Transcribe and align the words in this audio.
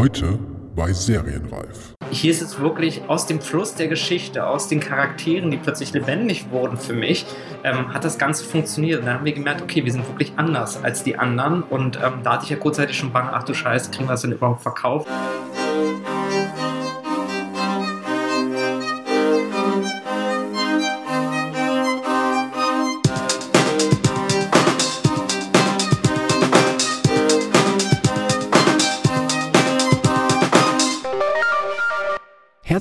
Heute 0.00 0.38
bei 0.74 0.94
Serienreif. 0.94 1.94
Hier 2.10 2.30
ist 2.30 2.40
es 2.40 2.58
wirklich 2.58 3.02
aus 3.08 3.26
dem 3.26 3.38
Fluss 3.38 3.74
der 3.74 3.86
Geschichte, 3.86 4.46
aus 4.46 4.66
den 4.66 4.80
Charakteren, 4.80 5.50
die 5.50 5.58
plötzlich 5.58 5.92
lebendig 5.92 6.50
wurden 6.50 6.78
für 6.78 6.94
mich, 6.94 7.26
ähm, 7.64 7.92
hat 7.92 8.02
das 8.02 8.16
Ganze 8.16 8.44
funktioniert. 8.44 9.00
Und 9.00 9.06
dann 9.06 9.16
haben 9.16 9.26
wir 9.26 9.34
gemerkt, 9.34 9.60
okay, 9.60 9.84
wir 9.84 9.92
sind 9.92 10.08
wirklich 10.08 10.32
anders 10.36 10.82
als 10.82 11.02
die 11.02 11.18
anderen. 11.18 11.62
Und 11.64 11.98
ähm, 12.02 12.20
da 12.22 12.32
hatte 12.32 12.44
ich 12.44 12.50
ja 12.50 12.56
kurzzeitig 12.56 12.96
schon 12.96 13.12
Bange, 13.12 13.30
ach 13.30 13.42
du 13.42 13.52
Scheiße, 13.52 13.90
kriegen 13.90 14.06
wir 14.06 14.12
das 14.12 14.22
denn 14.22 14.32
überhaupt 14.32 14.62
verkauft? 14.62 15.06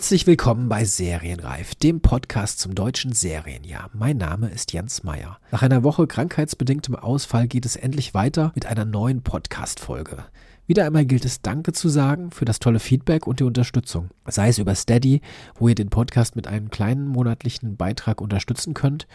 Herzlich 0.10 0.26
willkommen 0.26 0.70
bei 0.70 0.86
Serienreif, 0.86 1.76
dem 1.76 2.02
Podcast 2.02 2.58
zum 2.58 2.74
deutschen 2.74 3.14
Serienjahr. 3.14 3.92
Mein 3.94 4.18
Name 4.18 4.50
ist 4.50 4.74
Jens 4.74 5.04
Meyer. 5.04 5.38
Nach 5.52 5.62
einer 5.62 5.84
Woche 5.84 6.08
krankheitsbedingtem 6.08 6.96
Ausfall 6.96 7.48
geht 7.48 7.64
es 7.64 7.76
endlich 7.76 8.16
weiter 8.16 8.52
mit 8.56 8.66
einer 8.66 8.86
neuen 8.86 9.22
Podcast-Folge. 9.22 10.26
Wieder 10.66 10.86
einmal 10.86 11.06
gilt 11.06 11.26
es 11.26 11.44
Danke 11.44 11.74
zu 11.74 11.90
sagen 11.90 12.32
für 12.32 12.46
das 12.46 12.58
tolle 12.58 12.80
Feedback 12.80 13.28
und 13.28 13.40
die 13.40 13.44
Unterstützung. 13.44 14.10
Sei 14.26 14.50
es 14.50 14.58
über 14.58 14.74
Steady, 14.74 15.22
wo 15.54 15.68
ihr 15.68 15.76
den 15.76 15.92
Podcast 15.92 16.36
mit 16.36 16.48
einem 16.48 16.72
kleinen 16.72 17.08
monatlichen 17.08 17.78
Beitrag 17.78 18.20
unterstützen 18.20 18.74
könnt, 18.74 19.08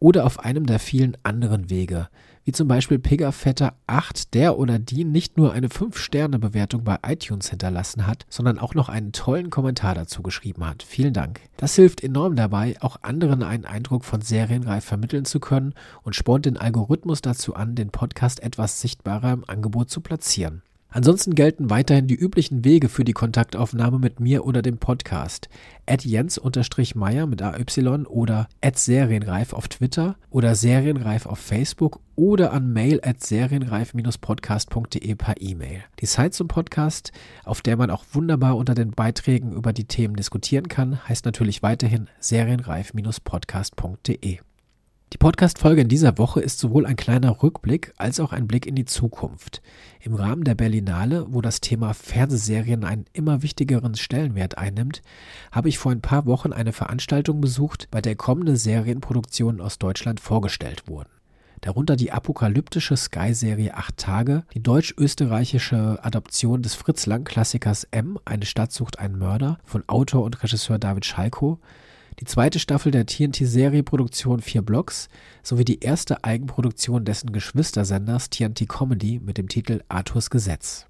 oder 0.00 0.26
auf 0.26 0.38
einem 0.38 0.66
der 0.66 0.80
vielen 0.80 1.16
anderen 1.22 1.70
Wege 1.70 2.10
wie 2.44 2.52
zum 2.52 2.68
Beispiel 2.68 2.98
Pigafetta 2.98 3.74
8, 3.86 4.34
der 4.34 4.58
oder 4.58 4.78
die 4.78 5.04
nicht 5.04 5.36
nur 5.36 5.52
eine 5.52 5.68
5-Sterne-Bewertung 5.68 6.84
bei 6.84 6.98
iTunes 7.06 7.50
hinterlassen 7.50 8.06
hat, 8.06 8.26
sondern 8.28 8.58
auch 8.58 8.74
noch 8.74 8.88
einen 8.88 9.12
tollen 9.12 9.50
Kommentar 9.50 9.94
dazu 9.94 10.22
geschrieben 10.22 10.66
hat. 10.66 10.82
Vielen 10.82 11.12
Dank. 11.12 11.40
Das 11.56 11.76
hilft 11.76 12.02
enorm 12.02 12.36
dabei, 12.36 12.76
auch 12.80 12.96
anderen 13.02 13.42
einen 13.42 13.64
Eindruck 13.64 14.04
von 14.04 14.20
Serienreif 14.20 14.84
vermitteln 14.84 15.24
zu 15.24 15.40
können 15.40 15.74
und 16.02 16.16
spornt 16.16 16.46
den 16.46 16.56
Algorithmus 16.56 17.22
dazu 17.22 17.54
an, 17.54 17.74
den 17.74 17.90
Podcast 17.90 18.42
etwas 18.42 18.80
sichtbarer 18.80 19.32
im 19.32 19.44
Angebot 19.48 19.90
zu 19.90 20.00
platzieren. 20.00 20.62
Ansonsten 20.94 21.34
gelten 21.34 21.70
weiterhin 21.70 22.06
die 22.06 22.14
üblichen 22.14 22.66
Wege 22.66 22.90
für 22.90 23.04
die 23.04 23.14
Kontaktaufnahme 23.14 23.98
mit 23.98 24.20
mir 24.20 24.44
oder 24.44 24.60
dem 24.60 24.76
Podcast. 24.76 25.48
At 25.86 26.04
Jens-Meyer 26.04 27.26
mit 27.26 27.40
AY 27.40 27.64
oder 28.08 28.46
at 28.60 28.78
Serienreif 28.78 29.54
auf 29.54 29.68
Twitter 29.68 30.16
oder 30.28 30.54
Serienreif 30.54 31.24
auf 31.24 31.38
Facebook 31.38 32.00
oder 32.14 32.52
an 32.52 32.74
mail 32.74 33.00
at 33.02 33.24
serienreif-podcast.de 33.24 35.14
per 35.14 35.40
E-Mail. 35.40 35.84
Die 36.00 36.06
Site 36.06 36.32
zum 36.32 36.48
Podcast, 36.48 37.10
auf 37.44 37.62
der 37.62 37.78
man 37.78 37.90
auch 37.90 38.04
wunderbar 38.12 38.58
unter 38.58 38.74
den 38.74 38.90
Beiträgen 38.90 39.52
über 39.52 39.72
die 39.72 39.86
Themen 39.86 40.16
diskutieren 40.16 40.68
kann, 40.68 41.08
heißt 41.08 41.24
natürlich 41.24 41.62
weiterhin 41.62 42.10
serienreif-podcast.de. 42.20 44.40
Die 45.12 45.18
Podcast-Folge 45.18 45.82
in 45.82 45.88
dieser 45.88 46.16
Woche 46.16 46.40
ist 46.40 46.58
sowohl 46.58 46.86
ein 46.86 46.96
kleiner 46.96 47.42
Rückblick 47.42 47.92
als 47.98 48.18
auch 48.18 48.32
ein 48.32 48.48
Blick 48.48 48.64
in 48.64 48.74
die 48.74 48.86
Zukunft. 48.86 49.60
Im 50.00 50.14
Rahmen 50.14 50.42
der 50.42 50.54
Berlinale, 50.54 51.26
wo 51.28 51.42
das 51.42 51.60
Thema 51.60 51.92
Fernsehserien 51.92 52.82
einen 52.82 53.04
immer 53.12 53.42
wichtigeren 53.42 53.94
Stellenwert 53.94 54.56
einnimmt, 54.56 55.02
habe 55.50 55.68
ich 55.68 55.78
vor 55.78 55.92
ein 55.92 56.00
paar 56.00 56.24
Wochen 56.24 56.54
eine 56.54 56.72
Veranstaltung 56.72 57.42
besucht, 57.42 57.88
bei 57.90 58.00
der 58.00 58.16
kommende 58.16 58.56
Serienproduktionen 58.56 59.60
aus 59.60 59.78
Deutschland 59.78 60.18
vorgestellt 60.18 60.88
wurden. 60.88 61.10
Darunter 61.60 61.96
die 61.96 62.10
apokalyptische 62.10 62.96
Sky-Serie 62.96 63.76
Acht 63.76 63.98
Tage, 63.98 64.44
die 64.54 64.62
deutsch-österreichische 64.62 65.98
Adaption 66.02 66.62
des 66.62 66.74
Fritz 66.74 67.04
Lang-Klassikers 67.04 67.86
M, 67.90 68.18
Eine 68.24 68.46
Stadt 68.46 68.72
sucht 68.72 68.98
einen 68.98 69.18
Mörder 69.18 69.58
von 69.66 69.84
Autor 69.88 70.24
und 70.24 70.42
Regisseur 70.42 70.78
David 70.78 71.04
Schalko, 71.04 71.60
die 72.20 72.24
zweite 72.24 72.58
Staffel 72.58 72.92
der 72.92 73.06
TNT-Serieproduktion 73.06 74.40
Vier 74.40 74.62
Blocks 74.62 75.08
sowie 75.42 75.64
die 75.64 75.80
erste 75.80 76.24
Eigenproduktion 76.24 77.04
dessen 77.04 77.32
Geschwistersenders 77.32 78.30
TNT 78.30 78.68
Comedy 78.68 79.18
mit 79.18 79.38
dem 79.38 79.48
Titel 79.48 79.82
Arthurs 79.88 80.30
Gesetz. 80.30 80.86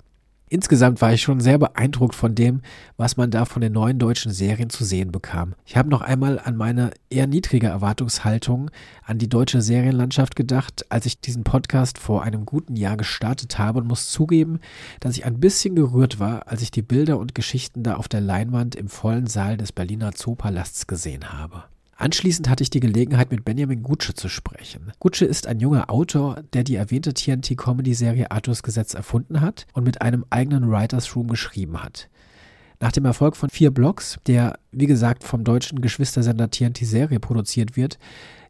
Insgesamt 0.53 1.01
war 1.01 1.15
ich 1.15 1.23
schon 1.23 1.41
sehr 1.41 1.57
beeindruckt 1.57 2.15
von 2.15 2.35
dem, 2.35 2.61
was 2.99 3.17
man 3.17 3.31
da 3.31 3.47
von 3.47 3.63
den 3.63 3.73
neuen 3.73 3.99
deutschen 3.99 4.33
Serien 4.33 4.69
zu 4.69 4.85
sehen 4.85 5.11
bekam. 5.11 5.55
Ich 5.65 5.79
habe 5.79 5.89
noch 5.89 6.03
einmal 6.03 6.39
an 6.39 6.59
meine 6.59 6.91
eher 7.09 7.27
niedrige 7.27 7.69
Erwartungshaltung 7.69 8.71
an 9.03 9.17
die 9.17 9.31
deutsche 9.31 9.63
Serienlandschaft 9.63 10.37
gedacht, 10.37 10.85
als 10.91 11.07
ich 11.07 11.19
diesen 11.23 11.43
Podcast 11.43 11.97
vor 11.97 12.23
einem 12.23 12.45
guten 12.45 12.77
Jahr 12.77 12.99
gestartet 12.99 13.59
habe 13.59 13.79
und 13.79 13.89
muss 13.89 14.11
zugeben, 14.11 14.61
dass 15.01 15.17
ich 15.17 15.25
ein 15.25 15.41
bisschen 15.41 15.75
gerührt 15.75 16.21
war, 16.21 16.47
als 16.49 16.61
ich 16.61 16.71
die 16.71 16.83
Bilder 16.83 17.19
und 17.19 17.35
Geschichten 17.35 17.83
da 17.83 17.95
auf 17.95 18.09
der 18.09 18.21
Leinwand 18.21 18.75
im 18.75 18.89
vollen 18.89 19.29
Saal 19.29 19.57
des 19.57 19.73
Berliner 19.73 20.13
Zoopalasts 20.13 20.87
gesehen 20.87 21.33
habe. 21.33 21.65
Anschließend 21.97 22.49
hatte 22.49 22.63
ich 22.63 22.71
die 22.71 22.81
Gelegenheit, 22.81 23.31
mit 23.31 23.45
Benjamin 23.45 23.83
Gutsche 23.83 24.15
zu 24.15 24.29
sprechen. 24.29 24.93
Gutsche 24.99 25.25
ist 25.25 25.47
ein 25.47 25.61
junger 25.61 25.91
Autor, 25.91 26.43
der 26.53 26.65
die 26.65 26.77
erwähnte 26.77 27.15
TNT-Comedy-Serie 27.15 28.31
Arthurs 28.31 28.63
Gesetz 28.63 28.95
erfunden 28.95 29.41
hat 29.41 29.67
und 29.73 29.85
mit 29.85 30.03
einem 30.03 30.25
eigenen 30.31 30.71
Writers 30.71 31.15
Room 31.15 31.29
geschrieben 31.29 31.83
hat. 31.83 32.09
Nach 32.81 32.91
dem 32.91 33.05
Erfolg 33.05 33.37
von 33.37 33.49
vier 33.49 33.71
Blogs, 33.71 34.19
der 34.27 34.59
wie 34.73 34.87
gesagt 34.87 35.23
vom 35.23 35.45
deutschen 35.45 35.81
Geschwistersender 35.81 36.51
TNT 36.51 36.79
Serie 36.79 37.21
produziert 37.21 37.77
wird, 37.77 37.99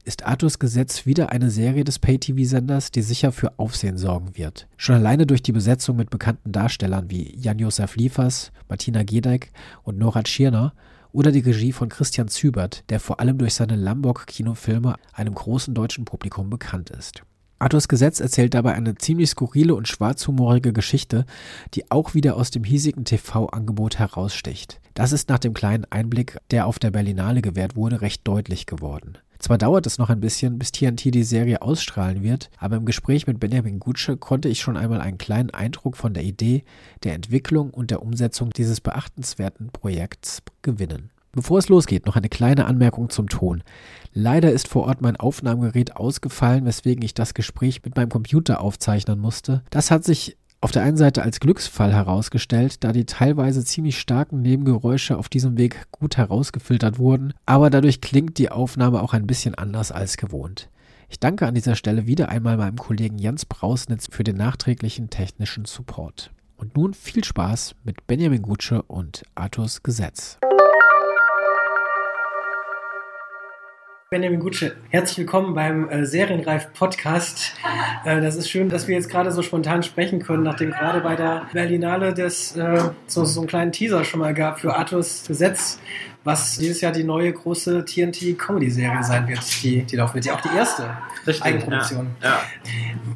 ist 0.04 0.24
Arthurs 0.24 0.58
Gesetz 0.58 1.06
wieder 1.06 1.30
eine 1.30 1.50
Serie 1.50 1.84
des 1.84 1.98
Pay-TV-Senders, 1.98 2.90
die 2.90 3.02
sicher 3.02 3.30
für 3.30 3.58
Aufsehen 3.58 3.98
sorgen 3.98 4.36
wird. 4.36 4.66
Schon 4.76 4.96
alleine 4.96 5.26
durch 5.26 5.42
die 5.42 5.52
Besetzung 5.52 5.96
mit 5.96 6.10
bekannten 6.10 6.50
Darstellern 6.50 7.10
wie 7.10 7.36
Jan-Josef 7.36 7.96
Liefers, 7.96 8.52
Martina 8.68 9.02
Gedeck 9.02 9.52
und 9.82 9.98
Nora 9.98 10.22
Tschirner 10.22 10.72
oder 11.12 11.30
die 11.30 11.40
Regie 11.40 11.72
von 11.72 11.88
Christian 11.88 12.28
Zübert, 12.28 12.84
der 12.90 13.00
vor 13.00 13.20
allem 13.20 13.38
durch 13.38 13.54
seine 13.54 13.76
Lambok-Kinofilme 13.76 14.96
einem 15.12 15.34
großen 15.34 15.74
deutschen 15.74 16.04
Publikum 16.04 16.50
bekannt 16.50 16.90
ist. 16.90 17.22
Arthurs 17.62 17.86
Gesetz 17.86 18.18
erzählt 18.18 18.54
dabei 18.54 18.74
eine 18.74 18.96
ziemlich 18.96 19.30
skurrile 19.30 19.76
und 19.76 19.86
schwarzhumorige 19.86 20.72
Geschichte, 20.72 21.26
die 21.74 21.88
auch 21.92 22.12
wieder 22.12 22.36
aus 22.36 22.50
dem 22.50 22.64
hiesigen 22.64 23.04
TV-Angebot 23.04 24.00
heraussticht. 24.00 24.80
Das 24.94 25.12
ist 25.12 25.28
nach 25.28 25.38
dem 25.38 25.54
kleinen 25.54 25.86
Einblick, 25.88 26.38
der 26.50 26.66
auf 26.66 26.80
der 26.80 26.90
Berlinale 26.90 27.40
gewährt 27.40 27.76
wurde, 27.76 28.00
recht 28.00 28.26
deutlich 28.26 28.66
geworden. 28.66 29.18
Zwar 29.42 29.58
dauert 29.58 29.88
es 29.88 29.98
noch 29.98 30.08
ein 30.08 30.20
bisschen, 30.20 30.56
bis 30.60 30.70
TNT 30.70 31.12
die 31.12 31.24
Serie 31.24 31.62
ausstrahlen 31.62 32.22
wird, 32.22 32.48
aber 32.58 32.76
im 32.76 32.84
Gespräch 32.84 33.26
mit 33.26 33.40
Benjamin 33.40 33.80
Gutsche 33.80 34.16
konnte 34.16 34.48
ich 34.48 34.60
schon 34.60 34.76
einmal 34.76 35.00
einen 35.00 35.18
kleinen 35.18 35.50
Eindruck 35.50 35.96
von 35.96 36.14
der 36.14 36.22
Idee, 36.22 36.62
der 37.02 37.14
Entwicklung 37.14 37.70
und 37.70 37.90
der 37.90 38.02
Umsetzung 38.02 38.50
dieses 38.50 38.80
beachtenswerten 38.80 39.70
Projekts 39.72 40.42
gewinnen. 40.62 41.10
Bevor 41.32 41.58
es 41.58 41.68
losgeht, 41.68 42.06
noch 42.06 42.14
eine 42.14 42.28
kleine 42.28 42.66
Anmerkung 42.66 43.10
zum 43.10 43.28
Ton. 43.28 43.64
Leider 44.12 44.52
ist 44.52 44.68
vor 44.68 44.84
Ort 44.84 45.00
mein 45.00 45.16
Aufnahmegerät 45.16 45.96
ausgefallen, 45.96 46.64
weswegen 46.64 47.02
ich 47.02 47.14
das 47.14 47.34
Gespräch 47.34 47.82
mit 47.84 47.96
meinem 47.96 48.10
Computer 48.10 48.60
aufzeichnen 48.60 49.18
musste. 49.18 49.64
Das 49.70 49.90
hat 49.90 50.04
sich 50.04 50.36
auf 50.62 50.70
der 50.70 50.82
einen 50.82 50.96
Seite 50.96 51.22
als 51.22 51.40
Glücksfall 51.40 51.92
herausgestellt, 51.92 52.84
da 52.84 52.92
die 52.92 53.04
teilweise 53.04 53.64
ziemlich 53.64 53.98
starken 53.98 54.42
Nebengeräusche 54.42 55.18
auf 55.18 55.28
diesem 55.28 55.58
Weg 55.58 55.90
gut 55.90 56.16
herausgefiltert 56.16 56.98
wurden, 56.98 57.34
aber 57.44 57.68
dadurch 57.68 58.00
klingt 58.00 58.38
die 58.38 58.50
Aufnahme 58.50 59.02
auch 59.02 59.12
ein 59.12 59.26
bisschen 59.26 59.56
anders 59.56 59.90
als 59.90 60.16
gewohnt. 60.16 60.70
Ich 61.08 61.18
danke 61.18 61.46
an 61.46 61.54
dieser 61.54 61.74
Stelle 61.74 62.06
wieder 62.06 62.28
einmal 62.28 62.56
meinem 62.56 62.76
Kollegen 62.76 63.18
Jens 63.18 63.44
Brausnitz 63.44 64.06
für 64.10 64.22
den 64.22 64.36
nachträglichen 64.36 65.10
technischen 65.10 65.64
Support. 65.64 66.30
Und 66.56 66.76
nun 66.76 66.94
viel 66.94 67.24
Spaß 67.24 67.74
mit 67.82 68.06
Benjamin 68.06 68.42
Gutsche 68.42 68.82
und 68.82 69.24
Arthurs 69.34 69.82
Gesetz. 69.82 70.38
Benjamin 74.12 74.40
Gutsche, 74.40 74.76
herzlich 74.90 75.16
willkommen 75.16 75.54
beim 75.54 75.88
äh, 75.88 76.04
Serienreif 76.04 76.74
Podcast. 76.74 77.54
Äh, 78.04 78.20
das 78.20 78.34
ist 78.34 78.50
schön, 78.50 78.68
dass 78.68 78.88
wir 78.88 78.96
jetzt 78.96 79.08
gerade 79.08 79.30
so 79.30 79.42
spontan 79.42 79.84
sprechen 79.84 80.18
können, 80.18 80.42
nachdem 80.42 80.72
gerade 80.72 81.00
bei 81.02 81.14
der 81.14 81.46
Berlinale 81.52 82.12
das 82.12 82.56
äh, 82.56 82.90
so, 83.06 83.24
so 83.24 83.40
einen 83.40 83.46
kleinen 83.46 83.70
Teaser 83.70 84.02
schon 84.02 84.18
mal 84.18 84.34
gab 84.34 84.58
für 84.58 84.74
Arthurs 84.74 85.24
Gesetz, 85.28 85.78
was 86.24 86.58
dieses 86.58 86.80
Jahr 86.80 86.92
die 86.92 87.04
neue 87.04 87.32
große 87.32 87.84
TNT-Comedy-Serie 87.84 89.02
sein 89.02 89.26
wird, 89.28 89.40
die, 89.62 89.82
die 89.82 89.96
laufen 89.96 90.14
wird. 90.14 90.26
Ja, 90.26 90.34
auch 90.34 90.40
die 90.40 90.56
erste 90.56 90.90
Richtig, 91.26 91.44
Eigenproduktion. 91.44 92.10
Ja, 92.22 92.28
ja. 92.28 92.36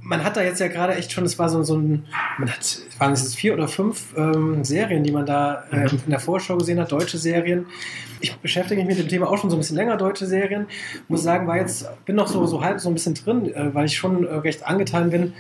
Man 0.03 0.25
hat 0.25 0.37
da 0.37 0.43
jetzt 0.43 0.61
ja 0.61 0.69
gerade 0.69 0.94
echt 0.94 1.12
schon, 1.12 1.25
es 1.25 1.38
war 1.38 1.49
so, 1.49 1.62
so 1.62 1.76
ein, 1.76 2.06
man 2.38 2.50
hat, 2.50 2.79
waren 2.99 3.12
es 3.12 3.35
vier 3.35 3.55
oder 3.55 3.69
fünf 3.69 4.14
ähm, 4.17 4.64
Serien, 4.64 5.03
die 5.05 5.12
man 5.12 5.26
da 5.26 5.64
äh, 5.70 5.85
mhm. 5.85 6.00
in 6.05 6.11
der 6.11 6.20
Vorschau 6.20 6.56
gesehen 6.56 6.81
hat, 6.81 6.93
deutsche 6.93 7.19
Serien 7.19 7.67
ich 8.20 8.37
beschäftige 8.37 8.81
mich 8.82 8.97
mit 8.97 8.99
dem 8.99 9.09
Thema 9.09 9.29
auch 9.29 9.38
schon 9.38 9.50
so 9.50 9.56
ein 9.56 9.61
bisschen 9.61 9.76
länger, 9.76 9.97
deutsche 9.97 10.26
Serien. 10.26 10.67
Muss 11.09 11.23
sagen, 11.23 11.47
war 11.47 11.56
jetzt, 11.56 11.88
bin 12.05 12.17
noch 12.17 12.29
so, 12.29 12.47
so 12.47 12.62
halb 12.62 12.81
so 12.81 12.88
ein 12.88 12.94
bisschen 12.94 13.14
drin, 13.14 13.52
äh, 13.55 13.75
weil 13.75 13.87
ich 13.87 13.97
schon 13.97 14.26
äh, 14.26 14.35
recht 14.35 14.67
angetan 14.67 15.11
bin, 15.11 15.35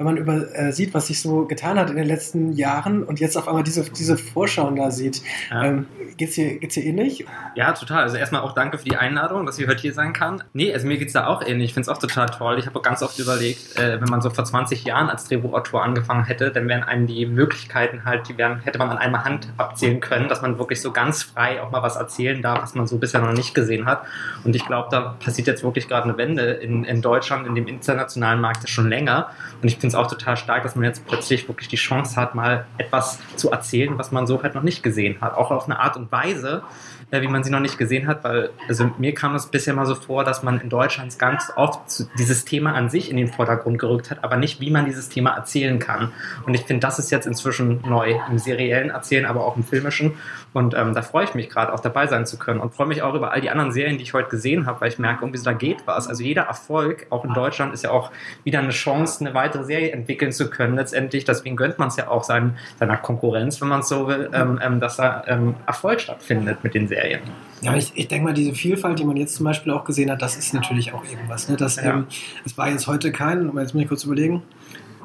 wenn 0.00 0.06
man 0.06 0.16
über, 0.16 0.58
äh, 0.58 0.72
sieht, 0.72 0.94
was 0.94 1.08
sich 1.08 1.20
so 1.20 1.44
getan 1.44 1.78
hat 1.78 1.90
in 1.90 1.96
den 1.96 2.06
letzten 2.06 2.54
Jahren 2.54 3.04
und 3.04 3.20
jetzt 3.20 3.36
auf 3.36 3.46
einmal 3.46 3.62
diese, 3.62 3.82
diese 3.82 4.16
Vorschauen 4.16 4.74
da 4.74 4.90
sieht. 4.90 5.20
Ja. 5.50 5.62
Ähm, 5.62 5.86
geht's 6.16 6.36
dir, 6.36 6.58
geht's 6.58 6.74
dir 6.74 6.84
ähnlich? 6.84 7.26
Ja, 7.54 7.72
total. 7.72 8.04
Also 8.04 8.16
erstmal 8.16 8.40
auch 8.40 8.54
danke 8.54 8.78
für 8.78 8.84
die 8.84 8.96
Einladung, 8.96 9.44
dass 9.44 9.58
ich 9.58 9.68
heute 9.68 9.82
hier 9.82 9.92
sein 9.92 10.14
kann. 10.14 10.42
Nee, 10.54 10.72
also 10.72 10.86
mir 10.86 10.96
geht's 10.96 11.12
da 11.12 11.26
auch 11.26 11.42
ähnlich. 11.42 11.66
Ich 11.66 11.74
finde 11.74 11.90
es 11.90 11.94
auch 11.94 12.00
total 12.00 12.30
toll. 12.30 12.58
Ich 12.58 12.64
habe 12.64 12.80
ganz 12.80 13.02
oft 13.02 13.18
überlegt, 13.18 13.78
äh, 13.78 14.00
wenn 14.00 14.08
man 14.08 14.22
so 14.22 14.30
vor 14.30 14.42
20 14.42 14.84
Jahren 14.84 15.10
als 15.10 15.28
Drehbuchautor 15.28 15.84
angefangen 15.84 16.24
hätte, 16.24 16.50
dann 16.50 16.66
wären 16.66 16.82
einem 16.82 17.06
die 17.06 17.26
Möglichkeiten 17.26 18.06
halt, 18.06 18.26
die 18.26 18.38
wären, 18.38 18.60
hätte 18.60 18.78
man 18.78 18.88
an 18.88 18.96
einer 18.96 19.24
Hand 19.24 19.48
abzählen 19.58 20.00
können, 20.00 20.30
dass 20.30 20.40
man 20.40 20.58
wirklich 20.58 20.80
so 20.80 20.92
ganz 20.92 21.24
frei 21.24 21.60
auch 21.60 21.72
mal 21.72 21.82
was 21.82 21.96
erzählen 21.96 22.40
darf, 22.40 22.62
was 22.62 22.74
man 22.74 22.86
so 22.86 22.96
bisher 22.96 23.20
noch 23.20 23.34
nicht 23.34 23.52
gesehen 23.52 23.84
hat. 23.84 24.06
Und 24.44 24.56
ich 24.56 24.64
glaube, 24.64 24.88
da 24.90 25.16
passiert 25.22 25.46
jetzt 25.46 25.62
wirklich 25.62 25.88
gerade 25.88 26.04
eine 26.04 26.16
Wende 26.16 26.52
in, 26.52 26.84
in 26.84 27.02
Deutschland, 27.02 27.46
in 27.46 27.54
dem 27.54 27.66
internationalen 27.66 28.40
Markt 28.40 28.66
schon 28.66 28.88
länger. 28.88 29.28
Und 29.60 29.68
ich 29.68 29.74
finde 29.74 29.89
es 29.90 29.94
auch 29.94 30.06
total 30.06 30.36
stark, 30.36 30.62
dass 30.62 30.74
man 30.74 30.84
jetzt 30.84 31.06
plötzlich 31.06 31.48
wirklich 31.48 31.68
die 31.68 31.76
Chance 31.76 32.16
hat, 32.16 32.34
mal 32.34 32.66
etwas 32.78 33.18
zu 33.36 33.50
erzählen, 33.50 33.98
was 33.98 34.12
man 34.12 34.26
so 34.26 34.42
halt 34.42 34.54
noch 34.54 34.62
nicht 34.62 34.82
gesehen 34.82 35.20
hat. 35.20 35.34
Auch 35.34 35.50
auf 35.50 35.66
eine 35.66 35.78
Art 35.78 35.96
und 35.96 36.10
Weise, 36.10 36.62
äh, 37.10 37.20
wie 37.22 37.28
man 37.28 37.44
sie 37.44 37.50
noch 37.50 37.60
nicht 37.60 37.78
gesehen 37.78 38.06
hat, 38.06 38.24
weil 38.24 38.50
also 38.68 38.90
mir 38.98 39.14
kam 39.14 39.34
es 39.34 39.46
bisher 39.46 39.74
mal 39.74 39.86
so 39.86 39.94
vor, 39.94 40.24
dass 40.24 40.42
man 40.42 40.60
in 40.60 40.68
Deutschland 40.68 41.18
ganz 41.18 41.52
oft 41.56 41.80
dieses 42.18 42.44
Thema 42.44 42.74
an 42.74 42.88
sich 42.88 43.10
in 43.10 43.16
den 43.16 43.28
Vordergrund 43.28 43.78
gerückt 43.78 44.10
hat, 44.10 44.22
aber 44.24 44.36
nicht, 44.36 44.60
wie 44.60 44.70
man 44.70 44.84
dieses 44.84 45.08
Thema 45.08 45.30
erzählen 45.30 45.78
kann. 45.78 46.12
Und 46.46 46.54
ich 46.54 46.62
finde, 46.62 46.80
das 46.80 46.98
ist 46.98 47.10
jetzt 47.10 47.26
inzwischen 47.26 47.80
neu 47.86 48.18
im 48.28 48.38
seriellen 48.38 48.90
Erzählen, 48.90 49.26
aber 49.26 49.44
auch 49.44 49.56
im 49.56 49.64
filmischen. 49.64 50.12
Und 50.52 50.74
ähm, 50.74 50.94
da 50.94 51.02
freue 51.02 51.24
ich 51.24 51.34
mich 51.34 51.48
gerade 51.48 51.72
auch 51.72 51.80
dabei 51.80 52.06
sein 52.08 52.26
zu 52.26 52.36
können 52.36 52.60
und 52.60 52.74
freue 52.74 52.88
mich 52.88 53.02
auch 53.02 53.14
über 53.14 53.32
all 53.32 53.40
die 53.40 53.50
anderen 53.50 53.70
Serien, 53.72 53.98
die 53.98 54.02
ich 54.02 54.14
heute 54.14 54.28
gesehen 54.28 54.66
habe, 54.66 54.80
weil 54.80 54.88
ich 54.88 54.98
merke, 54.98 55.24
irgendwie 55.24 55.38
so 55.38 55.44
da 55.44 55.52
geht 55.52 55.86
was. 55.86 56.08
Also 56.08 56.24
jeder 56.24 56.42
Erfolg, 56.42 57.06
auch 57.10 57.24
in 57.24 57.32
Deutschland, 57.34 57.72
ist 57.72 57.84
ja 57.84 57.90
auch 57.90 58.10
wieder 58.42 58.58
eine 58.58 58.70
Chance, 58.70 59.24
eine 59.24 59.34
weitere 59.34 59.64
Serie 59.64 59.92
entwickeln 59.92 60.32
zu 60.32 60.50
können. 60.50 60.74
Letztendlich, 60.74 61.24
deswegen 61.24 61.56
gönnt 61.56 61.78
man 61.78 61.88
es 61.88 61.96
ja 61.96 62.08
auch 62.08 62.24
sein, 62.24 62.56
seiner 62.78 62.96
Konkurrenz, 62.96 63.60
wenn 63.60 63.68
man 63.68 63.80
es 63.80 63.88
so 63.88 64.08
will, 64.08 64.28
ähm, 64.32 64.58
ähm, 64.62 64.80
dass 64.80 64.96
da 64.96 65.22
ähm, 65.28 65.54
Erfolg 65.66 66.00
stattfindet 66.00 66.64
mit 66.64 66.74
den 66.74 66.88
Serien. 66.88 67.20
Ja, 67.62 67.76
ich, 67.76 67.92
ich 67.94 68.08
denke 68.08 68.24
mal, 68.24 68.34
diese 68.34 68.54
Vielfalt, 68.54 68.98
die 68.98 69.04
man 69.04 69.16
jetzt 69.16 69.36
zum 69.36 69.44
Beispiel 69.44 69.72
auch 69.72 69.84
gesehen 69.84 70.10
hat, 70.10 70.22
das 70.22 70.36
ist 70.36 70.54
natürlich 70.54 70.94
auch 70.94 71.04
irgendwas. 71.04 71.48
Ne? 71.48 71.56
Das, 71.56 71.76
ja. 71.76 71.90
ähm, 71.90 72.06
es 72.44 72.56
war 72.56 72.70
jetzt 72.70 72.86
heute 72.86 73.12
kein, 73.12 73.52
jetzt 73.56 73.74
muss 73.74 73.82
ich 73.82 73.88
kurz 73.88 74.04
überlegen, 74.04 74.42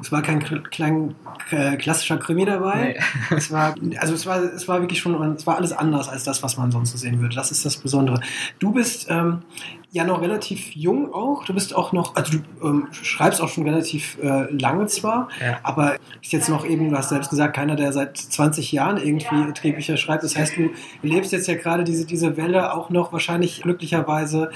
es 0.00 0.12
war 0.12 0.22
kein 0.22 0.40
klein, 0.40 1.14
äh, 1.50 1.76
klassischer 1.76 2.18
Krimi 2.18 2.44
dabei. 2.44 2.96
Nee. 3.30 3.36
es 3.36 3.50
war, 3.50 3.74
also 3.98 4.14
es 4.14 4.26
war, 4.26 4.42
es 4.42 4.68
war 4.68 4.80
wirklich 4.80 5.00
schon, 5.00 5.20
es 5.34 5.46
war 5.46 5.56
alles 5.56 5.72
anders 5.72 6.08
als 6.08 6.24
das, 6.24 6.42
was 6.42 6.56
man 6.56 6.70
sonst 6.70 6.92
so 6.92 6.98
sehen 6.98 7.20
würde. 7.20 7.34
Das 7.34 7.50
ist 7.50 7.64
das 7.64 7.76
Besondere. 7.76 8.20
Du 8.58 8.72
bist 8.72 9.06
ähm, 9.08 9.42
ja 9.90 10.04
noch 10.04 10.20
relativ 10.20 10.76
jung 10.76 11.12
auch. 11.12 11.44
Du 11.44 11.54
bist 11.54 11.74
auch 11.74 11.92
noch, 11.92 12.14
also 12.14 12.38
du 12.38 12.66
ähm, 12.66 12.88
schreibst 12.92 13.40
auch 13.40 13.48
schon 13.48 13.64
relativ 13.64 14.18
äh, 14.22 14.50
lange 14.52 14.86
zwar, 14.86 15.28
ja. 15.40 15.58
aber 15.62 15.96
bist 16.20 16.32
jetzt 16.32 16.48
noch 16.48 16.66
eben, 16.66 16.90
du 16.90 16.96
hast 16.96 17.08
selbst 17.08 17.30
gesagt, 17.30 17.56
keiner, 17.56 17.76
der 17.76 17.92
seit 17.92 18.16
20 18.16 18.72
Jahren 18.72 18.98
irgendwie 18.98 19.52
Drehbücher 19.52 19.96
schreibt. 19.96 20.24
Das 20.24 20.36
heißt, 20.36 20.56
du 20.56 20.70
lebst 21.02 21.32
jetzt 21.32 21.48
ja 21.48 21.54
gerade 21.54 21.84
diese, 21.84 22.04
diese 22.04 22.36
Welle 22.36 22.74
auch 22.74 22.90
noch 22.90 23.12
wahrscheinlich 23.12 23.62
glücklicherweise 23.62 24.50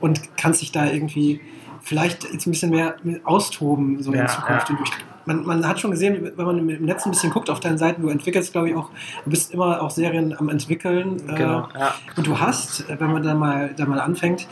und 0.00 0.36
kannst 0.36 0.62
dich 0.62 0.72
da 0.72 0.86
irgendwie 0.86 1.40
vielleicht 1.88 2.30
jetzt 2.30 2.46
ein 2.46 2.50
bisschen 2.50 2.70
mehr 2.70 2.96
austoben 3.24 4.02
so 4.02 4.12
ja, 4.12 4.22
in 4.22 4.28
Zukunft. 4.28 4.68
Ja. 4.68 4.76
Man, 5.24 5.44
man, 5.44 5.66
hat 5.66 5.80
schon 5.80 5.90
gesehen, 5.90 6.32
wenn 6.36 6.46
man 6.46 6.58
im 6.58 6.84
Netz 6.84 7.04
ein 7.04 7.10
bisschen 7.10 7.30
guckt 7.30 7.50
auf 7.50 7.60
deinen 7.60 7.78
Seiten, 7.78 8.02
du 8.02 8.08
entwickelst, 8.08 8.52
glaube 8.52 8.70
ich, 8.70 8.76
auch, 8.76 8.90
du 9.24 9.30
bist 9.30 9.52
immer 9.52 9.82
auch 9.82 9.90
Serien 9.90 10.34
am 10.38 10.48
entwickeln. 10.48 11.16
Genau, 11.26 11.68
äh, 11.74 11.78
ja. 11.78 11.94
Und 12.16 12.26
du 12.26 12.38
hast, 12.38 12.84
wenn 12.88 13.12
man 13.12 13.22
da 13.22 13.34
mal, 13.34 13.74
da 13.74 13.86
mal 13.86 14.00
anfängt, 14.00 14.46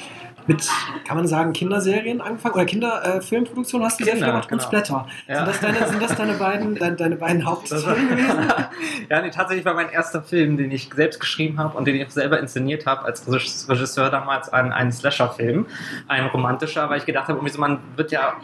mit, 0.47 0.69
kann 1.07 1.17
man 1.17 1.27
sagen, 1.27 1.53
Kinderserien 1.53 2.21
angefangen 2.21 2.55
oder 2.55 2.65
Kinderfilmproduktion 2.65 3.83
äh, 3.83 3.85
hast 3.85 4.01
du 4.01 4.05
Kinder, 4.05 4.19
sehr 4.19 4.25
viel 4.25 4.33
gemacht 4.33 4.49
genau. 4.49 4.63
und 4.63 4.67
Splatter. 4.67 5.07
Ja. 5.27 5.37
Sind, 5.37 5.49
das 5.49 5.61
deine, 5.61 5.89
sind 5.89 6.03
das 6.03 6.17
deine 6.17 6.35
beiden, 6.35 6.75
deine, 6.77 6.97
deine 6.97 7.17
beiden 7.17 7.45
Hauptthemen 7.45 8.09
gewesen? 8.09 8.47
ja, 9.11 9.23
nee, 9.23 9.31
tatsächlich 9.31 9.65
war 9.65 9.75
mein 9.75 9.91
erster 9.91 10.23
Film, 10.23 10.57
den 10.57 10.71
ich 10.71 10.91
selbst 10.95 11.21
geschrieben 11.21 11.59
habe 11.59 11.77
und 11.77 11.87
den 11.87 11.97
ich 11.97 12.07
auch 12.07 12.11
selber 12.11 12.39
inszeniert 12.39 12.87
habe 12.87 13.05
als 13.05 13.27
Regisseur 13.29 14.11
damals 14.11 14.49
ein, 14.49 14.73
ein 14.73 14.93
Slasher-Film, 14.93 15.67
ein 16.09 16.27
romantischer, 16.27 16.89
weil 16.91 16.99
ich 16.99 17.07
gedacht 17.07 17.29
habe, 17.29 17.47
so, 17.49 17.61
man 17.61 17.79
wird 17.97 18.13
ja 18.13 18.35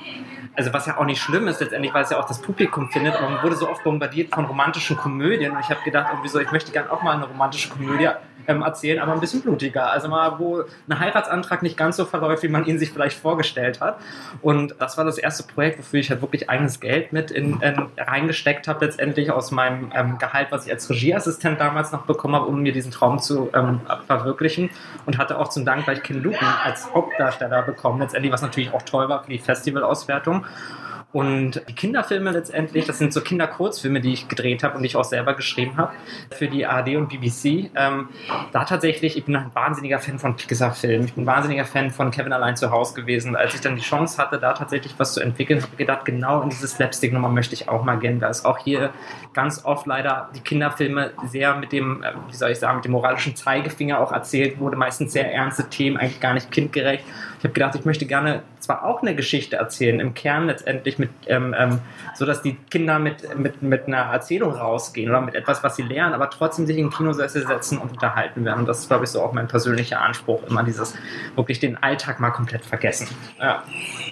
also 0.54 0.72
was 0.72 0.86
ja 0.86 0.98
auch 0.98 1.04
nicht 1.04 1.20
schlimm 1.20 1.48
ist 1.48 1.60
letztendlich, 1.60 1.94
weil 1.94 2.04
es 2.04 2.10
ja 2.10 2.20
auch 2.20 2.26
das 2.26 2.42
Publikum 2.42 2.90
findet, 2.90 3.16
aber 3.16 3.30
man 3.30 3.42
wurde 3.42 3.56
so 3.56 3.68
oft 3.70 3.82
bombardiert 3.84 4.34
von 4.34 4.44
romantischen 4.44 4.96
Komödien 4.96 5.52
und 5.52 5.60
ich 5.60 5.70
habe 5.70 5.80
gedacht, 5.82 6.08
irgendwie 6.10 6.28
so, 6.28 6.40
ich 6.40 6.50
möchte 6.52 6.72
gerne 6.72 6.90
auch 6.92 7.02
mal 7.02 7.16
eine 7.16 7.24
romantische 7.24 7.70
Komödie 7.70 8.08
ähm, 8.46 8.62
erzählen, 8.62 8.98
aber 8.98 9.12
ein 9.12 9.20
bisschen 9.20 9.40
blutiger. 9.40 9.90
Also 9.90 10.08
mal, 10.08 10.38
wo 10.38 10.64
ein 10.88 10.98
Heiratsantrag 10.98 11.62
nicht 11.62 11.76
ganz 11.76 11.91
so 11.92 12.04
verläuft, 12.04 12.42
wie 12.42 12.48
man 12.48 12.64
ihn 12.66 12.78
sich 12.78 12.90
vielleicht 12.90 13.18
vorgestellt 13.18 13.80
hat. 13.80 13.98
Und 14.40 14.74
das 14.78 14.98
war 14.98 15.04
das 15.04 15.18
erste 15.18 15.42
Projekt, 15.44 15.78
wofür 15.78 16.00
ich 16.00 16.10
halt 16.10 16.22
wirklich 16.22 16.50
eigenes 16.50 16.80
Geld 16.80 17.12
mit 17.12 17.30
in, 17.30 17.60
in 17.60 17.86
reingesteckt 17.98 18.68
habe, 18.68 18.84
letztendlich 18.84 19.30
aus 19.30 19.50
meinem 19.50 19.90
ähm, 19.94 20.18
Gehalt, 20.18 20.48
was 20.50 20.66
ich 20.66 20.72
als 20.72 20.88
Regieassistent 20.88 21.60
damals 21.60 21.92
noch 21.92 22.02
bekommen 22.02 22.34
habe, 22.34 22.46
um 22.46 22.60
mir 22.60 22.72
diesen 22.72 22.92
Traum 22.92 23.18
zu 23.18 23.50
ähm, 23.54 23.80
verwirklichen. 24.06 24.70
Und 25.06 25.18
hatte 25.18 25.38
auch 25.38 25.48
zum 25.48 25.64
Dank 25.64 25.84
gleich 25.84 26.02
Ken 26.02 26.22
Luken 26.22 26.46
als 26.64 26.92
Hauptdarsteller 26.92 27.62
bekommen, 27.62 28.00
letztendlich, 28.00 28.32
was 28.32 28.42
natürlich 28.42 28.72
auch 28.72 28.82
toll 28.82 29.08
war 29.08 29.22
für 29.24 29.30
die 29.30 29.38
Festivalauswertung. 29.38 30.44
Und 31.12 31.62
die 31.68 31.74
Kinderfilme 31.74 32.30
letztendlich, 32.30 32.86
das 32.86 32.98
sind 32.98 33.12
so 33.12 33.20
Kinderkurzfilme, 33.20 34.00
die 34.00 34.14
ich 34.14 34.28
gedreht 34.28 34.62
habe 34.62 34.76
und 34.76 34.82
die 34.82 34.86
ich 34.86 34.96
auch 34.96 35.04
selber 35.04 35.34
geschrieben 35.34 35.76
habe 35.76 35.92
für 36.30 36.48
die 36.48 36.64
ARD 36.64 36.96
und 36.96 37.08
BBC. 37.08 37.70
Ähm, 37.74 38.08
da 38.52 38.64
tatsächlich, 38.64 39.18
ich 39.18 39.24
bin 39.24 39.36
ein 39.36 39.50
wahnsinniger 39.52 39.98
Fan 39.98 40.18
von 40.18 40.36
Pixar-Filmen. 40.36 41.06
Ich 41.06 41.12
bin 41.12 41.24
ein 41.24 41.26
wahnsinniger 41.26 41.66
Fan 41.66 41.90
von 41.90 42.10
Kevin 42.10 42.32
allein 42.32 42.56
zu 42.56 42.70
Hause 42.70 42.94
gewesen. 42.94 43.36
Als 43.36 43.54
ich 43.54 43.60
dann 43.60 43.76
die 43.76 43.82
Chance 43.82 44.16
hatte, 44.16 44.38
da 44.38 44.54
tatsächlich 44.54 44.94
was 44.96 45.12
zu 45.12 45.20
entwickeln, 45.20 45.60
habe 45.60 45.72
ich 45.72 45.78
gedacht, 45.78 46.06
genau 46.06 46.40
in 46.40 46.48
diese 46.48 46.66
Slapstick-Nummer 46.66 47.28
möchte 47.28 47.54
ich 47.54 47.68
auch 47.68 47.84
mal 47.84 47.98
gehen. 47.98 48.18
Da 48.18 48.28
ist 48.28 48.46
auch 48.46 48.58
hier 48.58 48.90
ganz 49.34 49.66
oft 49.66 49.86
leider 49.86 50.30
die 50.34 50.40
Kinderfilme 50.40 51.12
sehr 51.28 51.54
mit 51.56 51.72
dem, 51.72 52.02
äh, 52.02 52.12
wie 52.28 52.36
soll 52.36 52.52
ich 52.52 52.58
sagen, 52.58 52.76
mit 52.76 52.86
dem 52.86 52.92
moralischen 52.92 53.36
Zeigefinger 53.36 54.00
auch 54.00 54.12
erzählt 54.12 54.58
wurde. 54.58 54.76
Meistens 54.76 55.12
sehr 55.12 55.30
ernste 55.30 55.68
Themen, 55.68 55.98
eigentlich 55.98 56.20
gar 56.20 56.32
nicht 56.32 56.50
kindgerecht. 56.50 57.04
Ich 57.38 57.44
habe 57.44 57.52
gedacht, 57.52 57.74
ich 57.74 57.84
möchte 57.84 58.06
gerne 58.06 58.42
zwar 58.62 58.84
auch 58.84 59.02
eine 59.02 59.14
Geschichte 59.14 59.56
erzählen, 59.56 60.00
im 60.00 60.14
Kern 60.14 60.46
letztendlich 60.46 60.98
mit, 60.98 61.10
ähm, 61.26 61.54
ähm, 61.58 61.80
so 62.14 62.24
dass 62.24 62.42
die 62.42 62.54
Kinder 62.70 62.98
mit, 62.98 63.38
mit, 63.38 63.62
mit 63.62 63.86
einer 63.86 63.98
Erzählung 64.12 64.52
rausgehen 64.52 65.10
oder 65.10 65.20
mit 65.20 65.34
etwas, 65.34 65.62
was 65.64 65.76
sie 65.76 65.82
lernen, 65.82 66.14
aber 66.14 66.30
trotzdem 66.30 66.66
sich 66.66 66.78
in 66.78 66.90
Kinosessel 66.90 67.46
setzen 67.46 67.78
und 67.78 67.92
unterhalten 67.92 68.44
werden. 68.44 68.60
Und 68.60 68.66
das 68.66 68.80
ist, 68.80 68.88
glaube 68.88 69.04
ich, 69.04 69.10
so 69.10 69.20
auch 69.20 69.32
mein 69.32 69.48
persönlicher 69.48 70.00
Anspruch, 70.00 70.42
immer 70.48 70.62
dieses 70.62 70.94
wirklich 71.34 71.60
den 71.60 71.82
Alltag 71.82 72.20
mal 72.20 72.30
komplett 72.30 72.64
vergessen. 72.64 73.08
Ja, 73.40 73.62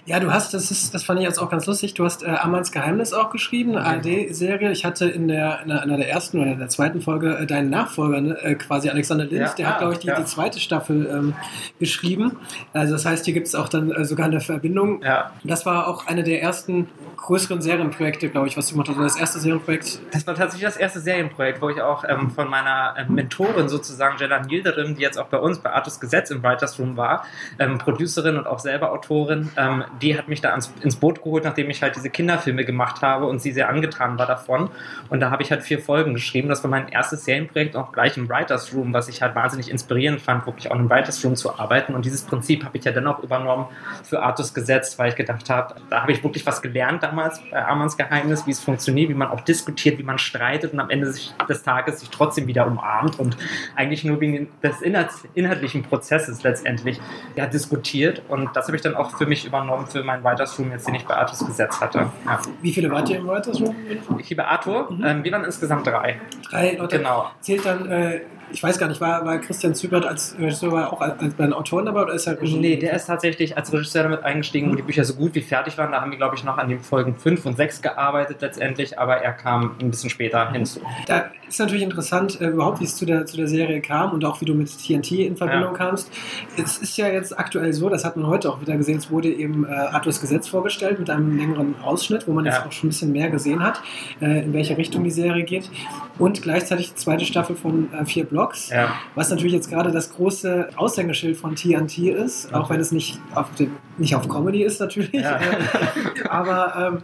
ja 0.04 0.20
du 0.20 0.32
hast, 0.32 0.52
das 0.52 0.70
ist, 0.70 0.94
das 0.94 1.04
fand 1.04 1.20
ich 1.20 1.26
jetzt 1.26 1.38
auch 1.38 1.50
ganz 1.50 1.66
lustig, 1.66 1.94
du 1.94 2.04
hast 2.04 2.22
äh, 2.22 2.26
Ammanns 2.26 2.72
Geheimnis 2.72 3.12
auch 3.12 3.30
geschrieben, 3.30 3.76
eine 3.76 3.86
ARD-Serie. 3.86 4.72
Ich 4.72 4.84
hatte 4.84 5.06
in 5.06 5.28
der, 5.28 5.60
in 5.64 5.70
einer 5.70 5.96
der 5.96 6.10
ersten 6.10 6.40
oder 6.40 6.54
der 6.56 6.68
zweiten 6.68 7.00
Folge 7.00 7.36
äh, 7.38 7.46
deinen 7.46 7.70
Nachfolger, 7.70 8.20
ne, 8.20 8.38
äh, 8.42 8.54
quasi 8.56 8.90
Alexander 8.90 9.24
Linz, 9.24 9.50
ja, 9.50 9.54
der 9.56 9.66
ah, 9.66 9.70
hat, 9.70 9.78
glaube 9.78 9.92
ich, 9.94 9.98
die, 10.00 10.08
ja. 10.08 10.16
die 10.16 10.24
zweite 10.24 10.58
Staffel 10.58 11.08
ähm, 11.10 11.34
geschrieben. 11.78 12.36
Also 12.72 12.94
das 12.94 13.06
heißt, 13.06 13.24
hier 13.24 13.34
gibt 13.34 13.46
es 13.46 13.54
auch 13.54 13.68
dann 13.68 13.90
äh, 13.90 14.04
sogar 14.04 14.26
eine 14.26 14.39
Verbindung. 14.40 15.02
Ja. 15.02 15.32
Das 15.44 15.66
war 15.66 15.88
auch 15.88 16.06
eine 16.06 16.22
der 16.22 16.42
ersten 16.42 16.88
größeren 17.20 17.60
Serienprojekte, 17.60 18.28
glaube 18.30 18.48
ich, 18.48 18.56
was 18.56 18.68
du 18.68 18.72
gemacht 18.72 18.88
hast. 18.88 18.98
Das 18.98 19.16
erste 19.16 19.38
Serienprojekt. 19.40 20.00
Das 20.12 20.26
war 20.26 20.34
tatsächlich 20.34 20.66
das 20.66 20.76
erste 20.76 21.00
Serienprojekt, 21.00 21.60
wo 21.60 21.68
ich 21.68 21.80
auch 21.80 22.04
ähm, 22.08 22.30
von 22.30 22.48
meiner 22.48 22.94
ähm, 22.98 23.14
Mentorin 23.14 23.68
sozusagen, 23.68 24.16
Jelan 24.18 24.48
Yildirim, 24.48 24.96
die 24.96 25.02
jetzt 25.02 25.18
auch 25.18 25.26
bei 25.26 25.38
uns 25.38 25.58
bei 25.58 25.70
Artus 25.70 26.00
Gesetz 26.00 26.30
im 26.30 26.42
Writers 26.42 26.78
Room 26.78 26.96
war, 26.96 27.24
ähm, 27.58 27.78
Producerin 27.78 28.38
und 28.38 28.46
auch 28.46 28.58
selber 28.58 28.92
Autorin, 28.92 29.50
ähm, 29.56 29.84
die 30.00 30.16
hat 30.16 30.28
mich 30.28 30.40
da 30.40 30.50
ans, 30.50 30.72
ins 30.80 30.96
Boot 30.96 31.22
geholt, 31.22 31.44
nachdem 31.44 31.68
ich 31.68 31.82
halt 31.82 31.94
diese 31.94 32.10
Kinderfilme 32.10 32.64
gemacht 32.64 33.02
habe 33.02 33.26
und 33.26 33.40
sie 33.40 33.52
sehr 33.52 33.68
angetan 33.68 34.18
war 34.18 34.26
davon. 34.26 34.70
Und 35.10 35.20
da 35.20 35.30
habe 35.30 35.42
ich 35.42 35.50
halt 35.50 35.62
vier 35.62 35.78
Folgen 35.78 36.14
geschrieben. 36.14 36.48
Das 36.48 36.64
war 36.64 36.70
mein 36.70 36.88
erstes 36.88 37.24
Serienprojekt, 37.24 37.76
auch 37.76 37.92
gleich 37.92 38.16
im 38.16 38.28
Writers 38.28 38.74
Room, 38.74 38.94
was 38.94 39.08
ich 39.08 39.20
halt 39.20 39.34
wahnsinnig 39.34 39.70
inspirierend 39.70 40.20
fand, 40.20 40.46
wirklich 40.46 40.70
auch 40.70 40.76
im 40.76 40.88
Writers 40.88 41.22
Room 41.24 41.36
zu 41.36 41.58
arbeiten. 41.58 41.94
Und 41.94 42.04
dieses 42.04 42.22
Prinzip 42.22 42.64
habe 42.64 42.78
ich 42.78 42.84
ja 42.84 42.92
dann 42.92 43.06
auch 43.06 43.22
übernommen 43.22 43.66
für 44.02 44.22
Artus 44.22 44.54
gesetzt, 44.54 44.98
weil 44.98 45.10
ich 45.10 45.16
gedacht 45.16 45.50
habe, 45.50 45.74
da 45.90 46.02
habe 46.02 46.12
ich 46.12 46.24
wirklich 46.24 46.46
was 46.46 46.62
gelernt 46.62 47.09
damals 47.10 47.40
bei 47.50 47.64
Armands 47.64 47.96
Geheimnis, 47.96 48.46
wie 48.46 48.52
es 48.52 48.60
funktioniert, 48.60 49.10
wie 49.10 49.14
man 49.14 49.28
auch 49.28 49.40
diskutiert, 49.40 49.98
wie 49.98 50.02
man 50.02 50.18
streitet 50.18 50.72
und 50.72 50.80
am 50.80 50.90
Ende 50.90 51.12
des 51.48 51.62
Tages 51.62 52.00
sich 52.00 52.10
trotzdem 52.10 52.46
wieder 52.46 52.66
umarmt 52.66 53.18
und 53.18 53.36
eigentlich 53.76 54.04
nur 54.04 54.20
wegen 54.20 54.48
des 54.62 54.80
inhaltlichen 55.34 55.82
Prozesses 55.82 56.42
letztendlich 56.42 57.00
ja, 57.36 57.46
diskutiert. 57.46 58.22
Und 58.28 58.50
das 58.54 58.66
habe 58.66 58.76
ich 58.76 58.82
dann 58.82 58.94
auch 58.94 59.16
für 59.16 59.26
mich 59.26 59.44
übernommen 59.44 59.86
für 59.86 60.02
meinen 60.02 60.24
Writers 60.24 60.58
Room, 60.58 60.70
jetzt 60.70 60.86
den 60.86 60.94
ich 60.94 61.04
bei 61.04 61.16
Artus 61.16 61.44
gesetzt 61.44 61.80
hatte. 61.80 62.10
Ja. 62.24 62.40
Wie 62.62 62.72
viele 62.72 62.90
wart 62.90 63.08
ihr 63.10 63.18
im 63.18 63.26
Writers 63.26 63.60
Room? 63.60 63.74
Hier 64.22 64.36
bei 64.36 64.44
Arthur? 64.44 64.90
Mhm. 64.90 65.04
Ähm, 65.04 65.24
wir 65.24 65.32
waren 65.32 65.44
insgesamt 65.44 65.86
drei. 65.86 66.20
Drei 66.48 66.76
Leute. 66.76 66.98
Genau. 66.98 67.30
Zählt 67.40 67.64
dann 67.66 67.90
äh, 67.90 68.20
ich 68.52 68.62
weiß 68.62 68.78
gar 68.78 68.88
nicht, 68.88 69.00
war, 69.00 69.24
war 69.24 69.38
Christian 69.38 69.74
Zübert 69.74 70.04
als 70.06 70.34
Regisseur 70.38 70.92
auch 70.92 71.00
als, 71.00 71.18
als 71.20 71.34
bei 71.34 71.44
den 71.44 71.52
Autoren 71.52 71.86
dabei 71.86 72.02
oder 72.02 72.14
ist 72.14 72.26
er 72.26 72.36
Regisseur? 72.40 72.60
Nee, 72.60 72.76
der 72.76 72.92
ist 72.94 73.06
tatsächlich 73.06 73.56
als 73.56 73.72
Regisseur 73.72 74.02
damit 74.04 74.22
eingestiegen, 74.24 74.70
wo 74.70 74.74
die 74.74 74.82
Bücher 74.82 75.04
so 75.04 75.14
gut 75.14 75.34
wie 75.34 75.40
fertig 75.42 75.76
waren. 75.78 75.92
Da 75.92 76.00
haben 76.00 76.10
wir, 76.10 76.18
glaube 76.18 76.36
ich, 76.36 76.44
noch 76.44 76.58
an 76.58 76.68
dem 76.68 76.80
Folgen 76.80 77.14
5 77.14 77.46
und 77.46 77.56
6 77.56 77.82
gearbeitet 77.82 78.38
letztendlich, 78.40 78.98
aber 78.98 79.16
er 79.18 79.32
kam 79.32 79.76
ein 79.80 79.90
bisschen 79.90 80.10
später 80.10 80.50
hinzu. 80.52 80.80
Da 81.06 81.30
ist 81.48 81.58
natürlich 81.58 81.82
interessant, 81.82 82.40
äh, 82.40 82.46
überhaupt, 82.48 82.80
wie 82.80 82.84
es 82.84 82.96
zu 82.96 83.04
der, 83.06 83.26
zu 83.26 83.36
der 83.36 83.48
Serie 83.48 83.80
kam 83.80 84.12
und 84.12 84.24
auch 84.24 84.40
wie 84.40 84.44
du 84.44 84.54
mit 84.54 84.68
TNT 84.68 85.12
in 85.26 85.36
Verbindung 85.36 85.72
Ja. 85.72 85.78
kamst. 85.78 86.10
Es 86.56 86.78
ist 86.78 86.96
ja 86.96 87.08
jetzt 87.08 87.38
aktuell 87.38 87.72
so, 87.72 87.88
das 87.88 88.04
hat 88.04 88.16
man 88.16 88.26
heute 88.26 88.50
auch 88.50 88.60
wieder 88.60 88.76
gesehen, 88.76 88.98
es 88.98 89.10
wurde 89.10 89.28
eben 89.28 89.64
äh, 89.66 89.72
Arthurs 89.72 90.20
Gesetz 90.20 90.48
vorgestellt 90.48 90.98
mit 90.98 91.10
einem 91.10 91.36
längeren 91.38 91.74
Ausschnitt, 91.82 92.26
wo 92.28 92.32
man 92.32 92.44
jetzt 92.44 92.58
Ja. 92.58 92.66
auch 92.66 92.72
schon 92.72 92.88
ein 92.88 92.90
bisschen 92.90 93.12
mehr 93.12 93.30
gesehen 93.30 93.62
hat, 93.64 93.80
äh, 94.20 94.44
in 94.44 94.52
welche 94.52 94.76
Richtung 94.76 95.02
die 95.04 95.10
Serie 95.10 95.44
geht. 95.44 95.68
Und 96.18 96.42
gleichzeitig 96.42 96.90
die 96.90 96.94
zweite 96.96 97.24
Staffel 97.24 97.56
von 97.56 97.92
äh, 97.92 98.04
vier 98.04 98.24
Blocks. 98.24 98.39
Ja. 98.70 98.94
Was 99.14 99.30
natürlich 99.30 99.52
jetzt 99.52 99.70
gerade 99.70 99.90
das 99.90 100.12
große 100.12 100.70
Aushängeschild 100.76 101.36
von 101.36 101.54
TNT 101.54 101.98
ist, 101.98 102.52
auch 102.54 102.70
wenn 102.70 102.80
es 102.80 102.92
nicht 102.92 103.20
auf, 103.34 103.52
dem, 103.54 103.76
nicht 103.98 104.14
auf 104.14 104.28
Comedy 104.28 104.62
ist 104.62 104.80
natürlich. 104.80 105.12
Ja. 105.12 105.38
Aber 106.28 107.02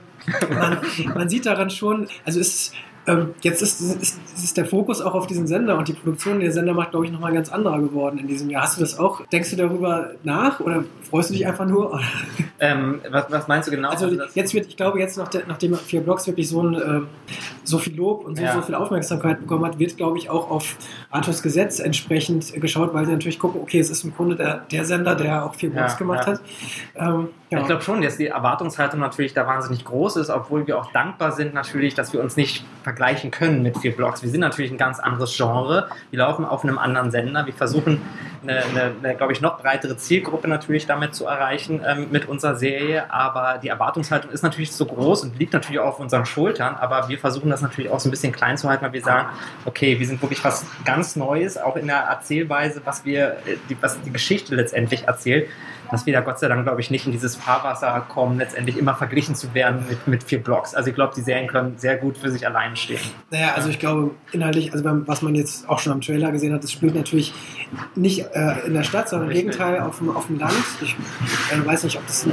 ähm, 0.50 0.55
man, 0.55 0.78
man 1.14 1.28
sieht 1.28 1.47
daran 1.47 1.71
schon, 1.71 2.09
also 2.25 2.40
es 2.40 2.49
ist, 2.49 2.75
ähm, 3.06 3.34
jetzt 3.42 3.62
ist, 3.62 3.80
ist, 3.80 4.18
ist 4.36 4.56
der 4.56 4.66
Fokus 4.66 5.00
auch 5.00 5.14
auf 5.14 5.26
diesen 5.26 5.46
Sender 5.46 5.76
und 5.78 5.86
die 5.88 5.92
Produktion 5.92 6.40
der 6.40 6.50
Sender 6.52 6.75
macht, 6.75 6.90
glaube 6.90 7.06
ich, 7.06 7.12
nochmal 7.12 7.32
ganz 7.32 7.50
anderer 7.52 7.78
geworden 7.80 8.18
in 8.18 8.26
diesem 8.26 8.50
Jahr. 8.50 8.62
Hast 8.64 8.76
du 8.76 8.80
das 8.80 8.98
auch? 8.98 9.25
Denkst 9.26 9.50
du 9.50 9.56
darüber 9.56 10.10
nach 10.25 10.60
oder 10.60 10.84
freust 11.08 11.30
du 11.30 11.34
dich 11.34 11.46
einfach 11.46 11.66
nur? 11.66 12.00
Ähm, 12.58 13.00
was, 13.10 13.26
was 13.28 13.48
meinst 13.48 13.68
du 13.68 13.70
genau? 13.72 13.90
Also 13.90 14.10
das- 14.16 14.34
jetzt 14.34 14.54
wird, 14.54 14.66
ich 14.66 14.78
glaube, 14.78 14.98
jetzt 14.98 15.18
nach 15.18 15.28
der, 15.28 15.42
nachdem 15.46 15.75
vier 15.75 16.00
Blocks 16.00 16.26
wirklich 16.26 16.48
so, 16.48 16.62
ein, 16.62 16.72
ähm, 16.75 17.06
so 17.64 17.76
viel 17.76 17.94
Lob 17.94 18.25
und 18.25 18.36
so, 18.36 18.42
Ja. 18.42 18.54
so 18.54 18.62
viel 18.62 18.75
Aufmerksamkeit 18.75 19.40
bekommen 19.40 19.66
hat, 19.66 19.78
wird, 19.78 19.98
glaube 19.98 20.16
ich, 20.16 20.30
auch 20.30 20.50
auf 20.50 20.76
Arthurs 21.10 21.42
Gesetz 21.42 21.80
entsprechend 21.80 22.54
geschaut, 22.58 22.94
weil 22.94 23.04
sie 23.04 23.12
natürlich 23.12 23.38
gucken, 23.38 23.60
okay, 23.60 23.78
es 23.78 23.90
ist 23.90 24.04
im 24.04 24.14
Grunde 24.14 24.36
der, 24.36 24.62
der 24.72 24.86
Sender, 24.86 25.14
der 25.14 25.44
auch 25.44 25.54
vier 25.54 25.68
Blocks 25.68 25.92
Ja, 25.92 25.98
gemacht 25.98 26.26
ja. 26.26 26.32
hat. 26.32 26.40
Ähm, 26.94 27.28
ja. 27.49 27.61
Ich 27.61 27.67
glaube 27.67 27.83
schon, 27.83 28.03
dass 28.03 28.17
die 28.17 28.26
Erwartungshaltung 28.26 28.99
natürlich 28.99 29.33
da 29.33 29.47
wahnsinnig 29.47 29.85
groß 29.85 30.17
ist, 30.17 30.31
obwohl 30.31 30.67
wir 30.67 30.79
auch 30.79 30.91
dankbar 30.91 31.31
sind 31.31 31.55
natürlich, 31.55 31.95
dass 31.95 32.12
wir 32.12 32.21
uns 32.21 32.37
nicht 32.37 32.65
vergleichen 32.83 33.31
können 33.31 33.62
mit 33.62 33.79
vier 33.79 33.95
Blocks. 33.95 34.25
Wir 34.25 34.31
sind 34.31 34.41
natürlich 34.41 34.73
ein 34.73 34.79
ganz 34.79 34.99
anderes 34.99 35.37
Genre. 35.37 35.88
Wir 36.11 36.19
laufen 36.19 36.45
auf 36.45 36.65
einem 36.65 36.76
anderen 36.76 37.12
Sender. 37.12 37.47
Wir 37.47 37.53
versuchen 37.53 38.03
eine, 38.43 38.65
eine, 38.65 38.93
eine 39.00 39.15
glaube 39.15 39.33
ich, 39.33 39.41
noch 39.41 39.61
breitere 39.61 39.97
Zielgruppe 39.97 40.49
natürlich 40.49 40.87
damit 40.87 41.15
zu 41.15 41.26
erreichen 41.26 41.81
ähm, 41.87 42.09
mit 42.11 42.29
unserer 42.29 42.57
Serie. 42.57 43.12
Aber 43.12 43.59
die 43.62 43.69
Erwartungshaltung 43.69 44.33
ist 44.33 44.43
natürlich 44.43 44.73
so 44.73 44.85
groß 44.85 45.23
und 45.23 45.38
liegt 45.38 45.53
natürlich 45.53 45.79
auch 45.79 45.91
auf 45.91 46.00
unseren 46.00 46.26
Schultern. 46.26 46.75
Aber 46.75 47.09
wir 47.09 47.19
versuchen 47.21 47.50
das 47.50 47.62
natürlich 47.62 47.93
auch 47.93 48.00
so 48.00 48.09
ein 48.09 48.11
bisschen 48.11 48.33
klein 48.33 48.57
zu 48.57 48.69
halten, 48.69 48.85
weil 48.85 48.93
wir 48.93 49.03
sagen, 49.03 49.29
okay, 49.67 50.00
wir 50.00 50.07
sind 50.07 50.21
wirklich 50.21 50.45
was 50.45 50.67
ganz 50.85 51.15
Neues, 51.15 51.59
auch 51.59 51.76
in 51.76 51.87
der 51.87 51.99
Erzählweise, 51.99 52.81
was 52.85 53.05
wir, 53.05 53.37
äh, 53.47 53.57
die, 53.69 53.76
was 53.81 54.00
die 54.03 54.12
Geschichte 54.12 54.57
letztendlich 54.57 55.05
erzählt 55.07 55.49
dass 55.91 56.07
wir 56.07 56.12
da 56.12 56.21
Gott 56.21 56.38
sei 56.38 56.49
Dank, 56.49 56.65
glaube 56.65 56.81
ich, 56.81 56.91
nicht 56.91 57.07
in 57.07 57.12
dieses 57.12 57.36
Fahrwasser 57.37 58.00
kommen, 58.09 58.38
letztendlich 58.38 58.76
immer 58.78 58.95
verglichen 58.95 59.35
zu 59.35 59.55
werden 59.55 59.85
mit, 59.88 60.07
mit 60.07 60.25
vier 60.25 60.43
Blocks. 60.43 60.75
Also 60.75 60.90
ich 60.90 60.95
glaube, 60.95 61.12
die 61.16 61.23
Serien 61.23 61.47
können 61.49 61.78
sehr 61.78 61.97
gut 61.97 62.19
für 62.19 62.31
sich 62.31 62.47
alleine 62.47 62.76
stehen. 62.76 63.00
Naja, 63.31 63.55
also 63.55 63.69
ich 63.69 63.78
glaube, 63.78 64.11
inhaltlich, 64.33 64.73
also 64.73 64.85
beim- 64.85 65.07
was 65.07 65.23
man 65.23 65.35
jetzt 65.35 65.69
auch 65.69 65.78
schon 65.78 65.93
am 65.93 66.00
Trailer 66.00 66.33
gesehen 66.33 66.52
hat, 66.52 66.62
das 66.62 66.73
spielt 66.73 66.95
natürlich 66.95 67.33
nicht 67.95 68.26
äh, 68.35 68.66
in 68.66 68.75
der 68.75 68.83
Stadt, 68.83 69.09
sondern 69.09 69.31
im. 69.31 69.35
Gegenteil 69.37 69.81
auf 69.81 69.99
dem, 69.99 70.14
auf 70.16 70.26
dem 70.26 70.38
Land. 70.38 70.55
Ich 70.83 70.95
äh, 71.52 71.66
weiß 71.66 71.85
nicht, 71.85 71.97
ob 71.99 72.07
das, 72.07 72.26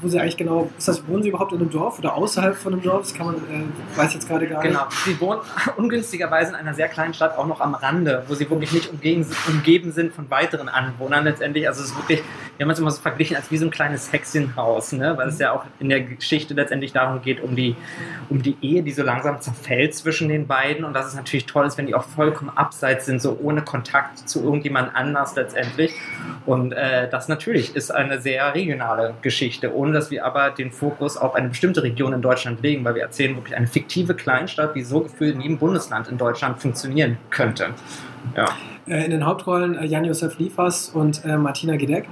wo 0.00 0.08
sie 0.08 0.20
eigentlich 0.20 0.36
genau, 0.36 0.70
ist 0.76 0.88
das, 0.88 1.06
wohnen 1.08 1.22
sie 1.22 1.30
überhaupt 1.30 1.52
in 1.52 1.60
einem 1.60 1.70
Dorf 1.70 1.98
oder 1.98 2.14
außerhalb 2.14 2.54
von 2.56 2.74
einem 2.74 2.82
Dorf? 2.82 3.02
Das 3.02 3.14
kann 3.14 3.26
man, 3.26 3.36
äh, 3.36 3.98
weiß 3.98 4.14
jetzt 4.14 4.28
gerade 4.28 4.46
gar 4.46 4.62
nicht. 4.62 4.72
Genau. 4.72 4.86
Sie 5.04 5.18
wohnen 5.20 5.40
ungünstigerweise 5.76 6.50
in 6.50 6.56
einer 6.56 6.74
sehr 6.74 6.88
kleinen 6.88 7.14
Stadt 7.14 7.36
auch 7.38 7.46
noch 7.46 7.60
am 7.60 7.74
Rande, 7.74 8.24
wo 8.28 8.34
sie 8.34 8.48
wirklich 8.50 8.72
nicht 8.72 8.90
umgeben, 8.90 9.26
umgeben 9.48 9.92
sind 9.92 10.12
von 10.12 10.30
weiteren 10.30 10.68
Anwohnern 10.68 11.24
letztendlich. 11.24 11.66
Also 11.66 11.82
es 11.82 11.90
ist 11.90 11.96
wirklich, 11.96 12.22
wir 12.56 12.64
haben 12.64 12.70
es 12.70 12.78
immer 12.78 12.90
so 12.90 13.00
verglichen 13.00 13.36
als 13.36 13.50
wie 13.50 13.56
so 13.56 13.66
ein 13.66 13.70
kleines 13.70 14.12
Hexenhaus, 14.12 14.92
ne? 14.92 15.16
weil 15.16 15.28
es 15.28 15.38
ja 15.38 15.52
auch 15.52 15.64
in 15.80 15.88
der 15.88 16.02
Geschichte 16.02 16.54
letztendlich 16.54 16.92
darum 16.92 17.22
geht, 17.22 17.42
um 17.42 17.56
die, 17.56 17.74
um 18.28 18.42
die 18.42 18.56
Ehe, 18.60 18.82
die 18.82 18.92
so 18.92 19.02
langsam 19.02 19.40
zerfällt 19.40 19.94
zwischen 19.94 20.28
den 20.28 20.46
beiden 20.46 20.84
und 20.84 20.94
dass 20.94 21.06
es 21.06 21.14
natürlich 21.14 21.46
toll 21.46 21.66
ist, 21.66 21.78
wenn 21.78 21.86
die 21.86 21.94
auch 21.94 22.04
vollkommen 22.04 22.50
abseits 22.54 23.06
sind, 23.06 23.22
so 23.22 23.38
ohne 23.42 23.62
Kontakt 23.62 24.28
zu 24.28 24.42
irgendjemand 24.42 24.94
anders 24.94 25.34
letztendlich. 25.36 25.94
Und 26.44 26.72
äh, 26.72 27.08
das 27.08 27.28
natürlich 27.28 27.74
ist 27.74 27.90
eine 27.90 28.20
sehr 28.20 28.54
regionale 28.54 29.14
Geschichte, 29.22 29.74
ohne 29.74 29.85
dass 29.92 30.10
wir 30.10 30.24
aber 30.24 30.50
den 30.50 30.70
Fokus 30.70 31.16
auf 31.16 31.34
eine 31.34 31.48
bestimmte 31.48 31.82
Region 31.82 32.12
in 32.12 32.22
Deutschland 32.22 32.62
legen, 32.62 32.84
weil 32.84 32.94
wir 32.94 33.02
erzählen 33.02 33.34
wirklich 33.36 33.56
eine 33.56 33.66
fiktive 33.66 34.14
Kleinstadt, 34.14 34.74
wie 34.74 34.82
so 34.82 35.00
gefühlt 35.00 35.34
in 35.34 35.40
jedem 35.40 35.58
Bundesland 35.58 36.08
in 36.08 36.18
Deutschland 36.18 36.60
funktionieren 36.60 37.18
könnte. 37.30 37.68
Ja. 38.36 38.46
Äh, 38.86 39.04
in 39.04 39.10
den 39.10 39.26
Hauptrollen 39.26 39.76
äh, 39.76 39.86
Jan-Josef 39.86 40.38
Liefers 40.38 40.90
und 40.90 41.24
äh, 41.24 41.36
Martina 41.36 41.76
Gedeck. 41.76 42.08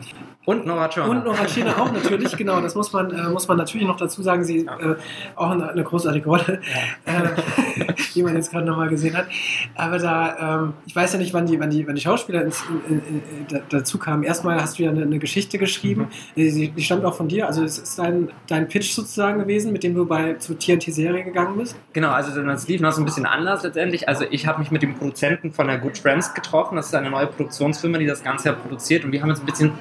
Und 0.47 0.67
Nora 0.67 0.89
Turner. 0.89 1.09
Und 1.11 1.25
Nora 1.25 1.47
Tschirner 1.47 1.81
auch 1.81 1.91
natürlich, 1.91 2.37
genau, 2.37 2.61
das 2.61 2.75
muss 2.75 2.93
man, 2.93 3.11
äh, 3.11 3.29
muss 3.31 3.49
man 3.49 3.57
natürlich 3.57 3.87
noch 3.87 3.97
dazu 3.97 4.23
sagen, 4.23 4.45
sie 4.45 4.59
äh, 4.67 4.95
auch 5.37 5.51
eine, 5.51 5.71
eine 5.71 5.83
großartige 5.83 6.27
Rolle, 6.29 6.61
äh, 7.07 7.83
die 8.15 8.23
man 8.23 8.35
jetzt 8.37 8.51
gerade 8.51 8.67
nochmal 8.67 8.89
gesehen 8.89 9.17
hat. 9.17 9.27
Aber 9.75 9.99
da, 9.99 10.57
ähm, 10.65 10.73
ich 10.87 10.95
weiß 10.95 11.15
ja 11.15 11.19
nicht, 11.19 11.33
wann 11.33 11.47
die, 11.47 11.59
wann 11.59 11.71
die, 11.71 11.87
wann 11.87 11.95
die 11.95 12.01
Schauspieler 12.03 12.43
ins, 12.43 12.63
in, 12.89 12.99
in, 12.99 13.03
in, 13.07 13.23
da, 13.49 13.61
dazu 13.71 13.99
kamen. 13.99 14.23
Erstmal 14.23 14.61
hast 14.61 14.79
du 14.79 14.83
ja 14.83 14.91
eine, 14.91 15.03
eine 15.03 15.19
Geschichte 15.19 15.59
geschrieben, 15.59 16.09
die, 16.37 16.51
sie- 16.51 16.69
die 16.69 16.83
stammt 16.83 17.05
auch 17.05 17.15
von 17.15 17.29
dir, 17.29 17.47
also 17.47 17.65
es 17.65 17.79
ist 17.79 17.99
dein, 17.99 18.29
dein 18.47 18.69
Pitch 18.69 18.93
sozusagen 18.93 19.39
gewesen, 19.39 19.73
mit 19.73 19.83
dem 19.83 19.95
du 19.95 20.05
bei 20.07 20.35
zur 20.35 20.59
TNT-Serie 20.59 21.25
gegangen 21.25 21.57
bist. 21.57 21.75
Genau, 21.95 22.11
also 22.11 22.43
das 22.43 22.69
lief 22.69 22.81
noch 22.81 22.93
so 22.93 23.01
ein 23.01 23.05
bisschen 23.07 23.25
anders 23.27 23.63
letztendlich. 23.63 24.09
Also 24.09 24.25
ich 24.31 24.47
habe 24.47 24.59
mich 24.61 24.71
mit 24.71 24.83
dem 24.83 24.95
Produzenten 24.95 25.53
von 25.53 25.67
der 25.69 25.79
Good 25.79 25.97
Friends 25.99 26.35
getroffen. 26.35 26.77
Das 26.77 26.87
ist 26.87 26.95
eine 26.95 27.11
neue 27.11 27.27
Produktionsfirma, 27.29 27.99
die 27.99 28.07
das 28.07 28.23
Ganze 28.23 28.49
ja 28.51 28.53
produziert. 28.55 29.05
Und 29.05 29.13
wir 29.13 29.23
haben 29.23 29.31
jetzt 29.31 29.41
ein 29.41 29.47
bisschen 29.47 29.73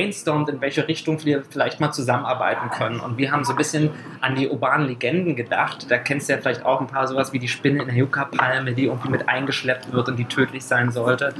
brainstormt, 0.00 0.48
in 0.48 0.60
welche 0.60 0.88
Richtung 0.88 1.24
wir 1.24 1.42
vielleicht 1.44 1.80
mal 1.80 1.92
zusammenarbeiten 1.92 2.70
können. 2.70 3.00
Und 3.00 3.18
wir 3.18 3.32
haben 3.32 3.44
so 3.44 3.52
ein 3.52 3.56
bisschen 3.56 3.90
an 4.20 4.34
die 4.34 4.48
urbanen 4.48 4.86
Legenden 4.88 5.36
gedacht. 5.36 5.90
Da 5.90 5.98
kennst 5.98 6.28
du 6.28 6.32
ja 6.32 6.38
vielleicht 6.38 6.64
auch 6.64 6.80
ein 6.80 6.86
paar 6.86 7.06
sowas 7.06 7.32
wie 7.32 7.38
die 7.38 7.48
Spinne 7.48 7.82
in 7.82 7.88
der 7.88 7.96
Yucca-Palme, 7.96 8.72
die 8.72 8.86
irgendwie 8.86 9.10
mit 9.10 9.28
eingeschleppt 9.28 9.92
wird 9.92 10.08
und 10.08 10.16
die 10.16 10.24
tödlich 10.24 10.64
sein 10.64 10.90
sollte. 10.90 11.34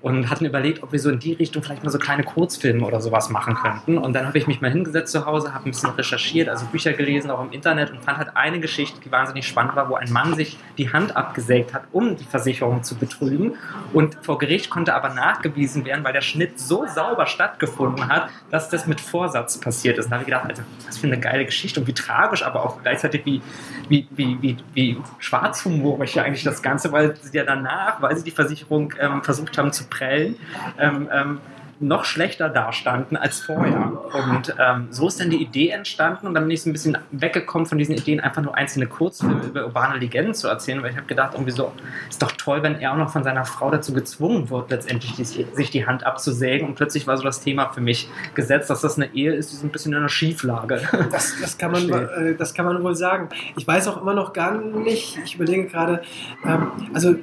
Und 0.00 0.30
hatten 0.30 0.44
überlegt, 0.44 0.82
ob 0.82 0.92
wir 0.92 1.00
so 1.00 1.10
in 1.10 1.18
die 1.18 1.32
Richtung 1.32 1.62
vielleicht 1.62 1.82
mal 1.82 1.90
so 1.90 1.98
kleine 1.98 2.22
Kurzfilme 2.22 2.86
oder 2.86 3.00
sowas 3.00 3.30
machen 3.30 3.54
könnten. 3.54 3.98
Und 3.98 4.12
dann 4.12 4.26
habe 4.26 4.38
ich 4.38 4.46
mich 4.46 4.60
mal 4.60 4.70
hingesetzt 4.70 5.12
zu 5.12 5.26
Hause, 5.26 5.54
habe 5.54 5.68
ein 5.68 5.72
bisschen 5.72 5.90
recherchiert, 5.90 6.48
also 6.48 6.66
Bücher 6.66 6.92
gelesen, 6.92 7.30
auch 7.30 7.42
im 7.42 7.50
Internet 7.50 7.90
und 7.90 8.02
fand 8.02 8.18
halt 8.18 8.36
eine 8.36 8.60
Geschichte, 8.60 9.00
die 9.00 9.10
wahnsinnig 9.10 9.46
spannend 9.46 9.74
war, 9.74 9.88
wo 9.90 9.96
ein 9.96 10.12
Mann 10.12 10.34
sich 10.34 10.56
die 10.76 10.92
Hand 10.92 11.16
abgesägt 11.16 11.74
hat, 11.74 11.82
um 11.92 12.16
die 12.16 12.24
Versicherung 12.24 12.82
zu 12.82 12.94
betrügen. 12.94 13.54
Und 13.92 14.16
vor 14.22 14.38
Gericht 14.38 14.70
konnte 14.70 14.94
aber 14.94 15.08
nachgewiesen 15.10 15.84
werden, 15.84 16.04
weil 16.04 16.12
der 16.12 16.20
Schnitt 16.20 16.60
so 16.60 16.86
sauber 16.86 17.26
stattgefunden 17.26 17.87
hat, 17.96 18.30
dass 18.50 18.68
das 18.68 18.86
mit 18.86 19.00
Vorsatz 19.00 19.58
passiert 19.58 19.98
ist. 19.98 20.06
Da 20.06 20.12
habe 20.12 20.22
ich 20.22 20.26
gedacht, 20.26 20.44
Alter, 20.46 20.62
was 20.86 20.98
für 20.98 21.06
eine 21.06 21.18
geile 21.18 21.44
Geschichte 21.44 21.80
und 21.80 21.86
wie 21.86 21.94
tragisch, 21.94 22.44
aber 22.44 22.64
auch 22.64 22.82
gleichzeitig 22.82 23.24
wie, 23.24 23.42
wie, 23.88 24.06
wie, 24.10 24.42
wie, 24.42 24.56
wie 24.74 24.96
schwarzhumorig 25.18 26.14
ja 26.14 26.22
eigentlich 26.24 26.44
das 26.44 26.62
Ganze, 26.62 26.92
weil 26.92 27.16
sie 27.16 27.36
ja 27.36 27.44
danach, 27.44 28.00
weil 28.02 28.16
sie 28.16 28.24
die 28.24 28.30
Versicherung 28.30 28.94
ähm, 28.98 29.22
versucht 29.22 29.56
haben 29.58 29.72
zu 29.72 29.84
prellen, 29.84 30.36
ähm, 30.78 31.08
ähm, 31.12 31.40
noch 31.80 32.04
schlechter 32.04 32.48
dastanden 32.48 33.16
als 33.16 33.40
vorher. 33.40 33.92
Und 34.12 34.54
ähm, 34.58 34.88
so 34.90 35.08
ist 35.08 35.20
dann 35.20 35.30
die 35.30 35.40
Idee 35.42 35.70
entstanden 35.70 36.26
und 36.26 36.34
dann 36.34 36.44
bin 36.44 36.50
ich 36.50 36.62
so 36.62 36.70
ein 36.70 36.72
bisschen 36.72 36.98
weggekommen 37.10 37.66
von 37.66 37.78
diesen 37.78 37.94
Ideen, 37.94 38.20
einfach 38.20 38.42
nur 38.42 38.56
einzelne 38.56 38.86
Kurzfilme 38.86 39.42
über 39.44 39.64
urbane 39.64 39.98
Legenden 39.98 40.34
zu 40.34 40.48
erzählen, 40.48 40.82
weil 40.82 40.90
ich 40.90 40.96
habe 40.96 41.06
gedacht, 41.06 41.34
irgendwie 41.34 41.52
so, 41.52 41.72
ist 42.08 42.22
doch 42.22 42.32
toll, 42.32 42.62
wenn 42.62 42.80
er 42.80 42.92
auch 42.92 42.96
noch 42.96 43.10
von 43.10 43.22
seiner 43.22 43.44
Frau 43.44 43.70
dazu 43.70 43.92
gezwungen 43.92 44.50
wird, 44.50 44.70
letztendlich 44.70 45.14
die, 45.14 45.24
sich 45.24 45.70
die 45.70 45.86
Hand 45.86 46.04
abzusägen. 46.04 46.66
Und 46.66 46.74
plötzlich 46.74 47.06
war 47.06 47.16
so 47.16 47.22
das 47.22 47.40
Thema 47.40 47.68
für 47.68 47.80
mich 47.80 48.08
gesetzt, 48.34 48.70
dass 48.70 48.80
das 48.80 48.96
eine 48.96 49.14
Ehe 49.14 49.32
ist, 49.32 49.52
die 49.52 49.56
so 49.56 49.66
ein 49.66 49.70
bisschen 49.70 49.92
in 49.92 49.98
einer 49.98 50.08
Schieflage. 50.08 50.80
Das, 51.12 51.34
das, 51.40 51.58
kann 51.58 51.72
man, 51.72 51.90
äh, 51.92 52.34
das 52.34 52.54
kann 52.54 52.64
man 52.64 52.82
wohl 52.82 52.96
sagen. 52.96 53.28
Ich 53.56 53.66
weiß 53.66 53.88
auch 53.88 54.00
immer 54.00 54.14
noch 54.14 54.32
gar 54.32 54.52
nicht, 54.58 55.18
ich 55.24 55.36
überlege 55.36 55.66
gerade, 55.66 56.02
ähm, 56.44 56.72
also 56.92 57.16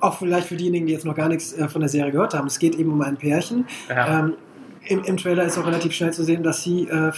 auch 0.00 0.18
vielleicht 0.18 0.48
für 0.48 0.56
diejenigen, 0.56 0.86
die 0.86 0.92
jetzt 0.92 1.04
noch 1.04 1.14
gar 1.14 1.28
nichts 1.28 1.52
äh, 1.52 1.68
von 1.68 1.80
der 1.80 1.88
Serie 1.88 2.12
gehört 2.12 2.34
haben, 2.34 2.46
es 2.46 2.58
geht 2.58 2.74
eben 2.74 2.92
um 2.92 3.02
ein 3.02 3.16
Pärchen. 3.16 3.66
Ja. 3.88 4.20
Ähm, 4.20 4.34
im, 4.84 5.04
Im 5.04 5.16
Trailer 5.16 5.44
ist 5.44 5.58
auch 5.58 5.66
relativ 5.66 5.92
schnell 5.92 6.12
zu 6.12 6.24
sehen, 6.24 6.42
dass 6.42 6.62
sie 6.62 6.88
äh, 6.88 7.12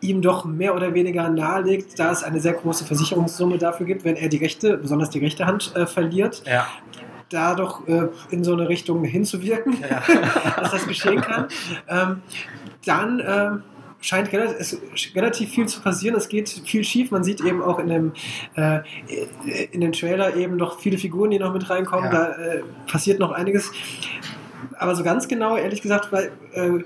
ihm 0.00 0.20
doch 0.20 0.44
mehr 0.44 0.74
oder 0.74 0.94
weniger 0.94 1.28
nahelegt, 1.28 1.98
da 1.98 2.10
es 2.10 2.22
eine 2.22 2.40
sehr 2.40 2.54
große 2.54 2.84
Versicherungssumme 2.84 3.58
dafür 3.58 3.86
gibt, 3.86 4.04
wenn 4.04 4.16
er 4.16 4.28
die 4.28 4.38
rechte, 4.38 4.76
besonders 4.76 5.10
die 5.10 5.20
rechte 5.20 5.46
Hand 5.46 5.74
äh, 5.76 5.86
verliert, 5.86 6.42
ja. 6.46 6.66
da 7.28 7.54
doch 7.54 7.86
äh, 7.86 8.08
in 8.30 8.42
so 8.42 8.52
eine 8.52 8.68
Richtung 8.68 9.04
hinzuwirken 9.04 9.76
Ja. 9.88 10.02
dass 10.56 10.72
das 10.72 10.86
geschehen 10.86 11.20
kann. 11.20 11.46
Ähm, 11.88 12.22
dann 12.84 13.22
ähm, 13.24 13.62
scheint 14.00 14.32
relativ, 14.32 14.58
es, 14.58 15.14
relativ 15.14 15.50
viel 15.50 15.66
zu 15.66 15.80
passieren. 15.80 16.16
Es 16.16 16.28
geht 16.28 16.48
viel 16.48 16.84
schief. 16.84 17.10
Man 17.10 17.24
sieht 17.24 17.40
eben 17.40 17.62
auch 17.62 17.78
in 17.78 17.88
dem, 17.88 18.12
äh, 18.56 18.80
in 19.72 19.80
dem 19.80 19.92
Trailer 19.92 20.36
eben 20.36 20.56
noch 20.56 20.78
viele 20.80 20.98
Figuren, 20.98 21.30
die 21.30 21.38
noch 21.38 21.52
mit 21.52 21.68
reinkommen. 21.68 22.06
Ja. 22.06 22.10
Da 22.10 22.30
äh, 22.32 22.62
passiert 22.86 23.18
noch 23.18 23.32
einiges. 23.32 23.70
Aber 24.78 24.94
so 24.94 25.02
ganz 25.02 25.28
genau, 25.28 25.56
ehrlich 25.56 25.82
gesagt, 25.82 26.12
weil, 26.12 26.32
äh, 26.52 26.84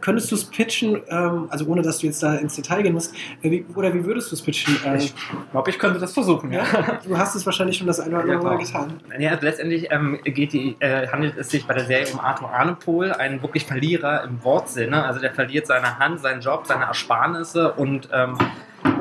könntest 0.00 0.30
du 0.30 0.34
es 0.34 0.44
pitchen, 0.44 1.00
ähm, 1.08 1.46
also 1.50 1.66
ohne 1.66 1.82
dass 1.82 1.98
du 1.98 2.06
jetzt 2.06 2.22
da 2.22 2.34
ins 2.36 2.56
Detail 2.56 2.82
gehen 2.82 2.94
musst, 2.94 3.14
äh, 3.42 3.50
wie, 3.50 3.66
oder 3.74 3.92
wie 3.94 4.04
würdest 4.04 4.30
du 4.30 4.36
es 4.36 4.42
pitchen? 4.42 4.76
Äh, 4.84 4.96
Ich 4.96 5.14
glaube, 5.52 5.70
ich 5.70 5.78
könnte 5.78 5.98
das 5.98 6.12
versuchen, 6.12 6.52
ja? 6.52 6.64
Du 7.06 7.16
hast 7.16 7.34
es 7.34 7.44
wahrscheinlich 7.46 7.76
schon 7.76 7.86
das 7.86 8.00
eine 8.00 8.14
oder 8.14 8.22
andere 8.22 8.42
Mal 8.42 8.58
getan. 8.58 9.00
Ja, 9.18 9.38
letztendlich 9.40 9.88
ähm, 9.90 10.18
die, 10.24 10.76
äh, 10.80 11.08
handelt 11.08 11.36
es 11.36 11.50
sich 11.50 11.66
bei 11.66 11.74
der 11.74 11.84
Serie 11.84 12.06
um 12.12 12.20
Arthur 12.20 12.50
Arnepol, 12.50 13.12
einen 13.12 13.42
wirklich 13.42 13.64
Verlierer 13.64 14.24
im 14.24 14.42
Wortsinne. 14.44 15.04
Also 15.04 15.20
der 15.20 15.32
verliert 15.32 15.66
seine 15.66 15.98
Hand, 15.98 16.20
seinen 16.20 16.40
Job, 16.40 16.66
seine 16.66 16.84
Ersparnisse 16.84 17.72
und 17.72 18.08
ähm, 18.12 18.36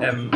ähm, 0.01 0.29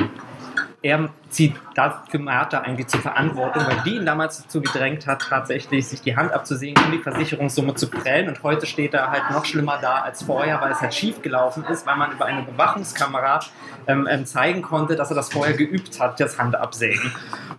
er 0.82 1.10
zieht 1.30 1.56
dafür 1.76 2.20
Martha 2.20 2.60
eigentlich 2.60 2.88
zur 2.88 3.02
Verantwortung, 3.02 3.66
weil 3.66 3.82
die 3.86 3.96
ihn 3.96 4.06
damals 4.06 4.42
dazu 4.42 4.62
gedrängt 4.62 5.08
hat, 5.08 5.22
tatsächlich 5.22 5.88
sich 5.88 6.02
die 6.02 6.16
Hand 6.16 6.32
abzusägen, 6.32 6.84
um 6.84 6.92
die 6.92 7.00
Versicherungssumme 7.00 7.76
zu 7.76 7.90
prellen. 7.90 8.28
Und 8.28 8.44
heute 8.44 8.66
steht 8.66 8.94
er 8.94 9.12
halt 9.12 9.32
noch 9.32 9.46
schlimmer 9.46 9.78
da 9.82 10.02
als 10.02 10.24
vorher, 10.24 10.60
weil 10.62 10.72
es 10.72 10.82
halt 10.82 10.94
schief 10.94 11.22
gelaufen 11.22 11.64
ist, 11.66 11.86
weil 11.86 11.96
man 11.96 12.12
über 12.12 12.26
eine 12.26 12.44
Bewachungskamera 12.44 13.40
ähm, 13.88 14.08
ähm, 14.10 14.26
zeigen 14.26 14.62
konnte, 14.62 14.96
dass 14.96 15.12
er 15.12 15.16
das 15.16 15.30
vorher 15.30 15.56
geübt 15.56 16.00
hat, 16.00 16.20
das 16.20 16.38
Handabsägen. 16.38 17.12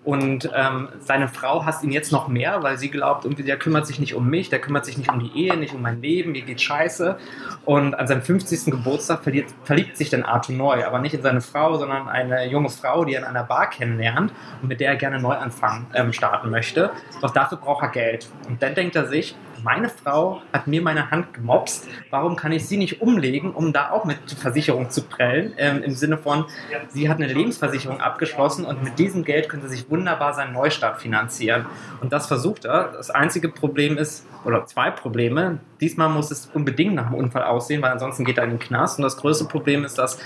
Und 0.05 0.51
ähm, 0.55 0.89
seine 1.01 1.29
Frau 1.29 1.65
hasst 1.65 1.85
ihn 1.85 1.93
jetzt 1.93 2.11
noch 2.11 2.29
mehr, 2.29 2.63
weil 2.63 2.79
sie 2.79 2.91
glaubt, 2.91 3.25
irgendwie, 3.25 3.43
der 3.43 3.59
kümmert 3.59 3.87
sich 3.87 4.01
nicht 4.01 4.15
um 4.15 4.29
mich, 4.29 4.49
der 4.49 4.61
kümmert 4.61 4.85
sich 4.87 4.99
nicht 4.99 5.11
um 5.11 5.21
die 5.21 5.31
Ehe, 5.37 5.57
nicht 5.57 5.75
um 5.75 5.83
mein 5.83 6.01
Leben, 6.01 6.33
mir 6.33 6.43
geht 6.43 6.61
scheiße. 6.61 7.19
Und 7.65 7.95
an 7.95 8.07
seinem 8.07 8.23
50. 8.23 8.67
Geburtstag 8.67 9.23
verliert, 9.23 9.51
verliebt 9.65 9.97
sich 9.97 10.11
dann 10.11 10.23
Arthur 10.23 10.55
neu, 10.55 10.85
aber 10.85 10.99
nicht 10.99 11.15
in 11.15 11.23
seine 11.23 11.41
Frau, 11.41 11.77
sondern 11.77 12.09
eine 12.09 12.47
junge 12.47 12.71
Frau, 12.71 13.05
die 13.05 13.15
er 13.15 13.21
in 13.21 13.27
einer 13.27 13.45
Bar 13.45 13.60
kennenlernt 13.67 14.33
und 14.63 14.69
mit 14.69 14.81
der 14.81 14.91
er 14.91 14.97
gerne 14.97 15.21
Neuanfang 15.21 15.87
ähm, 15.95 16.13
starten 16.13 16.51
möchte. 16.51 16.91
Doch 17.21 17.31
dafür 17.31 17.59
braucht 17.59 17.83
er 17.83 17.91
Geld. 17.91 18.29
Und 18.49 18.63
dann 18.63 18.75
denkt 18.75 18.97
er 18.97 19.07
sich, 19.07 19.37
meine 19.63 19.89
Frau 19.89 20.43
hat 20.53 20.67
mir 20.67 20.83
meine 20.83 21.11
Hand 21.11 21.35
gemobst, 21.35 21.89
warum 22.11 22.37
kann 22.37 22.53
ich 22.53 22.67
sie 22.67 22.77
nicht 22.77 23.01
umlegen, 23.01 23.53
um 23.53 23.73
da 23.73 23.91
auch 23.91 24.05
mit 24.05 24.19
Versicherung 24.31 24.91
zu 24.91 25.03
prellen? 25.03 25.53
Ähm, 25.57 25.83
Im 25.83 25.95
Sinne 25.95 26.19
von, 26.19 26.47
sie 26.89 27.09
hat 27.09 27.19
eine 27.19 27.33
Lebensversicherung 27.33 28.01
abgeschlossen 28.01 28.65
und 28.65 28.83
mit 28.83 28.99
diesem 28.99 29.25
Geld 29.25 29.49
könnte 29.49 29.69
sich 29.69 29.91
wunderbar 29.91 30.35
seinen 30.35 30.53
Neustart 30.53 31.01
finanzieren. 31.01 31.67
Und 32.01 32.13
das 32.13 32.27
versucht 32.27 32.65
er. 32.65 32.93
Das 32.93 33.11
einzige 33.11 33.49
Problem 33.49 33.99
ist, 33.99 34.27
oder 34.45 34.67
zwei 34.67 34.91
Probleme. 34.91 35.61
Diesmal 35.81 36.09
muss 36.09 36.31
es 36.31 36.47
unbedingt 36.47 36.95
nach 36.95 37.09
dem 37.09 37.15
Unfall 37.15 37.43
aussehen, 37.43 37.83
weil 37.83 37.93
ansonsten 37.93 38.25
geht 38.25 38.39
er 38.39 38.45
in 38.45 38.51
den 38.51 38.59
Knast. 38.59 38.99
Und 38.99 39.03
das 39.03 39.17
größte 39.17 39.45
Problem 39.45 39.85
ist, 39.85 39.99
dass 39.99 40.19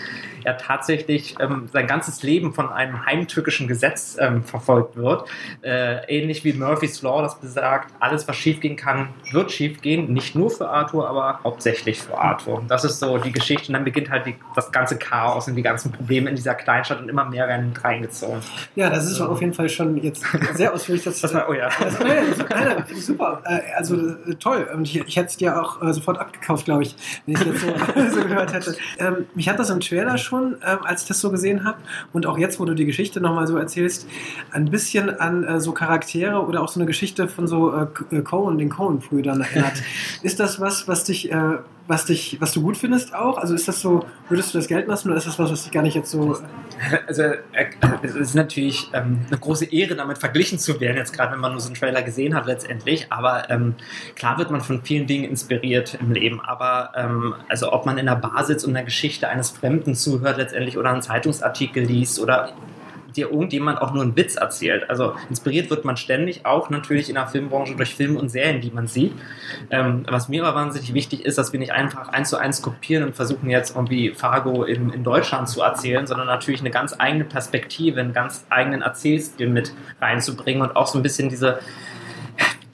er 0.45 0.59
tatsächlich 0.59 1.37
ähm, 1.41 1.69
sein 1.73 1.87
ganzes 1.87 2.23
Leben 2.23 2.53
von 2.53 2.69
einem 2.69 3.07
heimtückischen 3.07 3.67
Gesetz 3.67 4.17
ähm, 4.21 4.45
verfolgt 4.45 4.97
wird. 4.97 5.29
Äh, 5.63 6.05
ähnlich 6.07 6.45
wie 6.45 6.53
Murphy's 6.53 7.03
Law, 7.03 7.23
das 7.23 7.41
besagt, 7.41 7.93
alles, 8.01 8.29
was 8.29 8.37
schiefgehen 8.37 8.77
kann, 8.77 9.09
wird 9.33 9.53
schiefgehen. 9.53 10.13
Nicht 10.13 10.35
nur 10.35 10.51
für 10.51 10.69
Arthur, 10.69 11.09
aber 11.09 11.41
hauptsächlich 11.43 12.01
für 12.01 12.19
Arthur. 12.19 12.59
Und 12.59 12.71
das 12.71 12.85
ist 12.85 12.99
so 12.99 13.19
die 13.19 13.33
Geschichte. 13.33 13.69
Und 13.69 13.75
dann 13.75 13.85
beginnt 13.85 14.11
halt 14.11 14.27
die, 14.27 14.37
das 14.55 14.71
ganze 14.73 14.99
Chaos 14.99 15.49
und 15.49 15.57
die 15.57 15.63
ganzen 15.63 15.93
Probleme 15.93 16.31
in 16.31 16.37
dieser 16.37 16.55
Kleinstadt 16.55 17.01
und 17.01 17.09
immer 17.09 17.25
mehr 17.25 17.49
werden 17.49 17.73
reingezogen. 17.83 18.41
Ja, 18.75 18.91
das 18.91 19.11
ist 19.11 19.21
auf 19.21 19.41
jeden 19.41 19.55
Fall 19.55 19.69
schon 19.69 19.97
jetzt 19.97 20.25
sehr 20.55 20.73
ausführlich. 20.73 21.05
Das, 21.05 21.21
das 21.21 21.35
war, 21.35 21.49
oh 21.49 21.53
ja. 21.53 21.69
Das, 21.85 21.99
nein, 21.99 22.35
nein, 22.49 22.85
super. 22.97 23.43
Äh, 23.45 23.61
also 23.77 23.97
äh, 23.97 24.35
toll. 24.39 24.69
Und 24.75 24.83
ich, 24.83 24.97
ich 24.97 25.17
hätte 25.17 25.29
es 25.29 25.37
dir 25.37 25.61
auch 25.61 25.83
äh, 25.83 25.93
sofort 25.93 26.19
abgekauft, 26.19 26.65
glaube 26.65 26.83
ich, 26.83 26.97
wenn 27.27 27.35
ich 27.35 27.45
das 27.45 27.61
so, 27.61 28.21
so 28.21 28.27
gehört 28.27 28.53
hätte. 28.53 28.77
Ähm, 28.99 29.27
mich 29.35 29.49
hat 29.49 29.59
das 29.59 29.71
im 29.71 29.81
Trailer 29.81 30.19
schon, 30.19 30.57
ähm, 30.67 30.79
als 30.85 31.03
ich 31.03 31.09
das 31.09 31.21
so 31.21 31.31
gesehen 31.31 31.65
habe, 31.65 31.79
und 32.13 32.27
auch 32.27 32.39
jetzt, 32.39 32.61
wo 32.61 32.65
du 32.65 32.75
die 32.75 32.87
Geschichte 32.87 33.21
nochmal 33.21 33.47
so 33.47 33.57
erzählst, 33.57 34.09
ein 34.53 34.71
bisschen 34.71 35.21
an 35.21 35.45
äh, 35.45 35.61
so 35.61 35.73
Charaktere 35.73 36.45
oder 36.45 36.63
auch 36.63 36.69
so 36.69 36.81
eine 36.81 36.87
Geschichte 36.87 37.29
von 37.29 37.47
so 37.47 37.73
äh, 37.75 38.23
Cohen, 38.23 38.59
den 38.59 38.71
Cohen-Brüdern 38.71 39.14
erinnert. 39.41 39.83
ist 40.23 40.41
das 40.41 40.61
was, 40.61 40.89
was 40.89 41.05
dich 41.05 41.31
äh, 41.31 41.59
was 41.87 42.07
dich, 42.07 42.39
was 42.41 42.53
du 42.53 42.63
gut 42.63 42.77
findest 42.77 43.15
auch? 43.15 43.37
Also 43.37 43.55
ist 43.55 43.69
das 43.69 43.81
so, 43.81 44.07
würdest 44.29 44.55
du 44.55 44.59
das 44.59 44.69
gelten 44.69 44.89
lassen 44.89 45.09
oder 45.09 45.19
ist 45.19 45.27
das 45.27 45.39
was, 45.39 45.51
was 45.51 45.65
dich 45.65 45.73
gar 45.73 45.83
nicht 45.83 45.95
jetzt 45.95 46.11
so. 46.11 46.39
Also 47.07 47.23
es 48.03 48.15
ist 48.15 48.35
natürlich 48.35 48.91
ähm, 48.93 49.21
eine 49.29 49.39
große 49.39 49.67
Ehre, 49.67 49.95
damit 49.95 50.19
verglichen 50.19 50.59
zu 50.59 50.81
werden, 50.81 50.97
jetzt 50.97 51.13
gerade 51.13 51.33
wenn 51.33 51.41
man 51.41 51.53
nur 51.53 51.61
so 51.61 51.69
einen 51.69 51.77
Trailer 51.77 52.03
gesehen 52.03 52.35
hat 52.35 52.47
letztendlich. 52.47 53.07
Aber 53.11 53.49
ähm, 53.51 53.75
klar 54.17 54.39
wird 54.39 54.51
man 54.51 54.61
von 54.61 54.83
vielen 54.83 55.07
Dingen 55.07 55.25
inspiriert 55.25 55.99
im 56.01 56.13
Leben. 56.13 56.41
Aber 56.41 56.93
ähm, 56.97 57.35
also 57.49 57.73
ob 57.73 57.87
man 57.87 57.99
in 57.99 58.07
der 58.07 58.17
Bar 58.17 58.45
sitzt 58.45 58.67
und 58.67 58.75
der 58.75 58.85
Geschichte 58.85 59.29
eines 59.29 59.51
Fremden 59.51 59.95
zuhört 59.95 60.39
letztendlich 60.39 60.79
oder 60.79 60.91
einen 60.91 61.03
Zeitungsartikel 61.03 61.85
liest 61.85 62.19
oder 62.19 62.53
dir 63.17 63.31
irgendjemand 63.31 63.81
auch 63.81 63.93
nur 63.93 64.03
einen 64.03 64.17
Witz 64.17 64.37
erzählt. 64.37 64.89
Also 64.91 65.15
inspiriert 65.29 65.71
wird 65.71 65.85
man 65.85 65.97
ständig, 65.97 66.45
auch 66.47 66.71
natürlich 66.71 67.09
in 67.09 67.15
der 67.15 67.27
Filmbranche 67.27 67.77
durch 67.77 67.95
Filme 67.95 68.19
und 68.19 68.29
Serien, 68.29 68.61
die 68.61 68.71
man 68.71 68.87
sieht. 68.87 69.13
Ähm, 69.71 70.05
was 70.09 70.29
mir 70.29 70.45
aber 70.45 70.59
wahnsinnig 70.59 70.95
wichtig 70.95 71.25
ist, 71.25 71.39
dass 71.39 71.53
wir 71.53 71.61
nicht 71.61 71.73
einfach 71.73 72.09
eins 72.09 72.31
zu 72.31 72.37
eins 72.37 72.63
kopieren 72.63 73.05
und 73.05 73.17
versuchen 73.17 73.51
jetzt 73.51 73.75
irgendwie 73.75 74.11
Fargo 74.11 74.65
in, 74.65 74.91
in 74.91 75.05
Deutschland 75.05 75.49
zu 75.49 75.63
erzählen, 75.63 76.07
sondern 76.07 76.27
natürlich 76.27 76.61
eine 76.61 76.71
ganz 76.71 76.95
eigene 76.99 77.25
Perspektive, 77.25 78.01
einen 78.01 78.13
ganz 78.13 78.47
eigenen 78.51 78.83
Erzählstil 78.83 79.49
mit 79.49 79.73
reinzubringen 80.01 80.63
und 80.63 80.77
auch 80.77 80.87
so 80.87 80.99
ein 80.99 81.03
bisschen 81.03 81.29
diese 81.29 81.61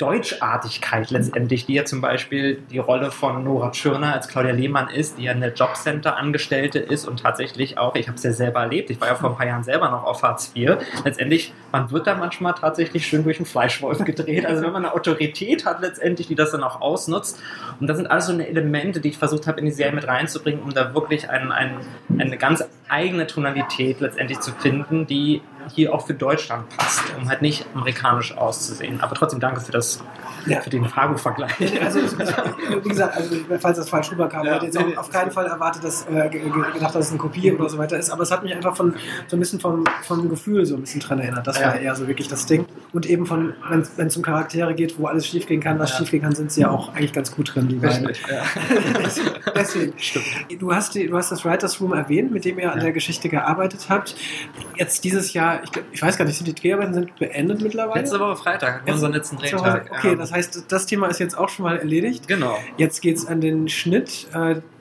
Deutschartigkeit 0.00 1.11
letztendlich, 1.11 1.66
die 1.66 1.75
ja 1.75 1.85
zum 1.85 2.00
Beispiel 2.00 2.62
die 2.71 2.78
Rolle 2.78 3.11
von 3.11 3.45
Nora 3.45 3.71
Tschirner 3.71 4.14
als 4.14 4.28
Claudia 4.28 4.52
Lehmann 4.52 4.88
ist, 4.88 5.19
die 5.19 5.25
ja 5.25 5.33
eine 5.33 5.49
Jobcenter-Angestellte 5.49 6.78
ist 6.78 7.07
und 7.07 7.21
tatsächlich 7.21 7.76
auch, 7.76 7.95
ich 7.95 8.09
habe 8.09 8.16
es 8.16 8.23
ja 8.23 8.33
selber 8.33 8.61
erlebt, 8.61 8.88
ich 8.90 9.00
war 9.00 9.09
ja 9.09 9.14
vor 9.14 9.30
ein 9.30 9.37
paar 9.37 9.47
Jahren 9.47 9.62
selber 9.62 9.90
noch 9.90 10.04
auf 10.04 10.23
Hartz 10.23 10.52
IV, 10.57 10.78
letztendlich, 11.04 11.52
man 11.71 11.90
wird 11.90 12.07
da 12.07 12.14
manchmal 12.14 12.54
tatsächlich 12.54 13.07
schön 13.07 13.25
durch 13.25 13.38
einen 13.38 13.47
Fleischwolf 13.47 14.02
gedreht, 14.04 14.47
also 14.47 14.62
wenn 14.62 14.73
man 14.73 14.86
eine 14.86 14.95
Autorität 14.95 15.67
hat 15.67 15.80
letztendlich, 15.82 16.28
die 16.28 16.34
das 16.34 16.52
dann 16.52 16.63
auch 16.63 16.80
ausnutzt. 16.80 17.39
Und 17.78 17.86
das 17.86 17.99
sind 17.99 18.06
alles 18.06 18.26
so 18.26 18.32
eine 18.32 18.49
Elemente, 18.49 19.00
die 19.00 19.10
ich 19.10 19.19
versucht 19.19 19.47
habe 19.47 19.60
in 19.60 19.67
die 19.67 19.73
Serie 19.73 19.93
mit 19.93 20.08
reinzubringen, 20.08 20.63
um 20.63 20.73
da 20.73 20.95
wirklich 20.95 21.28
ein, 21.28 21.52
ein, 21.52 21.76
eine 22.19 22.39
ganz 22.39 22.65
eigene 22.89 23.26
Tonalität 23.26 24.00
letztendlich 24.00 24.41
zu 24.41 24.52
finden, 24.52 25.06
die 25.06 25.43
hier 25.75 25.94
auch 25.94 26.06
für 26.06 26.14
Deutschland 26.14 26.68
passt, 26.76 27.02
um 27.18 27.28
halt 27.28 27.42
nicht 27.42 27.66
amerikanisch 27.75 28.36
auszusehen. 28.36 29.00
Aber 29.00 29.14
trotzdem 29.14 29.40
danke 29.40 29.60
für 29.60 29.73
das 29.73 30.02
ja. 30.46 30.60
für 30.60 30.70
den 30.70 30.84
Fargo-Vergleich. 30.86 31.50
Also, 31.82 32.00
wie 32.00 32.88
gesagt, 32.88 33.16
also, 33.16 33.36
falls 33.58 33.78
das 33.78 33.88
falsch 33.88 34.10
rüberkam, 34.10 34.46
ja. 34.46 34.62
jetzt 34.62 34.76
auch 34.76 34.96
auf 34.96 35.10
keinen 35.10 35.30
Fall 35.30 35.46
erwartet, 35.46 35.84
dass 35.84 36.06
äh, 36.08 36.28
gedacht, 36.28 36.94
dass 36.94 37.06
es 37.06 37.10
eine 37.10 37.18
Kopie 37.18 37.52
oder 37.52 37.68
so 37.68 37.78
weiter 37.78 37.99
ist. 37.99 38.10
Aber 38.10 38.23
es 38.23 38.30
hat 38.30 38.42
mich 38.42 38.54
einfach 38.54 38.76
von 38.76 38.94
so 39.26 39.36
ein 39.36 39.40
bisschen 39.40 39.60
vom, 39.60 39.84
vom 40.02 40.28
Gefühl 40.28 40.64
so 40.66 40.75
ein 40.75 40.82
bisschen 40.82 41.00
dran 41.00 41.18
erinnert. 41.18 41.46
Das 41.46 41.58
ja. 41.58 41.68
war 41.68 41.78
eher 41.78 41.94
so 41.94 42.06
wirklich 42.06 42.28
das 42.28 42.46
Ding. 42.46 42.66
Und 42.92 43.06
eben 43.06 43.26
von, 43.26 43.54
wenn 43.96 44.06
es 44.06 44.16
um 44.16 44.23
Charaktere 44.23 44.75
geht, 44.75 44.99
wo 44.99 45.06
alles 45.06 45.26
schiefgehen 45.26 45.60
kann, 45.60 45.78
was 45.78 45.90
ja. 45.90 45.99
schiefgehen 45.99 46.23
kann, 46.23 46.34
sind 46.34 46.52
sie 46.52 46.62
ja 46.62 46.70
auch 46.70 46.90
eigentlich 46.94 47.12
ganz 47.12 47.30
gut 47.34 47.54
drin, 47.54 47.68
die 47.68 47.76
beiden. 47.76 48.08
Ja. 48.28 48.42
Deswegen. 49.54 49.92
Stimmt. 49.96 50.26
Du 50.58 50.75
hast, 50.75 50.94
die, 50.94 51.06
du 51.06 51.16
hast 51.16 51.30
das 51.30 51.44
Writers 51.44 51.80
Room 51.80 51.92
erwähnt, 51.92 52.32
mit 52.32 52.44
dem 52.44 52.58
ihr 52.58 52.73
an 52.73 52.80
der 52.80 52.92
Geschichte 52.92 53.28
gearbeitet 53.28 53.86
habt. 53.88 54.16
Jetzt 54.76 55.04
dieses 55.04 55.32
Jahr, 55.32 55.59
ich, 55.62 55.70
ich 55.92 56.02
weiß 56.02 56.16
gar 56.16 56.25
nicht, 56.25 56.36
sind 56.36 56.46
die 56.46 56.54
Dreharbeiten 56.54 56.94
sind 56.94 57.16
beendet 57.18 57.60
mittlerweile? 57.60 58.00
Letzte 58.00 58.20
Woche 58.20 58.36
Freitag, 58.36 58.82
unseren 58.86 59.12
letzten 59.12 59.36
Drehtag. 59.36 59.90
Okay, 59.90 60.16
das 60.16 60.32
heißt, 60.32 60.64
das 60.68 60.86
Thema 60.86 61.08
ist 61.08 61.20
jetzt 61.20 61.36
auch 61.36 61.49
schon 61.49 61.64
mal 61.64 61.78
erledigt. 61.78 62.28
Genau. 62.28 62.58
Jetzt 62.76 63.00
geht 63.00 63.16
es 63.16 63.26
an 63.26 63.40
den 63.40 63.68
Schnitt. 63.68 64.26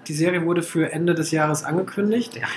Äh, 0.10 0.14
die 0.14 0.14
Serie 0.14 0.46
wurde 0.46 0.64
für 0.64 0.92
Ende 0.92 1.14
des 1.14 1.32
Jahres 1.32 1.64
angekündigt. 1.64 2.36
Ja. 2.36 2.48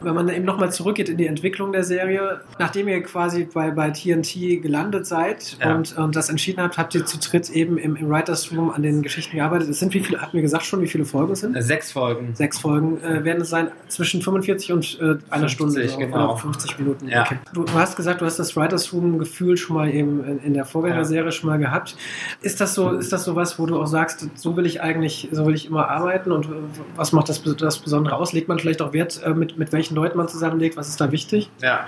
Wenn 0.00 0.14
man 0.14 0.28
eben 0.28 0.44
nochmal 0.44 0.70
zurückgeht 0.70 1.08
in 1.08 1.16
die 1.16 1.26
Entwicklung 1.26 1.72
der 1.72 1.84
Serie, 1.84 2.42
nachdem 2.58 2.88
ihr 2.88 3.02
quasi 3.02 3.44
bei, 3.52 3.70
bei 3.70 3.90
TNT 3.90 4.62
gelandet 4.62 5.06
seid 5.06 5.56
ja. 5.60 5.74
und, 5.74 5.96
und 5.96 6.14
das 6.14 6.28
entschieden 6.28 6.62
habt, 6.62 6.76
habt 6.76 6.94
ihr 6.94 7.06
zu 7.06 7.18
dritt 7.18 7.48
eben 7.50 7.78
im, 7.78 7.96
im 7.96 8.10
Writers 8.10 8.52
Room 8.52 8.70
an 8.70 8.82
den 8.82 9.02
Geschichten 9.02 9.36
gearbeitet. 9.36 9.68
Es 9.68 9.78
sind 9.78 9.94
wie 9.94 10.00
viele, 10.00 10.20
hatten 10.20 10.34
wir 10.34 10.42
gesagt 10.42 10.64
schon, 10.64 10.82
wie 10.82 10.88
viele 10.88 11.04
Folgen 11.04 11.32
es 11.32 11.40
sind? 11.40 11.60
Sechs 11.62 11.92
Folgen. 11.92 12.34
Sechs 12.34 12.58
Folgen 12.58 13.00
äh, 13.02 13.24
werden 13.24 13.42
es 13.42 13.50
sein, 13.50 13.70
zwischen 13.88 14.20
45 14.20 14.72
und 14.72 14.98
äh, 15.00 15.04
einer 15.30 15.48
50, 15.48 15.50
Stunde. 15.50 15.88
So, 15.88 15.98
genau. 15.98 16.36
50 16.36 16.78
Minuten. 16.78 17.08
Ja. 17.08 17.22
Okay. 17.22 17.38
Du, 17.52 17.64
du, 17.64 17.72
hast 17.72 17.96
gesagt, 17.96 18.20
du 18.20 18.26
hast 18.26 18.38
das 18.38 18.56
Writers 18.56 18.92
Room-Gefühl 18.92 19.56
schon 19.56 19.76
mal 19.76 19.92
eben 19.92 20.24
in, 20.24 20.38
in 20.40 20.54
der 20.54 20.64
Vorgängerserie 20.64 21.26
ja. 21.26 21.30
schon 21.32 21.48
mal 21.48 21.58
gehabt. 21.58 21.96
Ist 22.42 22.60
das 22.60 22.74
so, 22.74 22.90
ist 22.90 23.12
das 23.12 23.24
so 23.24 23.36
was, 23.36 23.58
wo 23.58 23.66
du 23.66 23.80
auch 23.80 23.86
sagst, 23.86 24.28
so 24.34 24.56
will 24.56 24.66
ich 24.66 24.82
eigentlich, 24.82 25.28
so 25.32 25.46
will 25.46 25.54
ich 25.54 25.66
immer 25.66 25.88
arbeiten 25.88 26.32
und 26.32 26.48
was 26.96 27.12
macht 27.12 27.28
das, 27.28 27.42
das 27.42 27.78
Besondere 27.78 28.16
aus? 28.16 28.32
Legt 28.32 28.48
man 28.48 28.58
vielleicht 28.58 28.82
auch 28.82 28.92
Wert, 28.92 29.20
äh, 29.24 29.30
mit, 29.30 29.58
mit 29.58 29.72
welchen 29.72 29.94
Leuten 29.94 30.16
man 30.16 30.28
zusammenlegt? 30.28 30.76
Was 30.76 30.88
ist 30.88 31.00
da 31.00 31.10
wichtig? 31.10 31.50
Ja. 31.60 31.86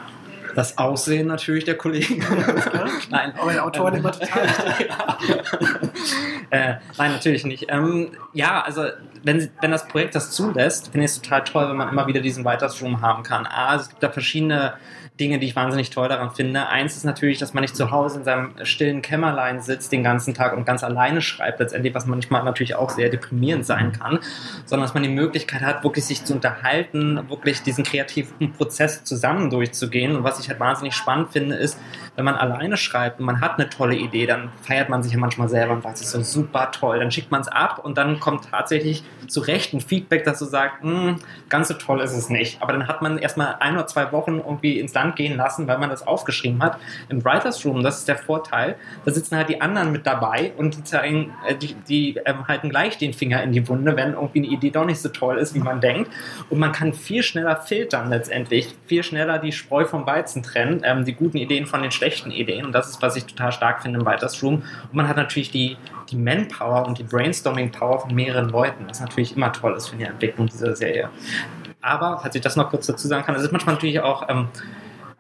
Das 0.55 0.79
Aussehen 0.79 1.27
natürlich 1.27 1.65
der 1.65 1.77
Kollegen. 1.77 2.25
nein, 3.11 3.35
aber 3.39 3.53
der 3.53 3.65
Autor 3.65 3.93
ähm, 3.93 3.99
immer 3.99 4.13
total 4.13 4.47
äh, 6.51 6.75
Nein, 6.97 7.13
natürlich 7.13 7.45
nicht. 7.45 7.67
Ähm, 7.69 8.13
ja, 8.33 8.63
also 8.63 8.85
wenn, 9.23 9.51
wenn 9.61 9.71
das 9.71 9.87
Projekt 9.87 10.15
das 10.15 10.31
zulässt, 10.31 10.89
finde 10.93 11.05
ich 11.05 11.11
es 11.11 11.21
total 11.21 11.45
toll, 11.45 11.69
wenn 11.69 11.77
man 11.77 11.91
immer 11.91 12.07
wieder 12.07 12.21
diesen 12.21 12.45
Weiterstrom 12.47 13.03
haben 13.03 13.23
kann. 13.23 13.47
A, 13.47 13.77
es 13.77 13.91
gibt 13.91 14.03
da 14.03 14.09
verschiedene 14.09 14.75
Dinge, 15.19 15.39
die 15.39 15.47
ich 15.47 15.57
wahnsinnig 15.57 15.91
toll 15.91 16.09
daran 16.09 16.31
finde. 16.31 16.69
Eins 16.69 16.97
ist 16.97 17.05
natürlich, 17.05 17.39
dass 17.39 17.55
man 17.55 17.63
nicht 17.63 17.75
zu 17.75 17.91
Hause 17.91 18.19
in 18.19 18.25
seinem 18.25 18.53
stillen 18.65 19.01
Kämmerlein 19.01 19.61
sitzt 19.61 19.91
den 19.91 20.05
ganzen 20.05 20.35
Tag 20.35 20.55
und 20.55 20.67
ganz 20.67 20.85
alleine 20.85 21.23
schreibt, 21.23 21.59
letztendlich, 21.59 21.95
was 21.95 22.07
manchmal 22.07 22.45
natürlich 22.45 22.75
auch 22.75 22.91
sehr 22.91 23.09
deprimierend 23.09 23.65
sein 23.65 23.93
kann, 23.93 24.19
sondern 24.67 24.87
dass 24.87 24.95
man 24.95 25.03
die 25.03 25.09
Möglichkeit 25.09 25.63
hat, 25.63 25.85
wirklich 25.85 26.05
sich 26.05 26.25
zu 26.25 26.35
unterhalten, 26.35 27.31
wirklich 27.31 27.63
diesen 27.63 27.85
kreativen 27.85 28.53
Prozess 28.53 29.05
zusammen 29.05 29.49
durchzugehen. 29.49 30.17
Und 30.17 30.25
was 30.25 30.39
ich 30.39 30.51
halt 30.51 30.61
wahnsinnig 30.61 30.95
spannend 30.95 31.33
finde, 31.33 31.55
ist, 31.57 31.79
wenn 32.17 32.25
man 32.25 32.35
alleine 32.35 32.77
schreibt 32.77 33.21
und 33.21 33.27
man 33.27 33.41
hat 33.41 33.59
eine 33.59 33.71
tolle 33.71 33.97
Idee, 33.97 34.27
dann 34.27 34.51
feiert 34.63 34.91
man 34.91 35.03
sich 35.03 35.13
ja 35.13 35.19
manchmal 35.19 35.49
selber 35.49 35.73
und 35.73 35.83
sagt, 35.83 35.97
es 35.97 36.03
ist 36.03 36.11
so 36.11 36.23
super 36.23 36.71
toll. 36.73 36.99
Dann 36.99 37.11
schickt 37.11 37.31
man 37.31 37.41
es 37.41 37.49
ab 37.49 37.81
und 37.83 37.97
dann 37.97 38.21
kommt 38.21 38.51
tatsächlich 38.51 39.03
zu 39.29 39.41
Recht 39.41 39.73
ein 39.73 39.81
Feedback, 39.81 40.25
dass 40.25 40.39
du 40.39 40.45
sagst, 40.45 40.83
hm, 40.83 41.17
ganz 41.49 41.69
so 41.69 41.75
toll 41.75 42.01
ist 42.01 42.13
es 42.13 42.29
nicht. 42.29 42.63
Aber 42.63 42.73
dann 42.73 42.87
hat 42.89 43.03
man 43.03 43.19
erstmal 43.19 43.57
ein 43.61 43.75
oder 43.75 43.87
zwei 43.87 44.13
Wochen 44.13 44.39
irgendwie 44.39 44.79
ins 44.79 44.93
Land 45.07 45.17
gehen 45.17 45.37
lassen, 45.37 45.69
weil 45.69 45.79
man 45.79 45.91
das 45.91 46.07
aufgeschrieben 46.07 46.63
hat. 46.63 46.79
Im 47.09 47.25
Writers 47.25 47.65
Room, 47.65 47.83
das 47.83 47.99
ist 47.99 48.09
der 48.09 48.17
Vorteil, 48.17 48.77
da 49.05 49.13
sitzen 49.13 49.37
halt 49.37 49.49
die 49.49 49.61
anderen 49.61 49.93
mit 49.93 50.07
dabei 50.07 50.53
und 50.57 50.77
die 50.77 50.85
zeigen, 50.85 51.33
äh, 51.47 51.55
die, 51.55 51.75
die 51.89 52.21
ähm, 52.25 52.47
halten 52.49 52.71
gleich 52.71 52.99
den 52.99 53.13
Finger 53.13 53.43
in 53.43 53.53
die 53.53 53.67
Wunde, 53.69 53.97
wenn 53.97 54.15
irgendwie 54.15 54.39
eine 54.39 54.49
Idee 54.49 54.71
doch 54.71 54.85
nicht 54.85 55.01
so 55.01 55.09
toll 55.09 55.39
ist, 55.39 55.55
wie 55.55 55.61
man 55.61 55.81
denkt. 55.81 56.11
Und 56.51 56.59
man 56.59 56.73
kann 56.73 56.93
viel 56.93 57.23
schneller 57.23 57.57
filtern 57.57 58.11
letztendlich, 58.11 58.75
viel 58.87 59.03
schneller 59.03 59.39
die 59.39 59.53
Spreu 59.53 59.85
vom 59.85 60.07
Weizen 60.07 60.43
trennen, 60.43 60.83
ähm, 60.85 61.05
die 61.05 61.13
guten 61.15 61.37
Ideen 61.37 61.67
von 61.67 61.83
den 61.83 61.91
schlechten 61.91 62.31
Ideen. 62.31 62.67
Und 62.67 62.73
das 62.73 62.91
ist, 62.91 63.03
was 63.03 63.17
ich 63.17 63.27
total 63.27 63.53
stark 63.53 63.83
finde 63.83 64.01
im 64.01 64.07
Writers 64.07 64.43
Room. 64.43 64.55
Und 64.55 64.95
man 64.95 65.09
hat 65.09 65.17
natürlich 65.17 65.51
die, 65.51 65.77
die 66.11 66.17
Manpower 66.17 66.87
und 66.87 66.99
die 66.99 67.05
Brainstorming-Power 67.05 68.01
von 68.01 68.15
mehreren 68.15 68.49
Leuten, 68.49 68.85
was 68.89 69.01
natürlich 69.01 69.37
immer 69.37 69.53
toll 69.53 69.75
ist 69.77 69.89
für 69.89 69.97
die 69.97 70.05
Entwicklung 70.05 70.47
dieser 70.47 70.75
Serie. 70.75 71.11
Aber, 71.87 72.19
falls 72.21 72.35
ich 72.35 72.43
das 72.43 72.57
noch 72.57 72.71
kurz 72.71 72.87
dazu 72.87 73.07
sagen 73.07 73.25
kann, 73.25 73.37
es 73.37 73.43
ist 73.43 73.53
manchmal 73.53 73.77
natürlich 73.77 74.01
auch, 74.01 74.29
ähm, 74.29 74.49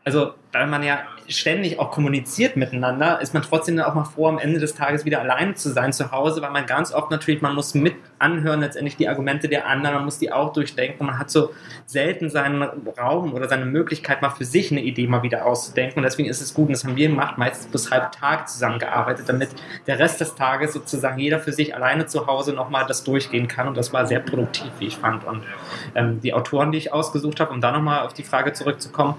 also 0.06 0.34
weil 0.52 0.68
man 0.68 0.82
ja 0.82 1.00
ständig 1.28 1.78
auch 1.78 1.90
kommuniziert 1.90 2.56
miteinander, 2.56 3.20
ist 3.20 3.34
man 3.34 3.42
trotzdem 3.42 3.78
auch 3.80 3.94
mal 3.94 4.04
froh, 4.04 4.28
am 4.28 4.38
Ende 4.38 4.60
des 4.60 4.74
Tages 4.74 5.04
wieder 5.04 5.20
alleine 5.20 5.54
zu 5.54 5.70
sein 5.70 5.92
zu 5.92 6.12
Hause, 6.12 6.40
weil 6.40 6.50
man 6.50 6.64
ganz 6.64 6.94
oft 6.94 7.10
natürlich, 7.10 7.42
man 7.42 7.54
muss 7.54 7.74
mit 7.74 7.96
anhören 8.18 8.60
letztendlich 8.60 8.96
die 8.96 9.08
Argumente 9.08 9.48
der 9.48 9.66
anderen, 9.66 9.96
man 9.96 10.04
muss 10.04 10.18
die 10.18 10.32
auch 10.32 10.52
durchdenken. 10.52 11.04
Man 11.04 11.18
hat 11.18 11.30
so 11.30 11.52
selten 11.84 12.30
seinen 12.30 12.62
Raum 12.62 13.34
oder 13.34 13.48
seine 13.48 13.66
Möglichkeit, 13.66 14.22
mal 14.22 14.30
für 14.30 14.44
sich 14.44 14.70
eine 14.70 14.82
Idee 14.82 15.08
mal 15.08 15.22
wieder 15.22 15.44
auszudenken. 15.44 15.98
Und 15.98 16.04
deswegen 16.04 16.28
ist 16.28 16.40
es 16.40 16.54
gut, 16.54 16.68
und 16.68 16.72
das 16.72 16.84
haben 16.84 16.96
wir 16.96 17.08
gemacht, 17.08 17.36
meistens 17.36 17.66
bis 17.66 17.90
halb 17.90 18.12
Tag 18.12 18.48
zusammengearbeitet, 18.48 19.28
damit 19.28 19.50
der 19.86 19.98
Rest 19.98 20.20
des 20.20 20.36
Tages 20.36 20.72
sozusagen 20.72 21.18
jeder 21.18 21.40
für 21.40 21.52
sich 21.52 21.74
alleine 21.74 22.06
zu 22.06 22.26
Hause 22.26 22.52
nochmal 22.52 22.86
das 22.86 23.04
durchgehen 23.04 23.48
kann. 23.48 23.68
Und 23.68 23.76
das 23.76 23.92
war 23.92 24.06
sehr 24.06 24.20
produktiv, 24.20 24.70
wie 24.78 24.86
ich 24.86 24.96
fand. 24.96 25.24
Und 25.24 25.42
ähm, 25.94 26.20
die 26.22 26.32
Autoren, 26.32 26.72
die 26.72 26.78
ich 26.78 26.92
ausgesucht 26.92 27.40
habe, 27.40 27.52
um 27.52 27.60
da 27.60 27.72
nochmal 27.72 28.06
auf 28.06 28.14
die 28.14 28.22
Frage 28.22 28.52
zurückzukommen, 28.52 29.16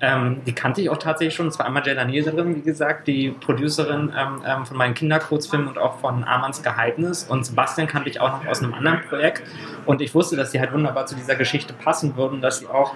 ähm, 0.00 0.42
die 0.46 0.52
kannte 0.52 0.80
ich 0.80 0.90
auch 0.90 0.96
tatsächlich 0.98 1.34
schon. 1.34 1.48
Es 1.48 1.58
war 1.58 1.66
einmal 1.66 1.84
Jada 1.86 2.04
Nielserin, 2.04 2.54
wie 2.54 2.62
gesagt, 2.62 3.08
die 3.08 3.30
Producerin 3.30 4.12
ähm, 4.16 4.42
ähm, 4.46 4.64
von 4.64 4.76
meinen 4.76 4.94
Kinderkurzfilmen 4.94 5.66
und 5.66 5.78
auch 5.78 5.98
von 5.98 6.22
Armands 6.24 6.62
Geheimnis. 6.62 7.24
Und 7.24 7.44
Sebastian 7.44 7.88
kannte 7.88 8.08
ich 8.08 8.20
auch 8.20 8.30
noch 8.30 8.46
aus 8.46 8.62
einem 8.62 8.74
anderen 8.74 9.00
Projekt. 9.08 9.42
Und 9.86 10.00
ich 10.00 10.14
wusste, 10.14 10.36
dass 10.36 10.52
sie 10.52 10.60
halt 10.60 10.72
wunderbar 10.72 11.06
zu 11.06 11.16
dieser 11.16 11.34
Geschichte 11.34 11.72
passen 11.72 12.16
würden, 12.16 12.40
dass 12.40 12.60
sie 12.60 12.66
auch 12.66 12.94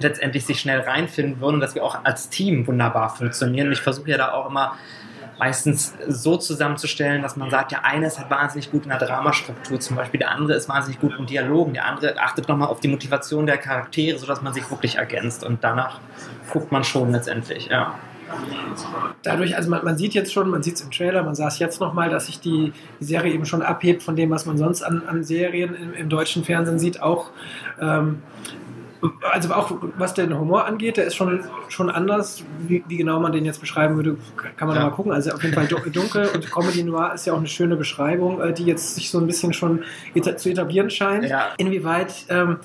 letztendlich 0.00 0.44
sich 0.44 0.60
schnell 0.60 0.80
reinfinden 0.80 1.40
würden, 1.40 1.60
dass 1.60 1.74
wir 1.74 1.82
auch 1.82 2.04
als 2.04 2.28
Team 2.28 2.66
wunderbar 2.66 3.08
funktionieren. 3.16 3.72
Ich 3.72 3.80
versuche 3.80 4.10
ja 4.10 4.18
da 4.18 4.32
auch 4.32 4.50
immer 4.50 4.76
meistens 5.38 5.94
so 6.08 6.36
zusammenzustellen, 6.36 7.22
dass 7.22 7.36
man 7.36 7.50
sagt, 7.50 7.72
der 7.72 7.84
eine 7.84 8.06
ist 8.06 8.18
halt 8.18 8.30
wahnsinnig 8.30 8.70
gut 8.70 8.84
in 8.84 8.90
der 8.90 8.98
Dramastruktur 8.98 9.78
zum 9.80 9.96
Beispiel, 9.96 10.18
der 10.18 10.30
andere 10.30 10.54
ist 10.54 10.68
wahnsinnig 10.68 11.00
gut 11.00 11.14
im 11.18 11.26
Dialogen, 11.26 11.74
der 11.74 11.86
andere 11.86 12.18
achtet 12.18 12.48
nochmal 12.48 12.68
auf 12.68 12.80
die 12.80 12.88
Motivation 12.88 13.46
der 13.46 13.58
Charaktere, 13.58 14.18
sodass 14.18 14.42
man 14.42 14.52
sich 14.52 14.70
wirklich 14.70 14.96
ergänzt 14.96 15.44
und 15.44 15.62
danach 15.62 16.00
guckt 16.50 16.72
man 16.72 16.84
schon 16.84 17.12
letztendlich, 17.12 17.68
ja. 17.68 17.94
Dadurch, 19.22 19.56
also 19.56 19.70
man, 19.70 19.84
man 19.84 19.96
sieht 19.96 20.14
jetzt 20.14 20.32
schon, 20.32 20.50
man 20.50 20.62
sieht 20.62 20.74
es 20.74 20.80
im 20.80 20.90
Trailer, 20.90 21.22
man 21.22 21.34
sah 21.34 21.46
es 21.46 21.58
jetzt 21.58 21.80
nochmal, 21.80 22.10
dass 22.10 22.26
sich 22.26 22.40
die, 22.40 22.72
die, 23.00 23.04
Serie 23.04 23.32
eben 23.32 23.46
schon 23.46 23.62
abhebt 23.62 24.02
von 24.02 24.16
dem, 24.16 24.30
was 24.30 24.46
man 24.46 24.58
sonst 24.58 24.82
an, 24.82 25.02
an 25.06 25.22
Serien 25.22 25.74
im, 25.74 25.94
im, 25.94 26.08
deutschen 26.08 26.44
Fernsehen 26.44 26.78
sieht, 26.78 27.00
auch 27.00 27.30
ähm, 27.80 28.22
also 29.30 29.52
auch 29.52 29.72
was 29.98 30.14
den 30.14 30.38
Humor 30.38 30.64
angeht, 30.66 30.96
der 30.96 31.04
ist 31.04 31.14
schon, 31.14 31.44
schon 31.68 31.90
anders. 31.90 32.42
Wie, 32.66 32.84
wie 32.88 32.96
genau 32.96 33.20
man 33.20 33.32
den 33.32 33.44
jetzt 33.44 33.60
beschreiben 33.60 33.96
würde, 33.96 34.16
kann 34.56 34.68
man 34.68 34.76
ja. 34.76 34.84
mal 34.84 34.90
gucken. 34.90 35.12
Also 35.12 35.30
auf 35.32 35.42
jeden 35.42 35.54
Fall 35.54 35.66
dunkel 35.66 36.28
und 36.34 36.50
Comedy 36.50 36.82
Noir 36.82 37.12
ist 37.14 37.26
ja 37.26 37.32
auch 37.32 37.38
eine 37.38 37.48
schöne 37.48 37.76
Beschreibung, 37.76 38.40
äh, 38.40 38.52
die 38.52 38.64
jetzt 38.64 38.94
sich 38.94 39.10
so 39.10 39.18
ein 39.18 39.26
bisschen 39.26 39.52
schon 39.52 39.82
zu 40.14 40.50
etablieren 40.50 40.90
scheint. 40.90 41.28
Ja. 41.28 41.52
Inwieweit 41.58 42.26
ähm, 42.28 42.58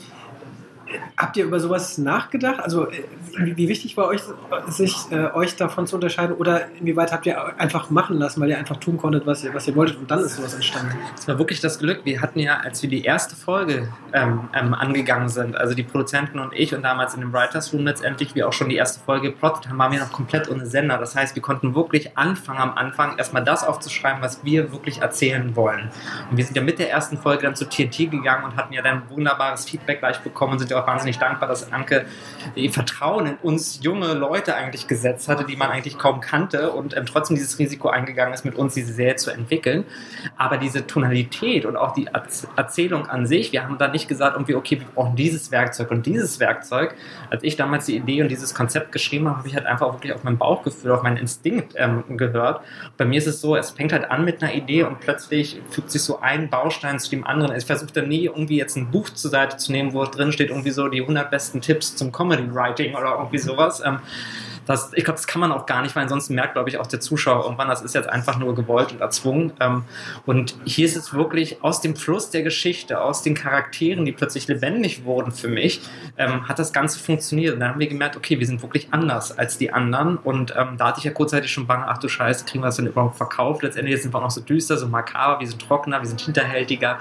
Habt 1.17 1.37
ihr 1.37 1.45
über 1.45 1.59
sowas 1.59 1.97
nachgedacht? 1.97 2.59
Also 2.59 2.89
äh, 2.89 3.03
wie, 3.37 3.67
wichtig 3.67 3.97
war 3.97 4.07
euch, 4.07 4.21
sich 4.67 4.95
äh, 5.11 5.31
euch 5.33 5.55
davon 5.55 5.87
zu 5.87 5.95
unterscheiden? 5.95 6.35
Oder 6.35 6.67
inwieweit 6.79 7.11
habt 7.11 7.25
ihr 7.25 7.59
einfach 7.59 7.89
machen 7.89 8.17
lassen, 8.17 8.41
weil 8.41 8.49
ihr 8.49 8.57
einfach 8.57 8.77
tun 8.77 8.97
konntet, 8.97 9.25
was 9.25 9.43
ihr, 9.43 9.53
was 9.53 9.67
ihr 9.67 9.75
wolltet 9.75 9.97
und 9.97 10.09
dann 10.09 10.19
ist 10.19 10.35
sowas 10.35 10.53
entstanden? 10.53 10.95
Es 11.17 11.27
war 11.27 11.37
wirklich 11.37 11.59
das 11.59 11.79
Glück. 11.79 12.01
Wir 12.03 12.21
hatten 12.21 12.39
ja, 12.39 12.57
als 12.57 12.81
wir 12.81 12.89
die 12.89 13.03
erste 13.03 13.35
Folge 13.35 13.89
ähm, 14.13 14.49
ähm, 14.53 14.73
angegangen 14.73 15.29
sind, 15.29 15.55
also 15.55 15.73
die 15.73 15.83
Produzenten 15.83 16.39
und 16.39 16.53
ich 16.53 16.73
und 16.75 16.83
damals 16.83 17.13
in 17.13 17.21
dem 17.21 17.33
Writers 17.33 17.73
Room 17.73 17.85
letztendlich, 17.85 18.35
wir 18.35 18.47
auch 18.47 18.53
schon 18.53 18.69
die 18.69 18.75
erste 18.75 18.99
Folge 19.03 19.31
geplottet 19.31 19.69
haben, 19.69 19.77
waren 19.77 19.91
wir 19.91 19.99
noch 19.99 20.11
komplett 20.11 20.49
ohne 20.49 20.65
Sender. 20.65 20.97
Das 20.97 21.15
heißt, 21.15 21.35
wir 21.35 21.41
konnten 21.41 21.75
wirklich 21.75 22.17
anfangen 22.17 22.59
am 22.59 22.73
Anfang 22.73 23.17
erstmal 23.17 23.43
das 23.43 23.63
aufzuschreiben, 23.63 24.21
was 24.21 24.43
wir 24.43 24.71
wirklich 24.71 25.01
erzählen 25.01 25.55
wollen. 25.55 25.89
Und 26.29 26.37
wir 26.37 26.45
sind 26.45 26.55
ja 26.55 26.63
mit 26.63 26.79
der 26.79 26.91
ersten 26.91 27.17
Folge 27.17 27.43
dann 27.43 27.55
zu 27.55 27.65
TNT 27.65 28.11
gegangen 28.11 28.43
und 28.45 28.55
hatten 28.55 28.73
ja 28.73 28.81
dann 28.81 29.03
wunderbares 29.09 29.65
Feedback 29.65 29.99
gleich 29.99 30.19
bekommen 30.19 30.53
und 30.53 30.59
sind 30.59 30.71
ja 30.71 30.80
auch 30.81 30.87
wahnsinnig 30.87 31.19
dankbar, 31.19 31.47
dass 31.47 31.71
Anke 31.71 32.05
ihr 32.55 32.71
Vertrauen 32.71 33.27
in 33.27 33.35
uns 33.35 33.79
junge 33.83 34.13
Leute 34.13 34.55
eigentlich 34.55 34.87
gesetzt 34.87 35.27
hatte, 35.27 35.45
die 35.45 35.55
man 35.55 35.69
eigentlich 35.69 35.97
kaum 35.97 36.21
kannte 36.21 36.71
und 36.71 36.95
ähm, 36.95 37.05
trotzdem 37.05 37.35
dieses 37.35 37.59
Risiko 37.59 37.89
eingegangen 37.89 38.33
ist, 38.33 38.45
mit 38.45 38.55
uns 38.55 38.73
diese 38.73 38.93
Serie 38.93 39.15
zu 39.15 39.31
entwickeln. 39.31 39.85
Aber 40.37 40.57
diese 40.57 40.87
Tonalität 40.87 41.65
und 41.65 41.75
auch 41.75 41.93
die 41.93 42.07
Erzählung 42.55 43.07
an 43.07 43.25
sich, 43.25 43.51
wir 43.51 43.63
haben 43.63 43.77
da 43.77 43.87
nicht 43.87 44.07
gesagt, 44.07 44.35
irgendwie, 44.35 44.55
okay, 44.55 44.79
wir 44.79 44.87
brauchen 44.87 45.15
dieses 45.15 45.51
Werkzeug 45.51 45.91
und 45.91 46.05
dieses 46.05 46.39
Werkzeug. 46.39 46.95
Als 47.29 47.43
ich 47.43 47.55
damals 47.55 47.85
die 47.85 47.95
Idee 47.95 48.21
und 48.21 48.29
dieses 48.29 48.53
Konzept 48.53 48.91
geschrieben 48.91 49.27
habe, 49.27 49.39
habe 49.39 49.47
ich 49.47 49.55
halt 49.55 49.65
einfach 49.65 49.93
wirklich 49.93 50.13
auf 50.13 50.23
mein 50.23 50.37
Bauchgefühl, 50.37 50.91
auf 50.91 51.03
meinen 51.03 51.17
Instinkt 51.17 51.73
ähm, 51.77 52.03
gehört. 52.17 52.61
Bei 52.97 53.05
mir 53.05 53.17
ist 53.17 53.27
es 53.27 53.41
so, 53.41 53.55
es 53.55 53.71
fängt 53.71 53.93
halt 53.93 54.09
an 54.09 54.25
mit 54.25 54.41
einer 54.41 54.53
Idee 54.53 54.83
und 54.83 54.99
plötzlich 54.99 55.61
fügt 55.69 55.91
sich 55.91 56.01
so 56.01 56.19
ein 56.19 56.49
Baustein 56.49 56.99
zu 56.99 57.09
dem 57.09 57.25
anderen. 57.25 57.55
Ich 57.55 57.65
versuche 57.65 57.91
da 57.93 58.01
nie 58.01 58.25
irgendwie 58.25 58.57
jetzt 58.57 58.75
ein 58.75 58.91
Buch 58.91 59.09
zur 59.09 59.31
Seite 59.31 59.57
zu 59.57 59.71
nehmen, 59.71 59.93
wo 59.93 60.03
drin 60.05 60.31
steht 60.31 60.49
irgendwie 60.49 60.70
so 60.71 60.87
die 60.87 61.01
100 61.01 61.29
besten 61.29 61.61
Tipps 61.61 61.95
zum 61.95 62.11
Comedy 62.11 62.53
Writing 62.53 62.95
oder 62.95 63.15
irgendwie 63.17 63.37
sowas. 63.37 63.81
Ähm, 63.85 63.99
das, 64.65 64.91
ich 64.93 65.03
glaube, 65.03 65.17
das 65.17 65.27
kann 65.27 65.41
man 65.41 65.51
auch 65.51 65.65
gar 65.65 65.81
nicht, 65.81 65.95
weil 65.95 66.03
ansonsten 66.03 66.35
merkt, 66.35 66.53
glaube 66.53 66.69
ich, 66.69 66.77
auch 66.77 66.87
der 66.87 66.99
Zuschauer 66.99 67.43
irgendwann, 67.43 67.67
das 67.67 67.81
ist 67.81 67.95
jetzt 67.95 68.09
einfach 68.09 68.37
nur 68.37 68.55
gewollt 68.55 68.91
und 68.91 69.01
erzwungen. 69.01 69.53
Ähm, 69.59 69.83
und 70.25 70.55
hier 70.65 70.85
ist 70.85 70.95
es 70.95 71.13
wirklich 71.13 71.63
aus 71.63 71.81
dem 71.81 71.95
Fluss 71.95 72.29
der 72.29 72.43
Geschichte, 72.43 73.01
aus 73.01 73.21
den 73.21 73.33
Charakteren, 73.33 74.05
die 74.05 74.11
plötzlich 74.11 74.47
lebendig 74.47 75.05
wurden 75.05 75.31
für 75.31 75.47
mich, 75.47 75.81
ähm, 76.17 76.47
hat 76.47 76.59
das 76.59 76.73
Ganze 76.73 76.99
funktioniert. 76.99 77.53
Und 77.53 77.59
dann 77.59 77.71
haben 77.71 77.79
wir 77.79 77.87
gemerkt, 77.87 78.15
okay, 78.15 78.39
wir 78.39 78.47
sind 78.47 78.61
wirklich 78.61 78.87
anders 78.91 79.37
als 79.37 79.57
die 79.57 79.73
anderen. 79.73 80.17
Und 80.17 80.53
ähm, 80.57 80.77
da 80.77 80.87
hatte 80.87 80.99
ich 80.99 81.05
ja 81.05 81.11
kurzzeitig 81.11 81.51
schon 81.51 81.67
bange, 81.67 81.87
ach 81.87 81.97
du 81.97 82.07
Scheiße, 82.07 82.45
kriegen 82.45 82.63
wir 82.63 82.67
das 82.67 82.77
denn 82.77 82.87
überhaupt 82.87 83.15
verkauft? 83.15 83.63
Letztendlich 83.63 84.01
sind 84.01 84.13
wir 84.13 84.19
auch 84.19 84.23
noch 84.23 84.31
so 84.31 84.41
düster, 84.41 84.77
so 84.77 84.87
makaber, 84.87 85.39
wir 85.39 85.47
sind 85.47 85.61
trockener, 85.61 86.01
wir 86.01 86.07
sind 86.07 86.21
hinterhältiger. 86.21 86.99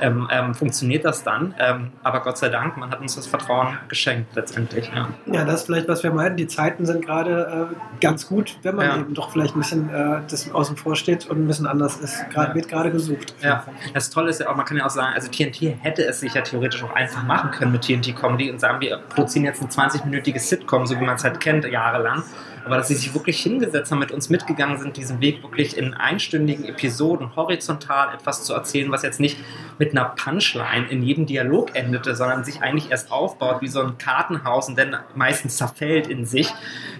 Ähm, 0.00 0.28
ähm, 0.30 0.54
funktioniert 0.54 1.04
das 1.04 1.24
dann? 1.24 1.54
Ähm, 1.58 1.90
aber 2.02 2.20
Gott 2.20 2.38
sei 2.38 2.48
Dank, 2.48 2.76
man 2.76 2.90
hat 2.90 3.00
uns 3.00 3.16
das 3.16 3.26
Vertrauen 3.26 3.78
geschenkt 3.88 4.34
letztendlich. 4.34 4.90
Ja, 4.94 5.08
ja 5.26 5.44
das 5.44 5.60
ist 5.60 5.66
vielleicht, 5.66 5.88
was 5.88 6.02
wir 6.02 6.12
meinen. 6.12 6.36
Die 6.36 6.46
Zeiten 6.46 6.86
sind 6.86 7.04
gerade 7.10 7.70
äh, 7.72 8.00
ganz 8.00 8.28
gut, 8.28 8.56
wenn 8.62 8.76
man 8.76 8.86
ja. 8.86 8.96
eben 8.98 9.14
doch 9.14 9.30
vielleicht 9.30 9.56
ein 9.56 9.60
bisschen 9.60 9.88
äh, 9.90 10.20
das 10.28 10.50
außen 10.50 10.76
vor 10.76 10.94
steht 10.94 11.26
und 11.26 11.38
ein 11.38 11.46
bisschen 11.46 11.66
anders 11.66 11.96
ist. 11.98 12.30
Grad, 12.30 12.50
ja. 12.50 12.54
Wird 12.54 12.68
gerade 12.68 12.90
gesucht. 12.92 13.34
Ja. 13.42 13.64
Das 13.94 14.10
Tolle 14.10 14.30
ist 14.30 14.40
ja 14.40 14.48
auch, 14.48 14.56
man 14.56 14.64
kann 14.64 14.76
ja 14.76 14.86
auch 14.86 14.90
sagen, 14.90 15.12
also 15.14 15.28
TNT 15.28 15.76
hätte 15.80 16.04
es 16.04 16.20
sich 16.20 16.34
ja 16.34 16.42
theoretisch 16.42 16.82
auch 16.84 16.94
einfach 16.94 17.24
machen 17.24 17.50
können 17.50 17.72
mit 17.72 17.82
TNT 17.82 18.14
Comedy 18.14 18.50
und 18.50 18.60
sagen, 18.60 18.80
wir 18.80 18.98
produzieren 19.08 19.44
jetzt 19.44 19.60
eine 19.60 19.70
20-minütige 19.70 20.38
Sitcom, 20.38 20.86
so 20.86 20.98
wie 21.00 21.04
man 21.04 21.16
es 21.16 21.24
halt 21.24 21.40
kennt, 21.40 21.64
jahrelang 21.64 22.22
aber 22.70 22.78
dass 22.78 22.86
sie 22.86 22.94
sich 22.94 23.12
wirklich 23.14 23.42
hingesetzt 23.42 23.90
haben, 23.90 23.98
mit 23.98 24.12
uns 24.12 24.30
mitgegangen 24.30 24.78
sind, 24.78 24.96
diesen 24.96 25.20
Weg 25.20 25.42
wirklich 25.42 25.76
in 25.76 25.92
einstündigen 25.92 26.64
Episoden 26.66 27.34
horizontal 27.34 28.14
etwas 28.14 28.44
zu 28.44 28.54
erzählen, 28.54 28.92
was 28.92 29.02
jetzt 29.02 29.18
nicht 29.18 29.38
mit 29.80 29.90
einer 29.90 30.04
Punchline 30.04 30.86
in 30.88 31.02
jedem 31.02 31.26
Dialog 31.26 31.74
endete, 31.74 32.14
sondern 32.14 32.44
sich 32.44 32.62
eigentlich 32.62 32.92
erst 32.92 33.10
aufbaut 33.10 33.60
wie 33.60 33.66
so 33.66 33.80
ein 33.80 33.98
Kartenhaus 33.98 34.68
und 34.68 34.78
dann 34.78 34.96
meistens 35.16 35.56
zerfällt 35.56 36.06
in 36.06 36.26
sich. 36.26 36.54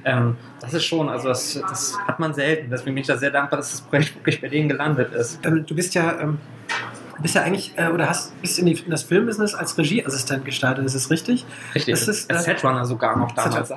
Ähm, 0.05 0.37
das 0.61 0.75
ist 0.75 0.87
schon, 0.87 1.09
also 1.09 1.29
das, 1.29 1.63
das, 1.69 1.97
hat 2.05 2.19
man 2.19 2.35
selten. 2.35 2.69
Deswegen 2.69 2.97
bin 2.97 3.03
ich 3.03 3.07
da 3.07 3.17
sehr 3.17 3.31
dankbar, 3.31 3.59
dass 3.59 3.71
das 3.71 3.81
Projekt 3.83 4.17
wirklich 4.17 4.41
bei 4.41 4.49
denen 4.49 4.69
gelandet 4.69 5.13
ist. 5.13 5.39
Ähm, 5.47 5.65
du 5.65 5.77
bist 5.77 5.95
ja 5.95 6.21
ähm 6.21 6.39
bist 7.23 7.35
ja 7.35 7.43
eigentlich, 7.43 7.73
äh, 7.77 7.89
oder 7.89 8.09
hast, 8.09 8.41
bist 8.41 8.59
in, 8.59 8.67
die, 8.67 8.73
in 8.73 8.91
das 8.91 9.03
Filmbusiness 9.03 9.55
als 9.55 9.77
Regieassistent 9.77 10.45
gestartet, 10.45 10.85
ist 10.85 10.95
das 10.95 11.11
richtig? 11.11 11.45
Richtig. 11.75 11.95
Ist 11.95 12.09
das, 12.09 12.27
äh, 12.27 12.39
Setrunner 12.39 12.85
sogar 12.85 13.17
noch 13.17 13.33
damals. 13.33 13.69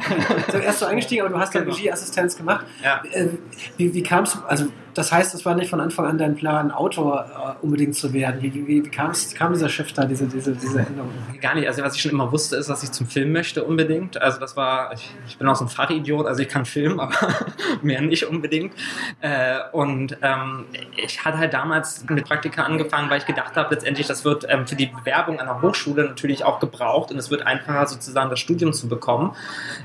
so, 0.51 0.57
erst 0.57 0.79
so 0.79 0.85
eingestiegen, 0.85 1.21
aber 1.21 1.33
du 1.33 1.39
hast 1.39 1.51
genau. 1.51 1.65
dann 1.65 1.73
Regieassistenz 1.73 2.37
gemacht. 2.37 2.65
Ja. 2.83 3.01
Äh, 3.11 3.29
wie, 3.77 3.93
wie 3.93 4.03
kam 4.03 4.23
es, 4.23 4.37
also 4.47 4.67
das 4.93 5.11
heißt, 5.11 5.33
es 5.33 5.45
war 5.45 5.55
nicht 5.55 5.69
von 5.69 5.79
Anfang 5.79 6.05
an 6.05 6.17
dein 6.17 6.35
Plan, 6.35 6.71
Autor 6.71 7.57
äh, 7.61 7.63
unbedingt 7.65 7.95
zu 7.95 8.13
werden. 8.13 8.41
Wie, 8.41 8.53
wie, 8.53 8.67
wie 8.67 8.89
kam's, 8.89 9.33
kam 9.33 9.53
dieser 9.53 9.69
Shift 9.69 9.97
da, 9.97 10.05
diese, 10.05 10.27
diese, 10.27 10.53
diese 10.53 10.79
Änderung? 10.79 11.11
Gar 11.41 11.55
nicht. 11.55 11.67
Also 11.67 11.83
was 11.83 11.95
ich 11.95 12.01
schon 12.01 12.11
immer 12.11 12.31
wusste, 12.31 12.55
ist, 12.55 12.69
dass 12.69 12.83
ich 12.83 12.91
zum 12.91 13.07
Film 13.07 13.31
möchte 13.31 13.63
unbedingt. 13.63 14.21
Also 14.21 14.39
das 14.39 14.55
war, 14.55 14.93
ich, 14.93 15.09
ich 15.27 15.37
bin 15.37 15.47
auch 15.47 15.55
so 15.55 15.65
ein 15.65 15.69
Fachidiot, 15.69 16.27
also 16.27 16.41
ich 16.41 16.49
kann 16.49 16.65
filmen, 16.65 16.99
aber 16.99 17.15
mehr 17.81 18.01
nicht 18.01 18.25
unbedingt. 18.25 18.73
Äh, 19.21 19.59
und 19.71 20.17
ähm, 20.21 20.65
ich 20.95 21.23
hatte 21.23 21.37
halt 21.37 21.53
damals 21.53 22.05
mit 22.09 22.25
Praktika 22.25 22.63
angefangen, 22.63 23.09
weil 23.09 23.19
ich 23.19 23.25
gedacht 23.25 23.55
habe, 23.55 23.73
letztendlich, 23.73 24.07
das 24.07 24.25
wird 24.25 24.45
ähm, 24.49 24.67
für 24.67 24.75
die 24.75 24.87
Bewerbung 24.87 25.39
an 25.39 25.47
der 25.47 25.61
Hochschule 25.61 26.03
natürlich 26.05 26.43
auch 26.43 26.59
gebraucht 26.59 27.11
und 27.11 27.17
es 27.17 27.31
wird 27.31 27.45
einfacher 27.45 27.87
sozusagen 27.87 28.29
das 28.29 28.39
Studium 28.39 28.73
zu 28.73 28.87
bekommen. 28.87 29.35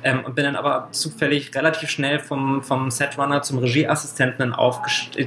Ähm, 0.03 0.25
und 0.25 0.35
bin 0.35 0.45
dann 0.45 0.57
aber 0.57 0.89
zufällig 0.93 1.55
relativ 1.55 1.91
schnell 1.91 2.19
vom, 2.19 2.63
vom 2.63 2.91
Setrunner 2.91 3.43
zum 3.43 3.59
Regieassistenten 3.59 4.53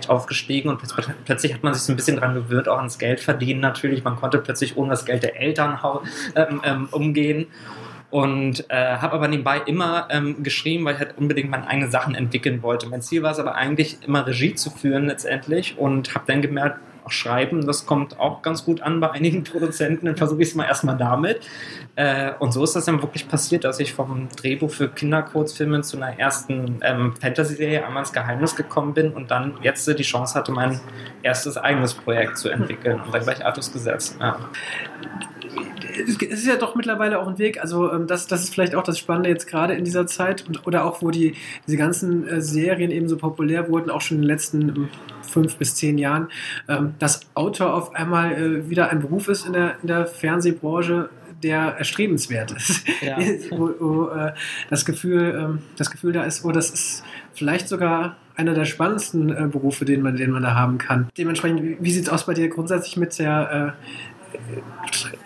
aufgestiegen 0.07 0.69
und 0.69 0.81
plötzlich 1.25 1.53
hat 1.53 1.63
man 1.63 1.73
sich 1.73 1.83
so 1.83 1.93
ein 1.93 1.95
bisschen 1.95 2.17
dran 2.17 2.33
gewöhnt, 2.33 2.67
auch 2.67 2.77
ans 2.77 2.97
Geld 2.97 3.19
verdienen 3.19 3.59
natürlich. 3.59 4.03
Man 4.03 4.15
konnte 4.15 4.37
plötzlich 4.37 4.77
ohne 4.77 4.91
das 4.91 5.05
Geld 5.05 5.23
der 5.23 5.39
Eltern 5.39 5.79
ähm, 6.35 6.61
ähm, 6.63 6.87
umgehen 6.91 7.47
und 8.11 8.69
äh, 8.69 8.97
habe 8.97 9.13
aber 9.13 9.27
nebenbei 9.27 9.59
immer 9.65 10.07
ähm, 10.11 10.43
geschrieben, 10.43 10.85
weil 10.85 10.95
ich 10.95 10.99
halt 10.99 11.17
unbedingt 11.17 11.49
meine 11.49 11.67
eigenen 11.67 11.89
Sachen 11.89 12.13
entwickeln 12.13 12.61
wollte. 12.61 12.87
Mein 12.87 13.01
Ziel 13.01 13.23
war 13.23 13.31
es 13.31 13.39
aber 13.39 13.55
eigentlich 13.55 13.97
immer 14.05 14.27
Regie 14.27 14.53
zu 14.53 14.69
führen 14.69 15.07
letztendlich 15.07 15.77
und 15.77 16.13
habe 16.13 16.25
dann 16.27 16.41
gemerkt, 16.41 16.79
auch 17.05 17.11
schreiben, 17.11 17.65
das 17.65 17.85
kommt 17.85 18.19
auch 18.19 18.41
ganz 18.41 18.65
gut 18.65 18.81
an 18.81 18.99
bei 18.99 19.11
einigen 19.11 19.43
Produzenten, 19.51 20.05
dann 20.05 20.17
versuche 20.17 20.41
ich 20.41 20.49
es 20.49 20.55
mal 20.55 20.65
erstmal 20.65 20.97
damit. 20.97 21.41
Äh, 21.95 22.31
und 22.39 22.51
so 22.51 22.63
ist 22.63 22.75
das 22.75 22.85
dann 22.85 23.01
wirklich 23.01 23.27
passiert, 23.27 23.63
dass 23.63 23.79
ich 23.79 23.93
vom 23.93 24.29
Drehbuch 24.29 24.71
für 24.71 24.89
Kinderkurzfilme 24.89 25.81
zu 25.81 25.97
einer 25.97 26.17
ersten 26.19 26.79
ähm, 26.81 27.13
Fantasy-Serie 27.19 27.85
einmal 27.85 28.03
ins 28.03 28.13
Geheimnis 28.13 28.55
gekommen 28.55 28.93
bin 28.93 29.11
und 29.11 29.31
dann 29.31 29.53
jetzt 29.61 29.87
die 29.87 30.03
Chance 30.03 30.35
hatte, 30.35 30.51
mein 30.51 30.79
erstes 31.23 31.57
eigenes 31.57 31.93
Projekt 31.93 32.37
zu 32.37 32.49
entwickeln 32.49 33.01
und 33.01 33.13
dann 33.13 33.23
gleich 33.23 33.45
Artus 33.45 33.71
gesetzt. 33.73 34.17
Ja 34.19 34.37
es 35.91 36.21
ist 36.21 36.47
ja 36.47 36.55
doch 36.55 36.75
mittlerweile 36.75 37.19
auch 37.19 37.27
ein 37.27 37.37
Weg, 37.37 37.61
also 37.61 37.91
ähm, 37.91 38.07
das, 38.07 38.27
das 38.27 38.43
ist 38.43 38.53
vielleicht 38.53 38.75
auch 38.75 38.83
das 38.83 38.99
Spannende 38.99 39.29
jetzt 39.29 39.47
gerade 39.47 39.73
in 39.73 39.83
dieser 39.83 40.07
Zeit 40.07 40.47
und, 40.47 40.65
oder 40.67 40.85
auch, 40.85 41.01
wo 41.01 41.11
die, 41.11 41.35
diese 41.67 41.77
ganzen 41.77 42.27
äh, 42.27 42.41
Serien 42.41 42.91
eben 42.91 43.07
so 43.07 43.17
populär 43.17 43.69
wurden, 43.69 43.89
auch 43.89 44.01
schon 44.01 44.17
in 44.17 44.21
den 44.23 44.27
letzten 44.27 44.69
ähm, 44.69 44.89
fünf 45.21 45.55
bis 45.57 45.75
zehn 45.75 45.97
Jahren, 45.97 46.29
ähm, 46.67 46.93
dass 46.99 47.21
Autor 47.33 47.73
auf 47.73 47.95
einmal 47.95 48.33
äh, 48.33 48.69
wieder 48.69 48.89
ein 48.89 49.01
Beruf 49.01 49.27
ist 49.27 49.45
in 49.45 49.53
der, 49.53 49.75
in 49.81 49.87
der 49.87 50.05
Fernsehbranche, 50.05 51.09
der 51.43 51.75
erstrebenswert 51.77 52.51
ist. 52.51 52.83
Ja. 53.01 53.17
wo, 53.51 53.71
wo 53.79 54.09
äh, 54.09 54.33
das, 54.69 54.85
Gefühl, 54.85 55.59
das 55.75 55.89
Gefühl 55.89 56.13
da 56.13 56.23
ist, 56.23 56.45
oh, 56.45 56.51
das 56.51 56.69
ist 56.69 57.03
vielleicht 57.33 57.67
sogar 57.67 58.17
einer 58.35 58.53
der 58.53 58.65
spannendsten 58.65 59.49
Berufe, 59.51 59.85
den 59.85 60.01
man, 60.01 60.17
den 60.17 60.31
man 60.31 60.43
da 60.43 60.53
haben 60.53 60.77
kann. 60.77 61.09
Dementsprechend, 61.17 61.81
wie, 61.81 61.91
sieht 61.91 62.03
es 62.03 62.09
aus 62.09 62.25
bei 62.25 62.33
dir 62.33 62.47
grundsätzlich 62.47 62.97
mit 62.97 63.17
der 63.17 63.75